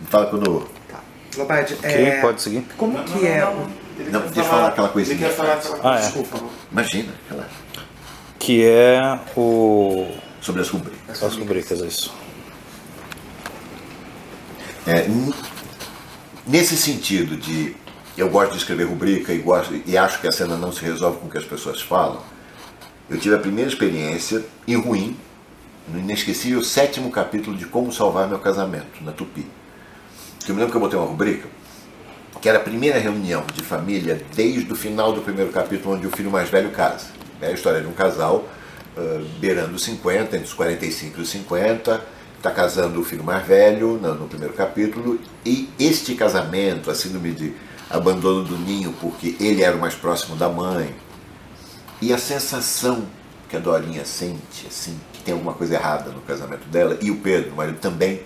[0.02, 0.68] Me fala quando.
[1.38, 1.42] Tá.
[1.44, 2.66] Lombardi, Ok, é, pode seguir.
[2.78, 3.68] como que é o...
[4.00, 5.16] Ele Não, quer deixa eu falar aquela coisinha.
[5.18, 6.02] Ele quer falar aquela Ah, é.
[6.02, 6.40] Desculpa.
[6.72, 7.50] Imagina, relaxa.
[8.38, 10.08] Que é o.
[10.40, 11.24] Sobre as rubricas.
[11.24, 12.14] As rubricas, isso.
[14.86, 15.08] É,
[16.46, 17.76] nesse sentido de
[18.16, 21.18] eu gosto de escrever rubrica e, gosto, e acho que a cena não se resolve
[21.20, 22.22] com o que as pessoas falam,
[23.10, 25.18] eu tive a primeira experiência, e ruim,
[25.88, 29.46] no inesquecível sétimo capítulo de Como Salvar Meu Casamento, na Tupi.
[30.48, 31.50] Que eu me lembro que eu botei uma rubrica,
[32.42, 36.10] que era a primeira reunião de família desde o final do primeiro capítulo, onde o
[36.10, 37.08] filho mais velho casa.
[37.42, 38.46] É a história de um casal
[38.96, 42.02] ah, beirando os 50, entre os 45 e os 50,
[42.38, 47.34] está casando o filho mais velho no, no primeiro capítulo, e este casamento, a síndrome
[47.34, 47.54] de
[47.90, 50.96] abandono do ninho, porque ele era o mais próximo da mãe,
[52.02, 53.06] e a sensação
[53.50, 57.18] que a Dorinha sente, assim, que tem alguma coisa errada no casamento dela, e o
[57.18, 58.22] Pedro, o marido, também,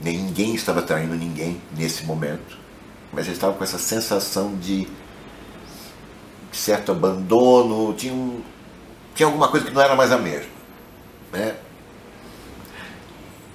[0.00, 2.58] ninguém estava traindo ninguém nesse momento,
[3.12, 4.86] mas eles estavam com essa sensação de
[6.52, 8.40] certo abandono, tinha, um,
[9.14, 10.50] tinha alguma coisa que não era mais a mesma.
[11.32, 11.56] Né?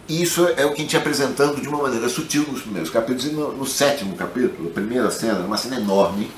[0.07, 3.31] Isso é o que a gente apresentando de uma maneira sutil nos primeiros capítulos, e
[3.31, 6.29] no, no sétimo capítulo, a primeira cena, uma cena enorme,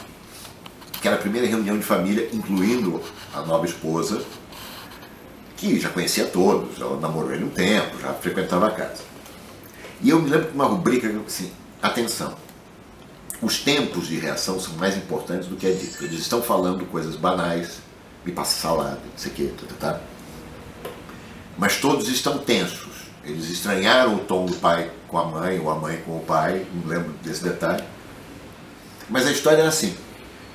[1.01, 3.01] que era a primeira reunião de família, incluindo
[3.33, 4.23] a nova esposa,
[5.57, 9.14] que já conhecia todos, ela namorou ele um tempo, já frequentava a casa.
[10.01, 11.51] E eu me lembro de uma rubrica assim,
[11.81, 12.35] atenção,
[13.41, 16.03] os tempos de reação são mais importantes do que a dito.
[16.03, 17.79] Eles estão falando coisas banais,
[18.25, 20.01] me passa salada, não sei o quê, tá, tá, tá.
[21.57, 23.05] mas todos estão tensos.
[23.23, 26.65] Eles estranharam o tom do pai com a mãe, ou a mãe com o pai,
[26.73, 27.83] não lembro desse detalhe.
[29.09, 29.95] Mas a história é assim.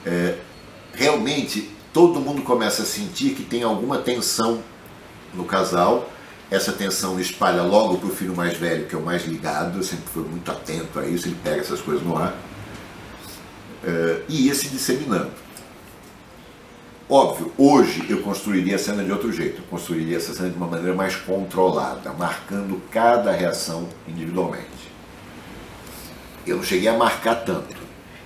[0.05, 0.39] é,
[0.95, 4.63] realmente, todo mundo começa a sentir que tem alguma tensão
[5.35, 6.09] no casal.
[6.51, 10.07] Essa tensão espalha logo para o filho mais velho, que é o mais ligado, sempre
[10.13, 12.35] fui muito atento a isso, ele pega essas coisas no ar.
[13.85, 15.31] É, e ia se disseminando.
[17.09, 19.63] Óbvio, hoje eu construiria a cena de outro jeito.
[19.63, 24.91] Eu construiria essa cena de uma maneira mais controlada, marcando cada reação individualmente.
[26.47, 27.77] Eu não cheguei a marcar tanto.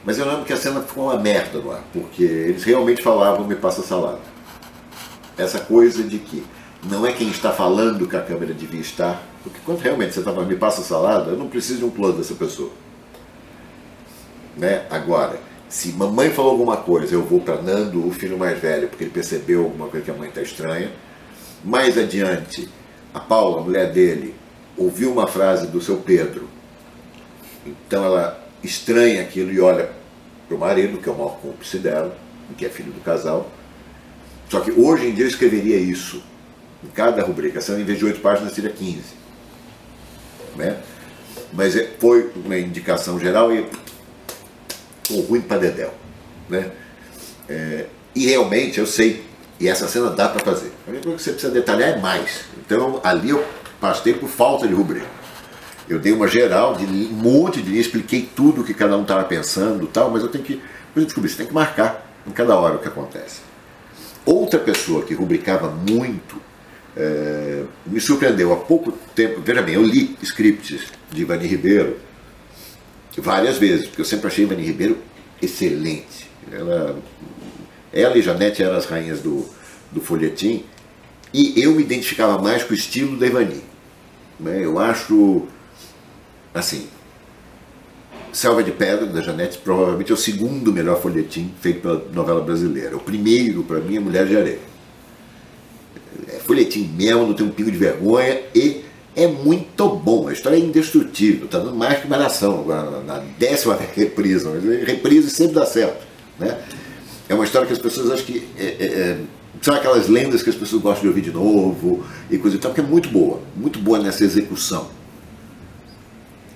[0.04, 3.54] Mas eu lembro que a cena ficou uma merda ar, porque eles realmente falavam me
[3.54, 4.20] passa salada.
[5.38, 6.44] Essa coisa de que
[6.86, 10.44] não é quem está falando que a câmera devia estar, porque quando realmente você estava
[10.44, 12.70] me passa salada, eu não preciso de um plano dessa pessoa.
[14.56, 14.86] Né?
[14.90, 15.38] Agora,
[15.68, 19.10] se mamãe falou alguma coisa, eu vou para Nando, o filho mais velho, porque ele
[19.10, 20.90] percebeu alguma coisa que a mãe está estranha.
[21.64, 22.68] Mais adiante,
[23.12, 24.34] a Paula, a mulher dele,
[24.76, 26.48] ouviu uma frase do seu Pedro.
[27.66, 29.90] Então ela estranha aquilo e olha
[30.46, 32.16] para o marido, que é o maior cúmplice dela,
[32.56, 33.50] que é filho do casal.
[34.50, 36.22] Só que hoje em dia eu escreveria isso
[36.84, 37.58] em cada rubrica.
[37.58, 39.02] Essa em vez de oito páginas seria 15.
[40.56, 40.76] Né?
[41.52, 43.66] Mas é- foi uma indicação geral e
[45.02, 45.92] ficou ruim para Dedéu.
[46.48, 46.70] Né?
[47.48, 49.24] É, e realmente eu sei,
[49.58, 50.72] e essa cena dá para fazer.
[50.86, 52.44] A única coisa que você precisa detalhar é mais.
[52.58, 53.44] Então ali eu
[53.80, 55.06] pastei por falta de rubrica.
[55.88, 59.02] Eu dei uma geral, de um monte de linha, expliquei tudo o que cada um
[59.02, 60.62] estava pensando tal, mas eu tenho que.
[60.96, 63.40] Eu descobri, você tem que marcar em cada hora o que acontece.
[64.24, 66.40] Outra pessoa que rubricava muito
[66.96, 69.40] é, me surpreendeu há pouco tempo.
[69.40, 71.96] Veja bem, eu li scripts de Ivani Ribeiro
[73.18, 74.98] várias vezes, porque eu sempre achei Ivani Ribeiro
[75.40, 76.28] excelente.
[76.50, 76.98] Ela,
[77.92, 79.44] ela e Janete eram as rainhas do,
[79.90, 80.64] do folhetim,
[81.32, 83.62] e eu me identificava mais com o estilo da Ivani.
[84.38, 84.64] Né?
[84.64, 85.46] Eu acho,
[86.52, 86.86] assim,
[88.32, 92.96] Selva de Pedra, da Janete, provavelmente é o segundo melhor folhetim feito pela novela brasileira.
[92.96, 94.73] O primeiro, para mim, é Mulher de Areia.
[96.34, 98.84] É folhetim mesmo, não tem um pingo de vergonha e
[99.16, 100.28] é muito bom.
[100.28, 104.50] A história é indestrutível, está dando mais que Malhação, agora na décima reprisa.
[104.84, 106.04] Reprise sempre dá certo.
[106.38, 106.58] Né?
[107.28, 108.46] É uma história que as pessoas acham que.
[108.58, 109.18] É, é, é,
[109.62, 112.74] são aquelas lendas que as pessoas gostam de ouvir de novo e coisa e tal,
[112.74, 114.88] que é muito boa, muito boa nessa execução.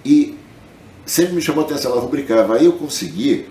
[0.05, 0.37] E
[1.07, 2.57] sempre me chamou a atenção, ela rubricava.
[2.57, 3.47] Aí eu consegui,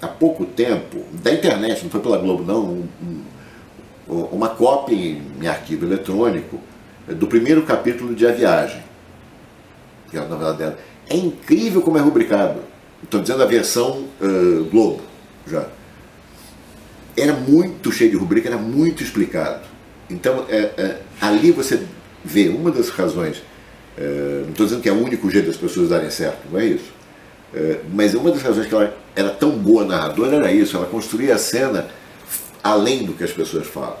[0.00, 2.88] há pouco tempo, da internet, não foi pela Globo não, um,
[4.08, 6.58] uma cópia em arquivo eletrônico
[7.06, 8.82] do primeiro capítulo de A Viagem,
[10.10, 10.78] que é a novela dela.
[11.08, 12.60] É incrível como é rubricado.
[13.02, 15.02] Estou dizendo a versão uh, Globo
[15.46, 15.66] já.
[17.16, 19.62] Era muito cheio de rubrica, era muito explicado.
[20.08, 21.82] Então, é, é, ali você
[22.24, 23.42] vê uma das razões,
[23.96, 26.66] é, não estou dizendo que é o único jeito das pessoas darem certo, não é
[26.66, 26.98] isso.
[27.94, 31.38] Mas uma das razões que ela era tão boa narradora era isso, ela construía a
[31.38, 31.88] cena
[32.62, 33.98] além do que as pessoas falam.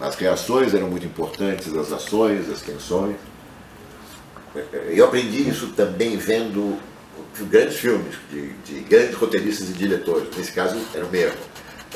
[0.00, 3.16] As reações eram muito importantes, as ações, as tensões.
[4.88, 6.78] Eu aprendi isso também vendo
[7.44, 10.28] grandes filmes, de, de grandes roteiristas e diretores.
[10.36, 11.38] Nesse caso, era o mesmo.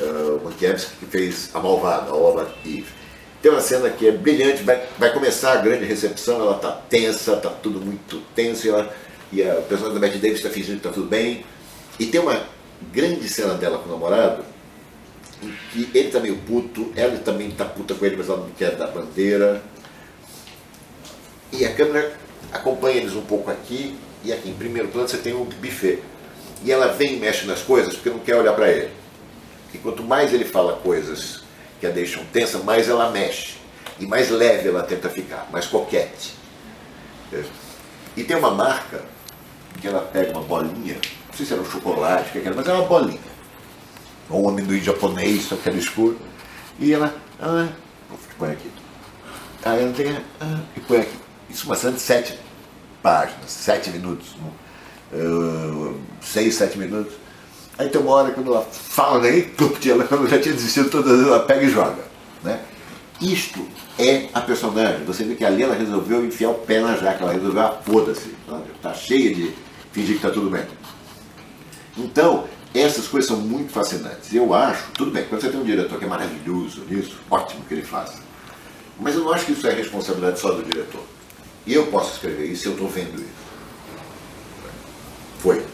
[0.00, 2.86] Uh, Mankiewicz que fez A Malvada, a Obra Eve.
[3.42, 7.34] Tem uma cena que é brilhante, vai, vai começar a grande recepção, ela está tensa,
[7.34, 8.94] está tudo muito tenso, e, ela,
[9.32, 11.44] e a personagem da Bette Davis está fingindo que está tudo bem.
[11.98, 12.40] E tem uma
[12.92, 14.44] grande cena dela com o namorado,
[15.70, 18.76] que ele está meio puto, ela também está puta com ele, mas ela não quer
[18.76, 19.62] dar bandeira.
[21.50, 22.16] E a câmera
[22.52, 24.48] acompanha eles um pouco aqui e aqui.
[24.48, 26.02] Em primeiro plano você tem um buffet.
[26.64, 28.90] E ela vem e mexe nas coisas porque não quer olhar para ele.
[29.74, 31.42] E quanto mais ele fala coisas
[31.80, 33.56] que a deixam tensa, mais ela mexe.
[33.98, 36.34] E mais leve ela tenta ficar, mais coquete.
[38.16, 39.02] E tem uma marca
[39.80, 43.31] que ela pega uma bolinha, não sei se era um chocolate, mas é uma bolinha
[44.32, 46.18] ou amendoim japonês, aquele escuro.
[46.78, 47.68] E ela, ah,
[48.38, 48.70] põe aqui.
[49.64, 51.16] Aí ela tem, ah, e põe aqui.
[51.50, 52.38] Isso de sete
[53.02, 54.28] páginas, sete minutos,
[55.12, 57.12] uh, seis, sete minutos.
[57.76, 59.20] Aí tem uma hora quando ela fala
[59.56, 62.02] tudo, ela quando já tinha desistido todas ela pega e joga.
[62.42, 62.60] Né?
[63.20, 63.66] Isto
[63.98, 65.04] é a personagem.
[65.04, 68.34] Você vê que ali ela resolveu enfiar o pé na jaca, ela resolveu, ah, foda-se,
[68.76, 69.52] está cheia de
[69.92, 70.64] fingir que está tudo bem.
[71.98, 72.44] Então,
[72.80, 74.32] essas coisas são muito fascinantes.
[74.32, 77.74] Eu acho, tudo bem, quando você tem um diretor que é maravilhoso nisso, ótimo que
[77.74, 78.18] ele faça.
[78.98, 81.02] Mas eu não acho que isso é responsabilidade só do diretor.
[81.66, 83.42] E eu posso escrever isso, eu estou vendo isso.
[85.40, 85.64] Foi.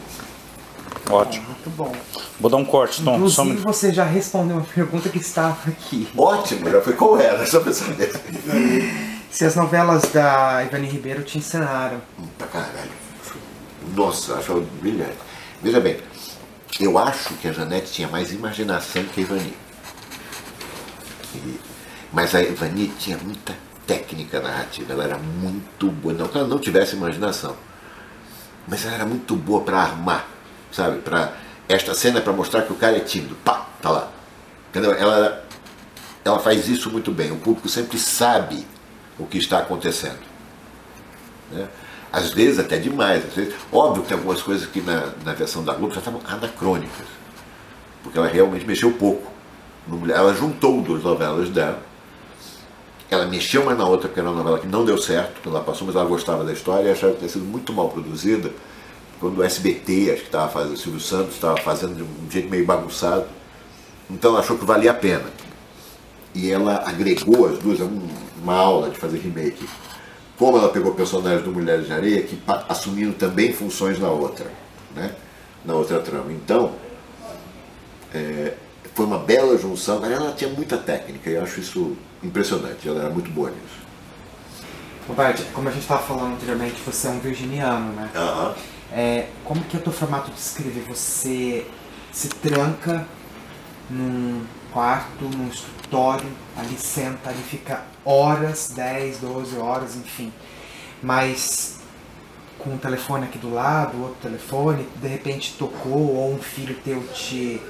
[1.09, 1.45] Ótimo.
[1.45, 1.95] Muito bom.
[2.39, 3.15] Vou dar um corte, Tom.
[3.15, 3.55] Inclusive, um...
[3.57, 6.07] você já respondeu uma pergunta que estava aqui.
[6.17, 7.45] Ótimo, já foi qual era?
[7.45, 8.11] Só pra saber.
[9.31, 12.01] Se as novelas da Ivani Ribeiro te ensinaram.
[12.37, 12.91] Pra caralho.
[13.95, 15.17] Nossa, acho brilhante.
[15.61, 15.97] Veja bem,
[16.79, 19.53] eu acho que a Janete tinha mais imaginação que a Ivani.
[21.35, 21.59] E,
[22.11, 23.55] mas a Ivani tinha muita
[23.87, 26.13] técnica narrativa, ela era muito boa.
[26.13, 27.55] Não que ela não tivesse imaginação,
[28.67, 30.27] mas ela era muito boa para armar,
[30.71, 30.99] sabe?
[30.99, 31.33] Para
[31.67, 33.35] esta cena é para mostrar que o cara é tímido.
[33.43, 34.11] Pá, tá lá.
[34.69, 34.91] Entendeu?
[34.93, 35.43] Ela,
[36.23, 37.31] ela faz isso muito bem.
[37.31, 38.65] O público sempre sabe
[39.17, 40.19] o que está acontecendo.
[41.51, 41.67] Né?
[42.11, 43.25] Às vezes até demais.
[43.25, 46.21] Às vezes, óbvio que tem algumas coisas que na, na versão da Globo já estavam
[46.25, 47.07] anacrônicas,
[48.03, 49.31] porque ela realmente mexeu pouco.
[50.13, 51.81] Ela juntou duas novelas dela,
[53.09, 55.63] ela mexeu uma na outra, porque era uma novela que não deu certo quando ela
[55.63, 58.51] passou, mas ela gostava da história e achava que tinha sido muito mal produzida.
[59.19, 62.49] Quando o SBT, acho que estava fazendo, o Silvio Santos estava fazendo de um jeito
[62.49, 63.25] meio bagunçado.
[64.09, 65.25] Então ela achou que valia a pena.
[66.35, 67.87] E ela agregou as duas, é
[68.41, 69.67] uma aula de fazer remake
[70.39, 74.49] como ela pegou personagens do Mulheres de Areia que assumiram também funções na outra,
[74.95, 75.13] né?
[75.65, 76.31] na outra trama.
[76.31, 76.71] Então,
[78.13, 78.53] é,
[78.95, 80.03] foi uma bela junção.
[80.05, 82.87] Ela tinha muita técnica e eu acho isso impressionante.
[82.87, 83.79] Ela era muito boa nisso.
[85.09, 88.09] Roberto, como a gente estava falando anteriormente, você é um virginiano, né?
[88.15, 88.53] Uhum.
[88.93, 90.83] É, como que é o teu formato de escrever?
[90.87, 91.67] Você
[92.13, 93.05] se tranca
[93.89, 94.41] num
[94.71, 100.31] quarto, num escritório, ali senta, ali fica horas, 10, 12 horas, enfim.
[101.01, 101.79] Mas
[102.59, 107.01] com o telefone aqui do lado, outro telefone, de repente tocou, ou um filho teu
[107.13, 107.61] te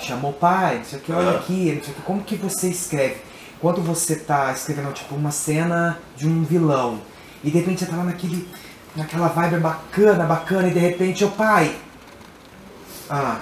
[0.00, 2.68] chamou, pai, não sei o que, olha aqui, não sei o que, como que você
[2.68, 3.16] escreve?
[3.60, 7.00] Quando você tá escrevendo tipo uma cena de um vilão,
[7.44, 8.48] e de repente você tá lá naquele,
[8.96, 11.76] naquela vibe bacana, bacana, e de repente, o pai.
[13.08, 13.40] Ah.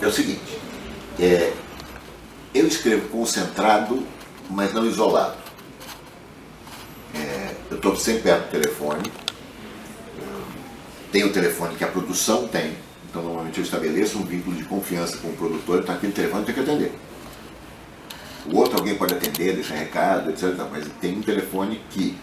[0.00, 0.58] É o seguinte,
[1.18, 1.52] é,
[2.54, 4.06] eu escrevo concentrado,
[4.48, 5.36] mas não isolado.
[7.14, 9.12] É, eu estou sempre perto do telefone.
[11.10, 12.76] Tem o telefone que a produção tem,
[13.08, 16.54] então normalmente eu estabeleço um vínculo de confiança com o produtor, então aquele telefone tem
[16.54, 16.92] que atender.
[18.50, 20.54] O outro alguém pode atender, deixar recado, etc.
[20.70, 22.16] Mas tem um telefone que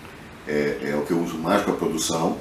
[0.48, 2.38] é, é o que eu uso mais para a produção.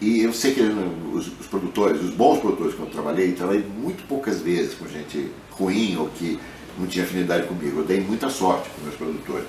[0.00, 4.06] E eu sei que os, os, produtores, os bons produtores que eu trabalhei, trabalhei muito
[4.06, 6.38] poucas vezes com gente ruim ou que
[6.78, 7.80] não tinha afinidade comigo.
[7.80, 9.46] Eu dei muita sorte com meus produtores.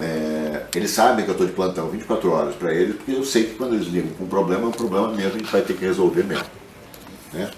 [0.00, 3.44] É, eles sabem que eu estou de plantão 24 horas para eles, porque eu sei
[3.44, 5.74] que quando eles ligam com um problema, é um problema mesmo, a gente vai ter
[5.76, 6.46] que resolver mesmo.
[7.32, 7.50] Né?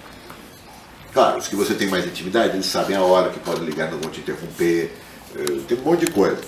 [1.12, 3.98] Claro, os que você tem mais intimidade, eles sabem a hora que pode ligar, não
[3.98, 4.92] vão te interromper,
[5.34, 6.38] é, tem um monte de coisa.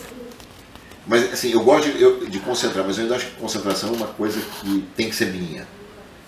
[1.07, 3.93] Mas assim, eu gosto de, eu, de, concentrar, mas eu ainda acho que concentração é
[3.97, 5.67] uma coisa que tem que ser minha.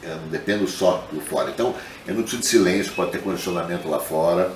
[0.03, 1.51] Eu não dependo só do fora.
[1.51, 1.75] Então,
[2.07, 4.51] eu não preciso de silêncio, pode ter condicionamento lá fora.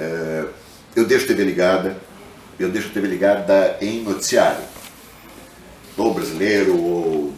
[0.00, 0.44] É,
[0.96, 1.96] eu deixo a TV ligada,
[2.58, 4.64] eu deixo a TV ligada em noticiário.
[5.96, 7.34] Ou brasileiro, ou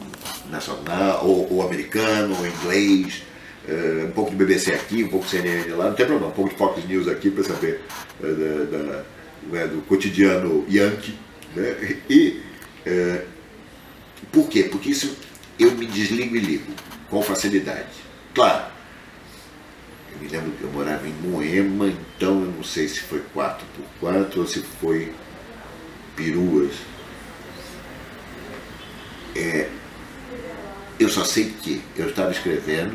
[0.48, 3.24] nacional, ou, ou americano, ou inglês.
[3.68, 6.34] É, um pouco de BBC aqui, um pouco de CNN lá, não tem problema, um
[6.34, 7.80] pouco de Fox News aqui para saber
[8.22, 9.04] é, da, da,
[9.50, 11.16] né, do cotidiano yankee
[11.54, 11.96] né?
[12.08, 12.40] E
[14.32, 14.64] por quê?
[14.64, 15.16] Porque isso
[15.58, 16.72] eu me desligo e ligo
[17.08, 17.86] com facilidade.
[18.34, 18.71] Claro,
[20.12, 24.36] eu me lembro que eu morava em Moema, então eu não sei se foi 4x4
[24.36, 25.12] ou se foi
[26.14, 26.72] peruas.
[29.34, 29.68] É,
[31.00, 32.94] eu só sei que eu estava escrevendo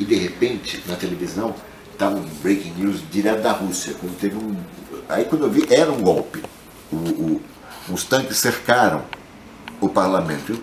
[0.00, 1.54] e de repente na televisão
[1.92, 4.56] estava um breaking news direto da Rússia, quando teve um.
[5.08, 6.42] Aí quando eu vi, era um golpe
[6.90, 7.42] o, o,
[7.90, 9.04] os tanques cercaram
[9.80, 10.60] o parlamento.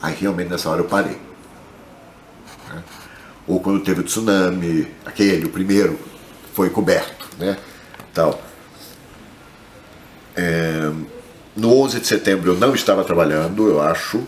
[0.00, 1.18] Aí realmente nessa hora eu parei.
[3.50, 5.98] Ou quando teve o tsunami, aquele, o primeiro,
[6.54, 7.28] foi coberto.
[7.36, 7.58] Né?
[8.14, 8.40] Tal.
[10.36, 10.88] É,
[11.56, 14.24] no 11 de setembro eu não estava trabalhando, eu acho.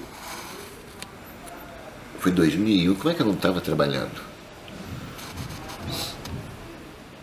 [2.19, 4.21] Foi 2001, como é que eu não estava trabalhando?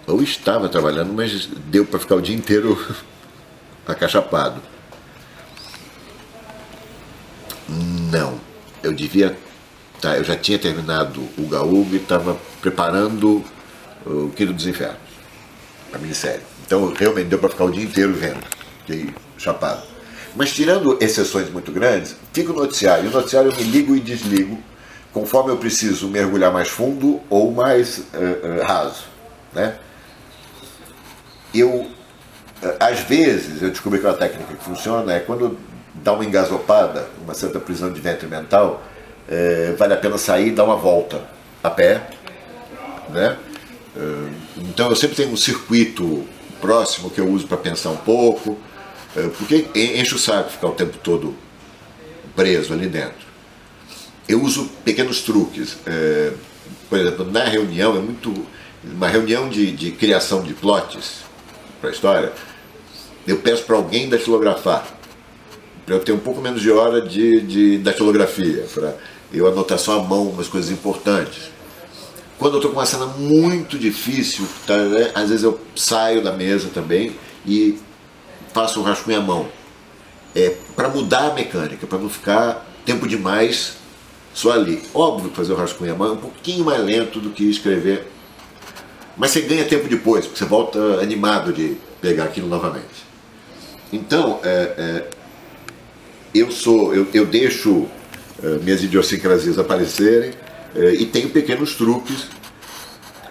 [0.08, 2.80] Ou estava trabalhando, mas deu para ficar o dia inteiro
[3.86, 4.62] acachapado.
[8.10, 8.40] Não,
[8.82, 9.38] eu devia.
[10.02, 13.44] Tá, eu já tinha terminado o Gaúgo e estava preparando
[14.06, 14.98] o Quinto dos Infernos,
[15.94, 16.42] a minissérie.
[16.66, 18.40] Então realmente deu para ficar o dia inteiro vendo,
[18.80, 19.84] fiquei chapado.
[20.36, 23.10] Mas tirando exceções muito grandes, fica o noticiário.
[23.10, 24.58] O noticiário eu me ligo e desligo
[25.12, 29.06] conforme eu preciso mergulhar mais fundo ou mais uh, uh, raso.
[29.54, 29.76] Né?
[31.54, 31.90] Eu
[32.80, 35.58] às vezes, eu descobri que uma técnica que funciona é quando
[35.96, 38.84] dá uma engasopada, uma certa prisão de ventre mental,
[39.30, 41.22] é, vale a pena sair e dar uma volta
[41.64, 42.10] a pé.
[43.10, 43.38] Né?
[43.96, 46.26] É, então eu sempre tenho um circuito
[46.60, 48.58] próximo que eu uso para pensar um pouco,
[49.16, 51.36] é, porque enche o saco ficar o tempo todo
[52.36, 53.30] preso ali dentro.
[54.28, 55.78] Eu uso pequenos truques.
[55.86, 56.34] É,
[56.90, 58.34] por exemplo, na reunião, é muito.
[58.82, 61.24] Uma reunião de, de criação de plots
[61.82, 62.32] para a história,
[63.28, 64.88] eu peço para alguém datilografar,
[65.86, 68.96] para eu ter um pouco menos de hora de, de datilografia, para
[69.32, 71.52] eu anotar só à mão umas coisas importantes.
[72.38, 76.32] Quando eu estou com uma cena muito difícil, tá, né, às vezes eu saio da
[76.32, 77.16] mesa também
[77.46, 77.78] e
[78.54, 79.48] faço o rascunho à mão.
[80.36, 83.74] É, para mudar a mecânica, para não ficar tempo demais
[84.34, 84.82] só ali.
[84.94, 88.08] Óbvio que fazer o rascunho à mão é um pouquinho mais lento do que escrever,
[89.18, 93.10] mas você ganha tempo depois, porque você volta animado de pegar aquilo novamente.
[93.92, 95.08] Então, é, é,
[96.34, 97.88] eu sou, eu, eu deixo
[98.62, 100.34] minhas idiosincrasias aparecerem
[100.76, 102.28] é, e tenho pequenos truques,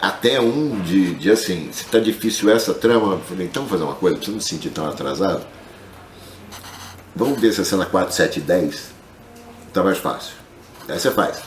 [0.01, 3.95] até um de, de assim, se está difícil essa trama, falei, então vamos fazer uma
[3.95, 5.45] coisa, você não se sentir tão atrasado.
[7.15, 8.91] Vamos ver se a cena 4, 7 e 10
[9.67, 10.35] está mais fácil.
[10.89, 11.41] Aí você faz.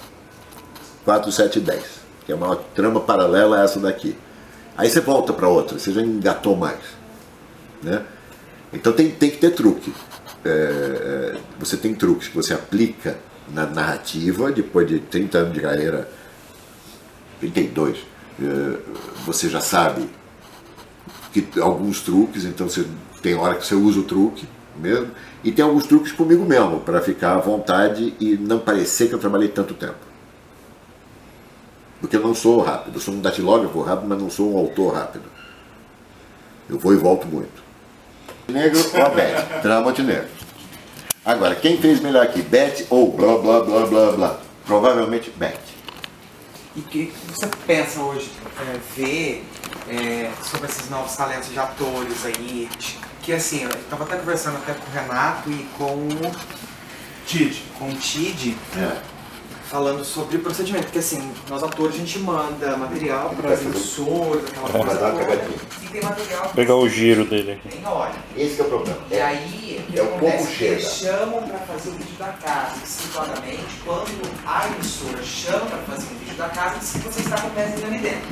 [1.06, 1.84] 4, 7 e 10,
[2.26, 4.16] que é uma trama paralela a essa daqui.
[4.78, 6.80] Aí você volta para outra, você já engatou mais.
[7.82, 8.04] Né?
[8.74, 9.94] Então tem, tem que ter truque.
[10.44, 13.18] É, é, você tem truques que você aplica
[13.54, 16.10] na narrativa, depois de 30 anos de carreira,
[17.40, 17.98] 32,
[18.42, 18.78] é,
[19.26, 20.10] você já sabe
[21.34, 22.86] que alguns truques, então você
[23.22, 25.12] tem hora que você usa o truque, mesmo.
[25.44, 29.20] E tem alguns truques comigo mesmo, para ficar à vontade e não parecer que eu
[29.20, 30.12] trabalhei tanto tempo.
[32.00, 34.94] Porque eu não sou rápido, eu sou um datilógrafo rápido, mas não sou um autor
[34.94, 35.26] rápido.
[36.70, 37.62] Eu vou e volto muito.
[38.48, 39.62] Negro ou a Beth?
[39.62, 40.41] Trama Montenegro.
[41.24, 42.42] Agora, quem fez melhor aqui?
[42.42, 44.38] Beth ou blá blá blá blá blá?
[44.66, 45.60] Provavelmente Beth.
[46.76, 49.46] E o que você pensa hoje, é, ver
[49.90, 52.70] é, sobre esses novos talentos de atores aí?
[53.22, 56.32] Que assim, eu tava até conversando até com o Renato e com o
[57.28, 57.62] Tid.
[57.78, 58.98] com o Tid, É.
[59.70, 63.72] falando sobre o procedimento, porque assim, nós atores a gente manda material para as Vai
[63.72, 65.60] fazer- emissoras, aquela coisa dar uma toda, cagadinha.
[65.92, 67.70] Tem material Vou pegar o giro dele aqui.
[67.78, 68.14] tem hora.
[68.38, 69.00] Esse que é o problema.
[69.12, 70.72] E aí, o É o pouco chega.
[70.74, 76.14] Eles chamam para fazer o vídeo da casa, simplesmente, quando a emissora chama para fazer
[76.14, 78.30] um vídeo da casa, diz que você está com o pezinho ali dentro.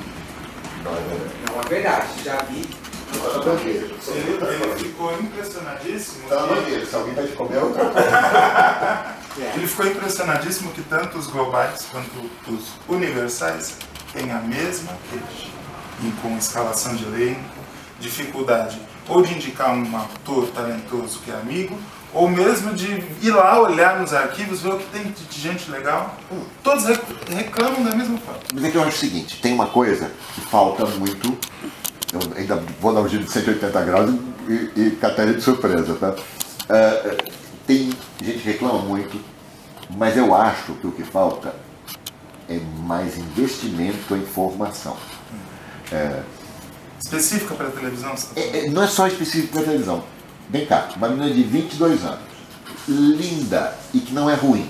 [0.83, 1.35] Não, é verdade.
[1.51, 2.89] Não é verdade, já vi.
[3.09, 4.09] Tá.
[4.11, 6.29] Ele, ele ficou impressionadíssimo.
[6.29, 6.85] Tá que-.
[6.85, 9.15] Se alguém vai te comer, é outra coisa.
[9.55, 13.77] Ele ficou impressionadíssimo que tanto os globais quanto os universais
[14.13, 15.58] têm a mesma queixa.
[16.03, 17.41] E com escalação de elenco,
[17.99, 21.77] dificuldade ou de indicar um ator talentoso que é amigo,
[22.13, 26.15] ou mesmo de ir lá olhar nos arquivos, ver o que tem de gente legal.
[26.63, 28.39] Todos rec- reclamam da mesma forma.
[28.53, 31.37] Mas é que eu acho o seguinte, tem uma coisa que falta muito,
[32.13, 34.11] eu ainda vou dar um giro de 180 graus
[34.47, 36.15] e, e catar ele de surpresa, tá?
[36.69, 37.15] Ah,
[37.65, 37.89] tem
[38.21, 39.19] gente que reclama muito,
[39.97, 41.53] mas eu acho que o que falta
[42.47, 44.95] é mais investimento em formação.
[46.99, 50.03] Específica para televisão, você tá É- é- não é só específico para televisão.
[50.49, 52.19] Vem cá, uma menina de 22 anos,
[52.87, 54.69] linda e que não é ruim,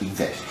[0.00, 0.42] investe.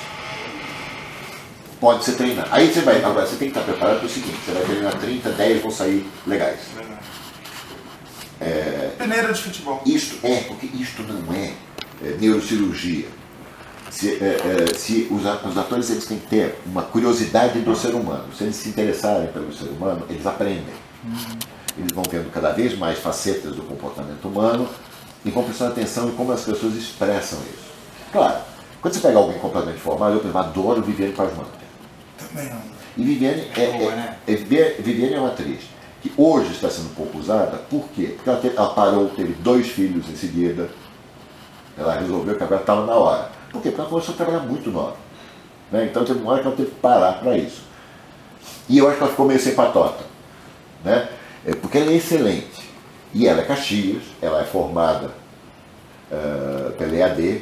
[1.79, 2.47] Pode ser treinar.
[2.51, 4.97] Aí você vai, agora você tem que estar preparado para o seguinte: você vai treinar
[4.99, 6.59] 30, 10 vão sair legais.
[6.75, 6.91] falando?
[8.97, 9.81] Peneira de futebol.
[9.85, 11.53] Isto é, porque isto não é,
[12.03, 13.07] é, neurocirurgia.
[13.91, 17.93] Se, é, é, se os, os atores eles têm que ter uma curiosidade do ser
[17.93, 18.23] humano.
[18.35, 20.63] Se eles se interessarem pelo ser humano, eles aprendem.
[21.77, 24.67] Eles vão vendo cada vez mais facetas do comportamento humano
[25.25, 27.71] e vão prestando atenção em como as pessoas expressam isso.
[28.13, 28.37] Claro,
[28.81, 31.49] quando você pega alguém completamente formado, eu, por exemplo, adoro Viviane Pasmanta.
[32.17, 32.61] Também não.
[32.97, 34.17] E Viviane é, Boa, é- né?
[34.27, 35.61] é- Vi- Viviane é uma atriz
[36.01, 38.13] que hoje está sendo pouco usada, por quê?
[38.15, 40.69] Porque ela, teve- ela parou, teve dois filhos em seguida,
[41.77, 43.40] ela resolveu que agora estava na hora.
[43.51, 43.69] Por quê?
[43.69, 44.95] Porque ela começou a trabalhar muito nova.
[45.71, 45.85] Né?
[45.85, 47.63] Então teve uma hora que ela teve que parar para isso.
[48.67, 50.03] E eu acho que ela ficou meio sem patota.
[50.83, 51.09] Né?
[51.45, 52.71] É, porque ela é excelente.
[53.13, 55.11] E ela é Caxias, ela é formada
[56.11, 57.41] eh, pela EAD,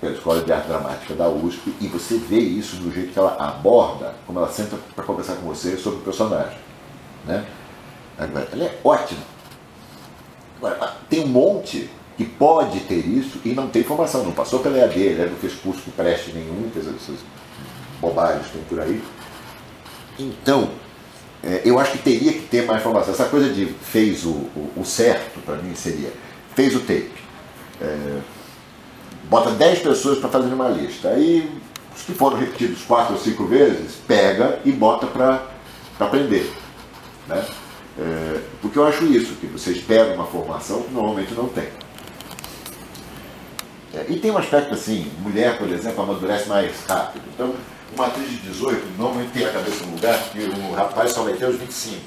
[0.00, 3.36] pela Escola de Arte Dramática da USP, e você vê isso no jeito que ela
[3.38, 6.58] aborda, como ela senta para conversar com você sobre o personagem.
[7.24, 7.44] Né?
[8.18, 9.20] Ela é ótima.
[10.58, 14.78] Agora, tem um monte que pode ter isso e não tem formação, não passou pela
[14.78, 15.26] EAD, né?
[15.30, 17.16] não fez curso que preste nenhum, fez essas
[18.00, 19.02] bobagens que tem por aí.
[20.18, 20.70] Então,
[21.44, 23.12] é, eu acho que teria que ter mais formação.
[23.12, 26.10] Essa coisa de fez o, o, o certo, para mim, seria
[26.54, 27.12] fez o tape.
[27.80, 28.18] É,
[29.24, 31.08] bota 10 pessoas para fazer uma lista.
[31.08, 31.48] Aí,
[31.94, 35.42] os que foram repetidos quatro ou cinco vezes, pega e bota para
[36.00, 36.50] aprender.
[37.28, 37.44] Né?
[37.98, 41.68] É, porque eu acho isso, que vocês pegam uma formação que normalmente não tem.
[43.96, 47.24] É, e tem um aspecto assim, mulher, por exemplo, amadurece mais rápido.
[47.32, 47.54] Então,
[47.94, 51.32] uma atriz de 18 normalmente tem a cabeça no lugar que o rapaz só vai
[51.32, 52.00] ter os 25.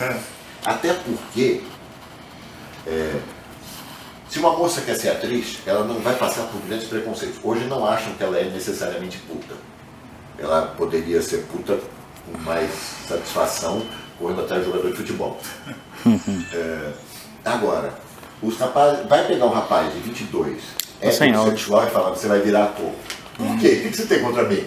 [0.00, 0.16] É.
[0.64, 1.60] Até porque,
[2.86, 3.20] é,
[4.30, 7.38] se uma moça quer ser atriz, ela não vai passar por grandes preconceitos.
[7.44, 9.54] Hoje não acham que ela é necessariamente puta.
[10.38, 11.78] Ela poderia ser puta
[12.24, 12.70] com mais
[13.06, 13.82] satisfação
[14.18, 15.38] correndo atrás de jogador de futebol.
[16.54, 16.92] É,
[17.44, 17.92] agora,
[18.40, 20.62] os rapazes, vai pegar um rapaz de 22,
[21.00, 21.52] é sem áudio.
[21.52, 22.92] sexual e falar, você vai virar ator.
[23.36, 23.68] Por quê?
[23.68, 24.64] O que que você tem contra mim?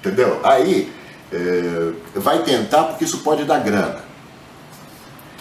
[0.00, 0.40] Entendeu?
[0.42, 0.92] Aí
[1.32, 4.02] é, vai tentar porque isso pode dar grana.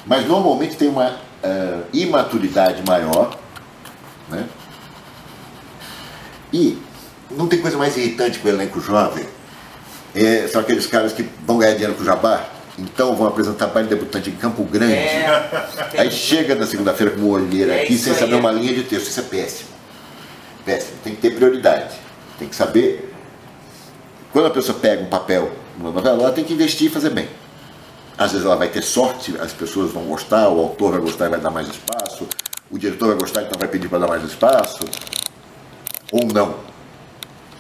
[0.05, 3.37] Mas normalmente tem uma é, imaturidade maior.
[4.29, 4.47] Né?
[6.51, 6.77] E
[7.31, 9.25] não tem coisa mais irritante que o elenco jovem.
[10.15, 12.45] É, são aqueles caras que vão ganhar dinheiro com o jabá,
[12.77, 14.93] então vão apresentar baile debutante em Campo Grande.
[14.93, 15.65] É,
[15.97, 19.07] Aí chega na segunda-feira com uma olheira É aqui sem saber uma linha de texto.
[19.07, 19.69] Isso é péssimo.
[20.65, 20.97] Péssimo.
[21.03, 21.95] Tem que ter prioridade.
[22.39, 23.13] Tem que saber.
[24.31, 27.27] Quando a pessoa pega um papel numa novela, ela tem que investir e fazer bem.
[28.17, 31.29] Às vezes ela vai ter sorte, as pessoas vão gostar, o autor vai gostar e
[31.29, 32.27] vai dar mais espaço,
[32.69, 34.83] o diretor vai gostar, então vai pedir para dar mais espaço.
[36.11, 36.55] Ou não.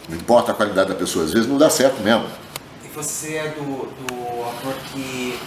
[0.07, 2.25] Não importa a qualidade da pessoa, às vezes não dá certo mesmo.
[2.95, 5.39] Você é do, do ator que,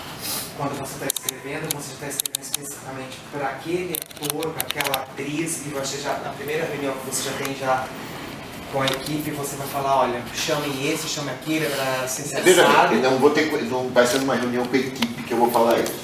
[0.56, 5.68] quando você está escrevendo, você está escrevendo especificamente para aquele ator, para aquela atriz, e
[5.68, 7.86] você já, na primeira reunião que você já tem já
[8.72, 12.88] com a equipe, você vai falar, olha, chamem esse, chamem aquele para ser Veja sensado.
[12.88, 15.50] bem, não, vou ter, não vai ser uma reunião com a equipe que eu vou
[15.50, 15.94] falar isso.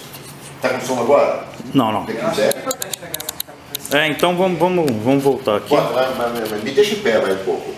[0.60, 1.48] Tá com som agora?
[1.74, 2.06] Não, não.
[2.08, 3.98] É.
[3.98, 5.74] É, então vamos, vamos, vamos voltar aqui.
[5.74, 7.74] Lá, mas- mas- mas me deixa em pé mais um pouco.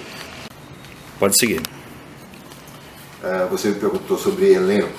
[1.19, 1.63] Pode seguir.
[3.27, 4.93] Ah, você me perguntou sobre elenco.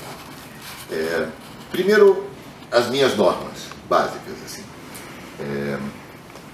[0.91, 1.27] É,
[1.69, 2.26] primeiro,
[2.72, 4.34] as minhas normas básicas.
[4.43, 4.64] Assim.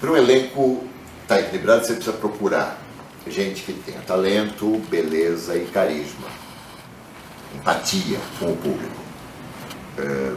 [0.01, 0.83] Para o elenco
[1.21, 2.81] estar equilibrado, você precisa procurar
[3.25, 6.27] gente que tenha talento, beleza e carisma.
[7.55, 9.01] Empatia com o público.
[9.97, 10.33] É,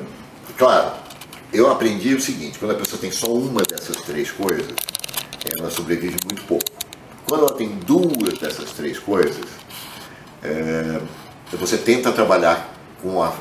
[0.57, 0.93] claro,
[1.53, 4.75] eu aprendi o seguinte, quando a pessoa tem só uma dessas três coisas,
[5.59, 6.65] ela sobrevive muito pouco.
[7.27, 9.47] Quando ela tem duas dessas três coisas,
[10.43, 11.01] é,
[11.57, 12.73] você tenta trabalhar
[13.03, 13.33] com a,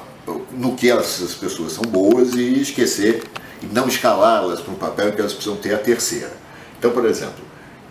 [0.52, 3.23] no que essas pessoas são boas e esquecer
[3.61, 6.31] e não escalá-las para um papel em que elas precisam ter a terceira.
[6.77, 7.44] Então, por exemplo,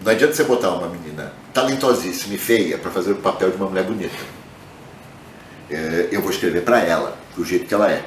[0.05, 3.69] não adianta você botar uma menina talentosíssima e feia para fazer o papel de uma
[3.69, 4.17] mulher bonita.
[5.71, 8.05] É, eu vou escrever para ela, do jeito que ela é.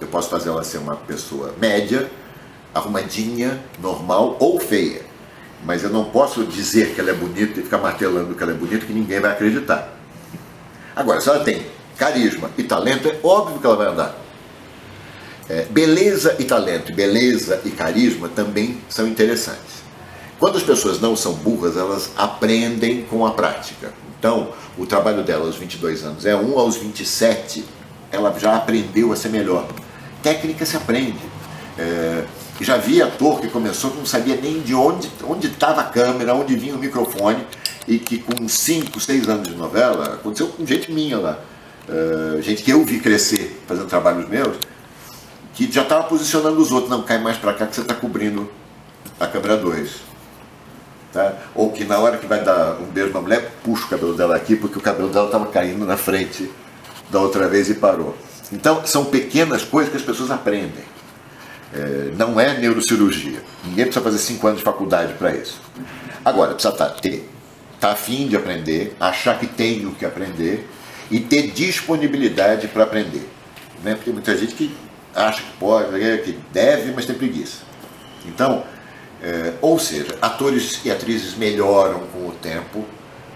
[0.00, 2.10] Eu posso fazer ela ser uma pessoa média,
[2.74, 5.02] arrumadinha, normal ou feia.
[5.64, 8.54] Mas eu não posso dizer que ela é bonita e ficar martelando que ela é
[8.54, 9.95] bonita que ninguém vai acreditar.
[10.96, 11.66] Agora, se ela tem
[11.98, 14.18] carisma e talento, é óbvio que ela vai andar.
[15.48, 19.76] É, beleza e talento, beleza e carisma também são interessantes.
[20.40, 23.92] Quando as pessoas não são burras, elas aprendem com a prática.
[24.18, 27.64] Então, o trabalho dela aos 22 anos é um, aos 27
[28.10, 29.66] ela já aprendeu a ser melhor.
[30.22, 31.20] Técnica se aprende.
[31.78, 32.24] É,
[32.60, 36.34] já vi ator que começou que não sabia nem de onde onde estava a câmera,
[36.34, 37.46] onde vinha o microfone,
[37.86, 41.38] e que com 5, 6 anos de novela, aconteceu com gente minha lá,
[41.88, 44.56] é, gente que eu vi crescer fazendo trabalhos meus,
[45.54, 48.50] que já estava posicionando os outros, não, cai mais para cá que você está cobrindo
[49.18, 49.90] a câmera 2.
[51.12, 51.34] Tá?
[51.54, 54.36] Ou que na hora que vai dar um beijo na mulher, puxa o cabelo dela
[54.36, 56.50] aqui, porque o cabelo dela estava caindo na frente
[57.08, 58.14] da outra vez e parou.
[58.52, 60.84] Então, são pequenas coisas que as pessoas aprendem.
[61.72, 63.42] É, não é neurocirurgia.
[63.64, 65.60] Ninguém precisa fazer cinco anos de faculdade para isso.
[66.24, 67.28] Agora, precisa tá, ter,
[67.80, 70.68] tá afim de aprender, achar que tem o que aprender
[71.10, 73.28] e ter disponibilidade para aprender.
[73.82, 73.92] Né?
[73.94, 74.74] Porque tem muita gente que
[75.14, 75.88] acha que pode,
[76.22, 77.58] que deve, mas tem preguiça.
[78.26, 78.64] Então,
[79.22, 82.84] é, ou seja, atores e atrizes melhoram com o tempo,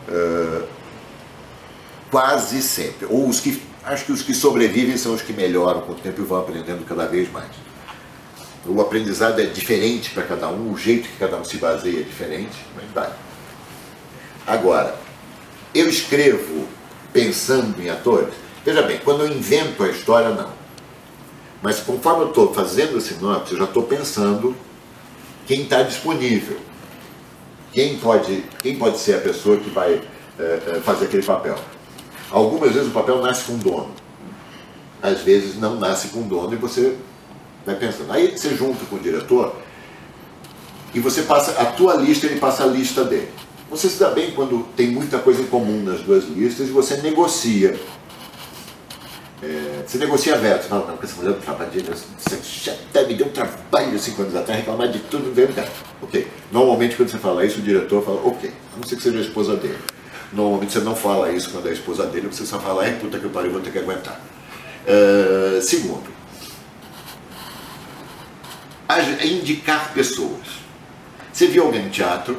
[0.08, 0.62] é,
[2.10, 3.06] quase sempre.
[3.06, 3.62] Ou os que.
[3.82, 6.84] Acho que os que sobrevivem são os que melhoram com o tempo e vão aprendendo
[6.84, 7.48] cada vez mais.
[8.66, 12.02] O aprendizado é diferente para cada um, o jeito que cada um se baseia é
[12.02, 13.10] diferente, mas vai.
[14.46, 14.96] Agora,
[15.74, 16.66] eu escrevo
[17.12, 18.34] pensando em atores.
[18.64, 20.50] Veja bem, quando eu invento a história, não.
[21.62, 24.56] Mas conforme eu estou fazendo a sinopse, eu já estou pensando
[25.46, 26.58] quem está disponível.
[27.72, 30.00] Quem pode, quem pode ser a pessoa que vai
[30.38, 31.56] é, fazer aquele papel.
[32.30, 33.90] Algumas vezes o papel nasce com dono.
[35.02, 36.96] Às vezes não nasce com dono e você
[37.64, 38.12] vai pensando.
[38.12, 39.54] Aí você junta com o diretor
[40.92, 43.30] e você passa a tua lista ele passa a lista dele.
[43.70, 46.96] Você se dá bem quando tem muita coisa em comum nas duas listas e você
[46.96, 47.78] negocia.
[49.42, 50.64] É, você negocia veto.
[50.66, 51.38] Fala, não, porque essa mulher
[51.70, 55.66] dele, você já me deu um trabalho cinco anos atrás, reclamar de tudo, cá.
[56.02, 56.26] Ok.
[56.50, 59.22] Normalmente quando você fala isso, o diretor fala, ok, a não ser que seja a
[59.22, 59.78] esposa dele.
[60.32, 63.18] Normalmente você não fala isso quando é a esposa dele, você só fala, é puta
[63.18, 64.20] que eu pariu, vou ter que aguentar.
[64.86, 66.08] Uh, segundo,
[69.24, 70.60] indicar pessoas.
[71.32, 72.36] Você viu alguém no teatro,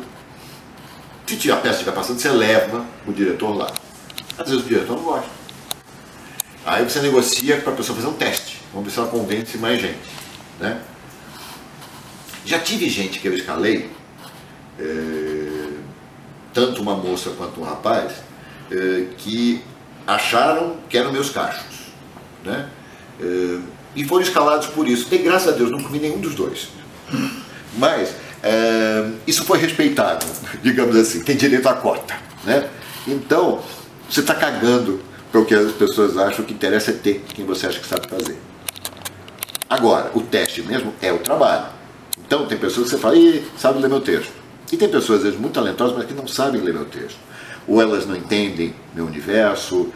[1.40, 3.72] se a peça estiver passando, você leva o diretor lá.
[4.38, 5.30] Às vezes o diretor não gosta.
[6.66, 8.62] Aí você negocia para a pessoa fazer um teste.
[8.72, 10.10] Vamos ver se ela convence mais gente.
[10.60, 10.80] Né?
[12.46, 13.90] Já tive gente que eu escalei,
[14.80, 15.68] é,
[16.54, 18.14] tanto uma moça quanto um rapaz,
[18.72, 19.64] é, que
[20.06, 21.92] acharam que eram meus cachos.
[22.44, 22.70] Né?
[23.20, 23.60] É,
[23.96, 25.08] e foram escalados por isso.
[25.14, 26.70] E graças a Deus não comi nenhum dos dois.
[27.78, 28.14] Mas
[29.28, 30.26] isso foi respeitado,
[30.62, 32.16] digamos assim, tem direito à cota.
[32.44, 32.68] Né?
[33.08, 33.62] Então,
[34.10, 35.02] você está cagando
[35.32, 38.08] para o que as pessoas acham que interessa é ter quem você acha que sabe
[38.08, 38.38] fazer.
[39.70, 41.68] Agora, o teste mesmo é o trabalho.
[42.26, 44.34] Então, tem pessoas que você fala, e sabe ler meu texto.
[44.72, 47.18] E tem pessoas, às vezes, muito talentosas, mas que não sabem ler meu texto.
[47.68, 49.92] Ou elas não entendem meu universo,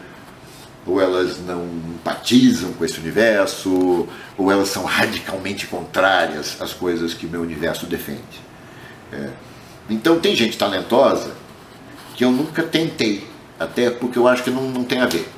[0.86, 1.64] ou elas não
[1.94, 4.06] empatizam com esse universo,
[4.38, 8.40] ou elas são radicalmente contrárias às coisas que meu universo defende.
[9.12, 9.30] É.
[9.90, 11.32] Então, tem gente talentosa
[12.14, 13.26] que eu nunca tentei,
[13.58, 15.28] até porque eu acho que não, não tem a ver.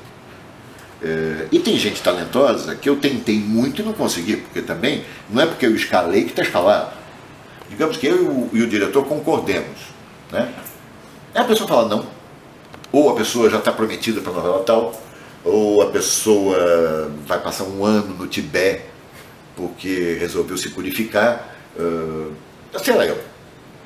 [1.01, 5.41] É, e tem gente talentosa que eu tentei muito e não consegui, porque também não
[5.41, 6.91] é porque eu escalei que está escalado.
[7.69, 9.79] Digamos que eu e o, e o diretor concordemos.
[10.31, 10.53] Né?
[11.33, 12.05] Aí a pessoa fala não.
[12.91, 14.99] Ou a pessoa já está prometida para novela tal,
[15.43, 18.89] ou a pessoa vai passar um ano no Tibete
[19.59, 21.53] porque resolveu se purificar.
[21.77, 22.31] Uh,
[22.81, 23.17] sei lá eu.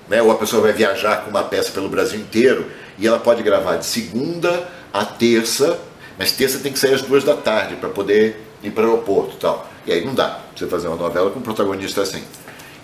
[0.08, 0.22] Né?
[0.22, 2.68] Ou a pessoa vai viajar com uma peça pelo Brasil inteiro
[2.98, 5.80] e ela pode gravar de segunda a terça,
[6.18, 9.36] mas terça tem que sair às duas da tarde para poder ir para o aeroporto
[9.36, 9.68] e tal.
[9.88, 12.24] E aí não dá você fazer uma novela com um protagonista assim.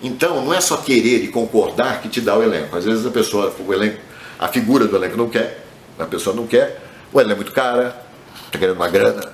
[0.02, 2.76] Então, não é só querer e concordar que te dá o elenco.
[2.76, 3.98] Às vezes a pessoa, o elenco,
[4.38, 5.64] a figura do elenco não quer,
[5.98, 6.80] a pessoa não quer,
[7.12, 8.09] ou ela é muito cara,
[8.50, 9.32] está querendo uma grana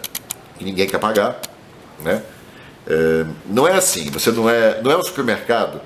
[0.59, 1.41] que ninguém quer pagar,
[2.01, 2.23] né?
[2.87, 5.81] É, não é assim, você não é, não é um supermercado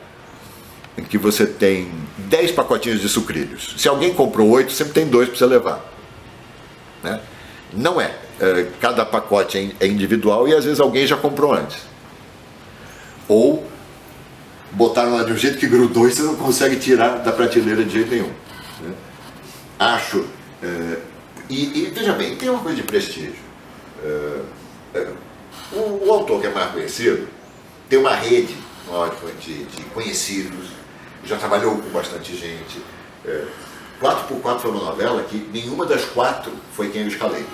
[0.98, 3.74] em que você tem 10 pacotinhos de sucrilhos.
[3.78, 5.84] Se alguém comprou 8, sempre tem dois para você levar.
[7.02, 7.20] Né?
[7.72, 8.14] Não é.
[8.38, 8.66] é.
[8.80, 11.78] Cada pacote é, é individual e às vezes alguém já comprou antes.
[13.28, 13.66] Ou
[14.72, 17.90] botaram lá de um jeito que grudou e você não consegue tirar da prateleira de
[17.90, 18.30] jeito nenhum.
[18.82, 18.94] Né?
[19.78, 20.26] Acho.
[20.62, 20.98] É,
[21.50, 23.34] e, e, veja bem, tem uma coisa de prestígio.
[24.04, 24.40] É,
[24.94, 25.12] é,
[25.72, 27.28] o, o, autor que é mais conhecido
[27.88, 28.56] tem uma rede
[29.40, 30.68] de, de conhecidos,
[31.24, 32.80] já trabalhou com bastante gente.
[33.26, 33.44] É,
[34.00, 37.44] 4x4 foi uma novela que nenhuma das quatro foi quem eu escalei.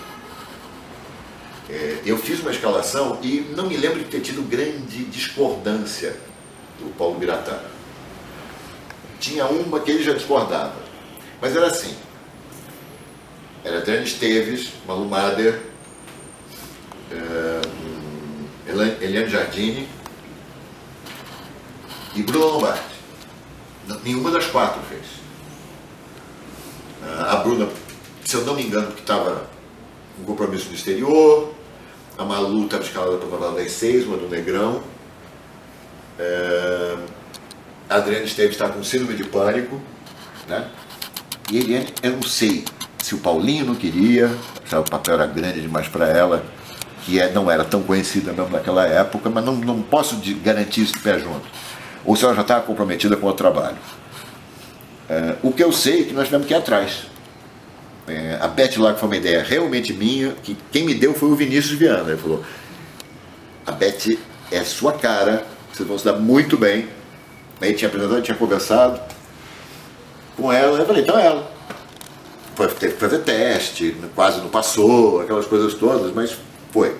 [1.68, 6.16] É, eu fiz uma escalação e não me lembro de ter tido grande discordância
[6.78, 7.59] do Paulo Biratã.
[9.18, 10.77] Tinha uma que ele já discordava,
[11.40, 11.97] mas era assim.
[13.64, 15.60] Era Adriano Esteves, Malu Mader,
[17.10, 17.60] é,
[19.00, 19.88] Eliane Jardini
[22.14, 22.96] e Bruno Lombardi.
[24.02, 25.04] Nenhuma das quatro fez.
[27.02, 27.68] Ah, a Bruna,
[28.24, 29.48] se eu não me engano, que estava
[30.16, 31.54] com compromisso no exterior,
[32.18, 34.82] a Malu estava escalada para a novela das seis, uma do Negrão.
[36.18, 36.96] É,
[37.88, 39.80] a Adriana Esteves está com síndrome de pânico.
[40.48, 40.70] Né?
[41.52, 42.64] E Eliane, eu não sei
[43.06, 44.28] se o Paulinho não queria,
[44.72, 46.44] o papel era grande demais para ela,
[47.04, 50.94] que é, não era tão conhecida mesmo naquela época, mas não, não posso garantir isso
[50.94, 51.46] de pé junto.
[52.04, 53.76] Ou se ela já estava comprometida com o trabalho.
[55.08, 57.06] É, o que eu sei é que nós tivemos que ir atrás.
[58.08, 61.36] É, a Beth que foi uma ideia realmente minha, que quem me deu foi o
[61.36, 62.10] Vinícius Viana.
[62.10, 62.42] Ele falou:
[63.64, 64.18] a Beth
[64.50, 66.88] é sua cara, vocês vão se dar muito bem.
[67.60, 69.00] Aí tinha apresentado, tinha conversado
[70.36, 70.76] com ela.
[70.76, 71.54] Eu falei: então é ela.
[72.56, 76.36] Teve que fazer teste, quase não passou, aquelas coisas todas, mas
[76.72, 76.96] foi.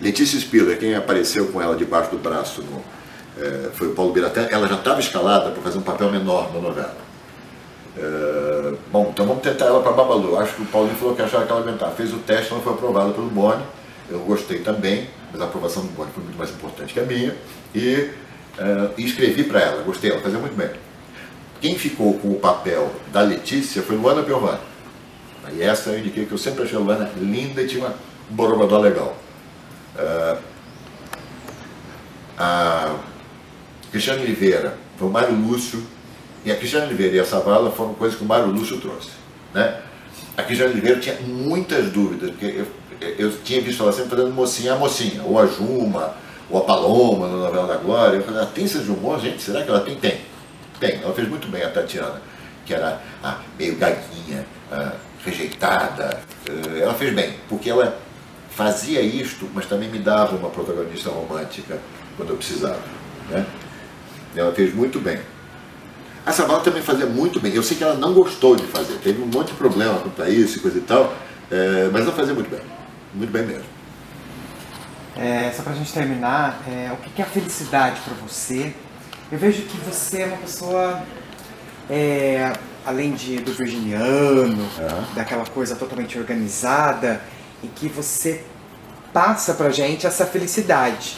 [0.00, 2.82] Letícia Spiller, quem apareceu com ela debaixo do braço no,
[3.38, 6.60] é, foi o Paulo Biratã, ela já estava escalada para fazer um papel menor na
[6.60, 6.96] novela.
[7.96, 10.38] É, bom, então vamos tentar ela para Babalu.
[10.38, 11.92] Acho que o Paulinho falou que achava que ela aguentava.
[11.92, 13.62] Fez o teste, ela foi aprovada pelo Boni.
[14.08, 17.34] Eu gostei também, mas a aprovação do Boni foi muito mais importante que a minha.
[17.74, 18.10] E,
[18.58, 20.70] é, escrevi para ela, gostei, ela fazia muito bem.
[21.64, 24.60] Quem ficou com o papel da Letícia foi Luana Piovani.
[25.54, 27.92] E essa eu indiquei que eu sempre achei a Luana linda e tinha um
[28.28, 29.16] borogodó legal.
[29.96, 30.38] Uh,
[32.36, 32.96] a
[33.90, 35.82] Cristiano Oliveira, foi o Mário Lúcio,
[36.44, 39.12] e a Cristiano Oliveira e a Savala foram coisas que o Mário Lúcio trouxe.
[39.54, 39.80] Né?
[40.36, 42.62] A Cristiano Oliveira tinha muitas dúvidas, porque
[43.00, 46.14] eu, eu tinha visto ela sempre fazendo mocinha a mocinha, ou a Juma,
[46.50, 48.18] ou a Paloma na novela da Glória.
[48.18, 49.40] Eu falei, ela tem de humor, gente?
[49.40, 49.94] Será que ela tem?
[49.96, 50.33] Tem.
[50.84, 51.00] Tem.
[51.02, 52.20] Ela fez muito bem a Tatiana,
[52.66, 54.92] que era ah, meio gaguinha, ah,
[55.24, 56.20] rejeitada.
[56.46, 57.98] Eh, ela fez bem, porque ela
[58.50, 61.78] fazia isto, mas também me dava uma protagonista romântica
[62.18, 62.82] quando eu precisava.
[63.30, 63.46] Né?
[64.36, 65.18] Ela fez muito bem.
[66.26, 67.54] A Savala também fazia muito bem.
[67.54, 70.28] Eu sei que ela não gostou de fazer, teve um monte de problema quanto a
[70.28, 71.14] isso e coisa e tal,
[71.50, 72.60] é, mas ela fazia muito bem.
[73.14, 73.74] Muito bem mesmo.
[75.16, 78.74] É, só pra gente terminar, é, o que é a felicidade para você?
[79.32, 81.02] Eu vejo que você é uma pessoa,
[81.88, 82.52] é,
[82.84, 85.14] além de, do virginiano, uhum.
[85.14, 87.20] daquela coisa totalmente organizada,
[87.62, 88.44] e que você
[89.12, 91.16] passa pra gente essa felicidade.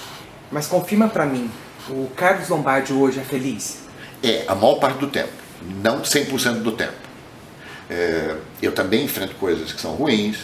[0.51, 1.51] Mas confirma pra mim,
[1.89, 3.81] o Carlos Lombardi hoje é feliz?
[4.23, 5.33] É, a maior parte do tempo,
[5.83, 7.07] não 100% do tempo.
[7.91, 10.39] É, eu também enfrento coisas que são ruins,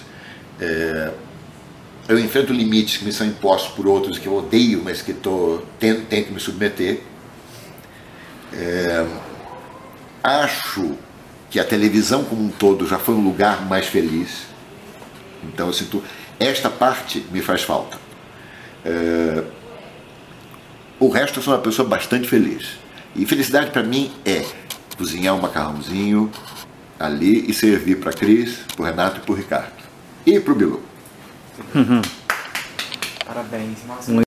[0.60, 1.10] é,
[2.08, 5.62] eu enfrento limites que me são impostos por outros que eu odeio, mas que tô,
[5.78, 7.00] tenho que me submeter.
[8.54, 9.06] É,
[10.22, 10.96] acho
[11.50, 14.46] que a televisão como um todo já foi um lugar mais feliz.
[15.42, 16.02] Então eu sinto,
[16.38, 17.98] esta parte me faz falta.
[18.84, 19.42] É,
[20.98, 22.78] o resto eu sou uma pessoa bastante feliz.
[23.14, 24.44] E felicidade para mim é
[24.96, 26.30] cozinhar um macarrãozinho
[26.98, 29.82] ali e servir para Cris, para Renato e para Ricardo.
[30.24, 30.82] E para o Bilu.
[31.72, 32.02] filho.
[33.26, 33.78] Parabéns.
[33.86, 34.12] Nossa,